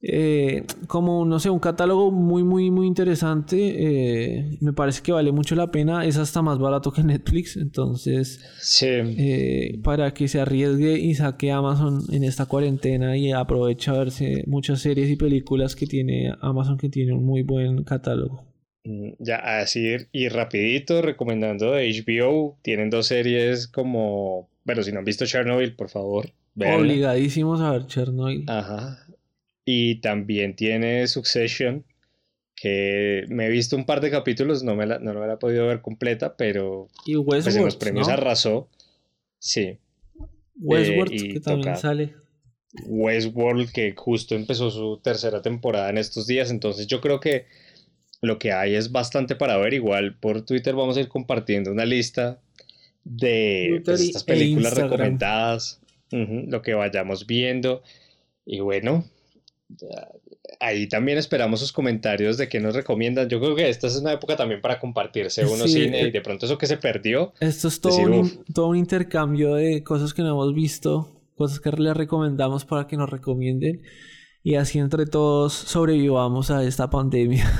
eh, 0.02 0.64
como, 0.86 1.24
no 1.26 1.40
sé, 1.40 1.50
un 1.50 1.58
catálogo 1.58 2.10
muy, 2.10 2.42
muy, 2.42 2.70
muy 2.70 2.86
interesante. 2.86 3.56
Eh, 3.58 4.58
me 4.60 4.72
parece 4.72 5.02
que 5.02 5.12
vale 5.12 5.32
mucho 5.32 5.54
la 5.54 5.70
pena. 5.70 6.04
Es 6.04 6.16
hasta 6.16 6.42
más 6.42 6.58
barato 6.58 6.90
que 6.90 7.02
Netflix. 7.02 7.56
Entonces, 7.56 8.40
eh, 8.82 9.78
para 9.82 10.14
que 10.14 10.28
se 10.28 10.40
arriesgue 10.40 10.98
y 10.98 11.14
saque 11.14 11.50
Amazon 11.50 12.02
en 12.12 12.24
esta 12.24 12.46
cuarentena 12.46 13.16
y 13.16 13.32
aproveche 13.32 13.90
a 13.90 13.94
verse 13.94 14.44
muchas 14.46 14.80
series 14.80 15.10
y 15.10 15.16
películas 15.16 15.76
que 15.76 15.86
tiene 15.86 16.32
Amazon, 16.40 16.78
que 16.78 16.88
tiene 16.88 17.12
un 17.12 17.24
muy 17.24 17.42
buen 17.42 17.84
catálogo. 17.84 18.44
Mm, 18.84 19.10
ya, 19.18 19.60
así 19.60 19.96
y 20.12 20.28
rapidito, 20.28 21.02
recomendando 21.02 21.74
HBO, 21.74 22.58
tienen 22.62 22.88
dos 22.88 23.08
series 23.08 23.66
como, 23.66 24.48
bueno, 24.64 24.82
si 24.82 24.92
no 24.92 25.00
han 25.00 25.04
visto 25.04 25.26
Chernobyl, 25.26 25.74
por 25.74 25.90
favor. 25.90 26.30
Obligadísimos 26.56 27.60
a 27.60 27.72
ver 27.72 27.86
Chernobyl. 27.86 28.44
Ajá, 28.48 29.06
y 29.64 30.00
también 30.00 30.56
tiene 30.56 31.06
Succession, 31.06 31.84
que 32.54 33.24
me 33.28 33.46
he 33.46 33.50
visto 33.50 33.76
un 33.76 33.86
par 33.86 34.00
de 34.00 34.10
capítulos, 34.10 34.62
no 34.62 34.76
me 34.76 34.86
la, 34.86 34.98
no 34.98 35.14
me 35.14 35.26
la 35.26 35.34
he 35.34 35.38
podido 35.38 35.66
ver 35.66 35.80
completa, 35.80 36.36
pero 36.36 36.88
y 37.06 37.16
pues 37.22 37.46
en 37.54 37.64
los 37.64 37.76
premios 37.76 38.08
arrasó. 38.08 38.68
Sí. 39.38 39.78
Westworld, 40.56 41.12
eh, 41.12 41.32
que 41.32 41.40
también 41.40 41.76
sale. 41.76 42.14
Westworld, 42.84 43.72
que 43.72 43.94
justo 43.96 44.34
empezó 44.34 44.70
su 44.70 45.00
tercera 45.02 45.42
temporada 45.42 45.88
en 45.90 45.98
estos 45.98 46.26
días, 46.26 46.50
entonces 46.50 46.86
yo 46.86 47.00
creo 47.00 47.18
que 47.18 47.46
lo 48.20 48.38
que 48.38 48.52
hay 48.52 48.74
es 48.74 48.92
bastante 48.92 49.36
para 49.36 49.56
ver. 49.56 49.74
Igual 49.74 50.18
por 50.18 50.44
Twitter 50.44 50.74
vamos 50.74 50.96
a 50.96 51.00
ir 51.00 51.08
compartiendo 51.08 51.72
una 51.72 51.84
lista 51.86 52.40
de 53.04 53.80
pues, 53.84 54.00
estas 54.00 54.22
e 54.22 54.26
películas 54.26 54.74
recomendadas, 54.76 55.80
lo 56.10 56.62
que 56.62 56.74
vayamos 56.74 57.26
viendo. 57.26 57.82
Y 58.44 58.60
bueno, 58.60 59.04
ahí 60.58 60.88
también 60.88 61.18
esperamos 61.18 61.60
sus 61.60 61.72
comentarios 61.72 62.36
de 62.36 62.48
qué 62.48 62.60
nos 62.60 62.74
recomiendan. 62.74 63.28
Yo 63.28 63.40
creo 63.40 63.54
que 63.54 63.68
esta 63.68 63.86
es 63.86 63.96
una 63.96 64.12
época 64.12 64.36
también 64.36 64.60
para 64.60 64.78
compartirse 64.78 65.44
uno 65.44 65.66
cine 65.66 66.02
y 66.02 66.06
eh, 66.06 66.10
de 66.10 66.20
pronto 66.20 66.46
eso 66.46 66.58
que 66.58 66.66
se 66.66 66.76
perdió. 66.76 67.32
Esto 67.40 67.68
es 67.68 67.80
todo, 67.80 67.98
un, 67.98 68.44
todo 68.52 68.68
un 68.68 68.76
intercambio 68.76 69.54
de 69.54 69.82
cosas 69.82 70.14
que 70.14 70.22
no 70.22 70.30
hemos 70.30 70.54
visto, 70.54 71.22
cosas 71.36 71.60
que 71.60 71.70
les 71.70 71.96
recomendamos 71.96 72.64
para 72.64 72.86
que 72.86 72.96
nos 72.96 73.10
recomienden 73.10 73.82
y 74.42 74.54
así 74.54 74.78
entre 74.78 75.06
todos 75.06 75.52
sobrevivamos 75.52 76.50
a 76.50 76.64
esta 76.64 76.90
pandemia. 76.90 77.50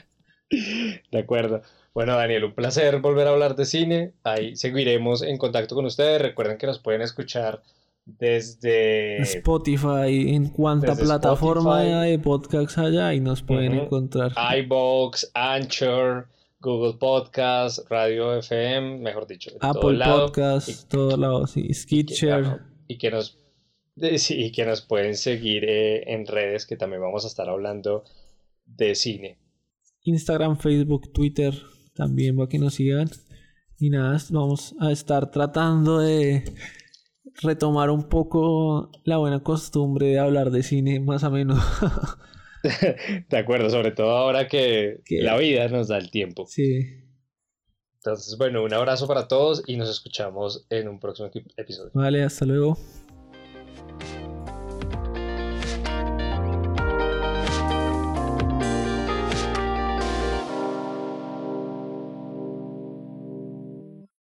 de 1.10 1.18
acuerdo. 1.18 1.62
Bueno, 1.94 2.16
Daniel, 2.16 2.44
un 2.44 2.54
placer 2.54 3.00
volver 3.00 3.26
a 3.26 3.30
hablar 3.30 3.56
de 3.56 3.64
cine. 3.64 4.14
Ahí 4.22 4.56
seguiremos 4.56 5.22
en 5.22 5.36
contacto 5.38 5.74
con 5.74 5.86
ustedes. 5.86 6.22
Recuerden 6.22 6.58
que 6.58 6.66
nos 6.66 6.78
pueden 6.78 7.02
escuchar 7.02 7.62
desde 8.08 9.18
Spotify, 9.22 10.34
en 10.34 10.48
cuánta 10.48 10.96
plataforma 10.96 11.82
de 11.82 12.18
podcasts 12.18 12.78
allá 12.78 13.12
y 13.12 13.20
nos 13.20 13.42
pueden 13.42 13.74
encontrar. 13.74 14.32
iBox, 14.58 15.30
Anchor, 15.34 16.28
Google 16.60 16.94
Podcast, 16.98 17.80
Radio 17.90 18.34
FM, 18.38 18.98
mejor 18.98 19.26
dicho, 19.26 19.50
Apple 19.60 19.98
Podcast, 20.02 20.88
todo 20.88 21.16
lado, 21.16 21.46
sí, 21.46 21.72
Skitcher. 21.72 22.62
Y 22.88 22.96
que, 22.96 23.10
nos 23.10 23.38
sí, 24.16 24.50
que 24.52 24.64
nos 24.64 24.80
pueden 24.80 25.14
seguir 25.14 25.64
eh, 25.64 26.10
en 26.12 26.26
redes 26.26 26.64
que 26.64 26.76
también 26.76 27.02
vamos 27.02 27.24
a 27.24 27.28
estar 27.28 27.48
hablando 27.48 28.04
de 28.64 28.94
cine. 28.94 29.38
Instagram, 30.02 30.56
Facebook, 30.56 31.12
Twitter, 31.12 31.54
también 31.94 32.36
para 32.36 32.48
que 32.48 32.58
nos 32.58 32.74
sigan. 32.74 33.10
Y 33.78 33.90
nada, 33.90 34.18
vamos 34.30 34.74
a 34.80 34.90
estar 34.90 35.30
tratando 35.30 36.00
de 36.00 36.42
retomar 37.42 37.90
un 37.90 38.08
poco 38.08 38.90
la 39.04 39.18
buena 39.18 39.42
costumbre 39.42 40.08
de 40.08 40.18
hablar 40.18 40.50
de 40.50 40.62
cine 40.62 41.00
más 41.00 41.24
o 41.24 41.30
menos. 41.30 41.58
de 43.28 43.38
acuerdo, 43.38 43.70
sobre 43.70 43.92
todo 43.92 44.10
ahora 44.10 44.48
que, 44.48 45.00
la 45.08 45.36
vida 45.36 45.68
nos 45.68 45.88
da 45.88 45.98
el 45.98 46.10
tiempo. 46.10 46.46
Sí. 46.48 46.80
Entonces, 47.96 48.36
bueno, 48.38 48.62
un 48.62 48.72
abrazo 48.72 49.06
para 49.06 49.28
todos 49.28 49.62
y 49.66 49.76
nos 49.76 49.88
escuchamos 49.88 50.66
en 50.70 50.88
un 50.88 51.00
próximo 51.00 51.30
episodio. 51.56 51.90
Vale, 51.94 52.22
hasta 52.22 52.44
luego. 52.44 52.78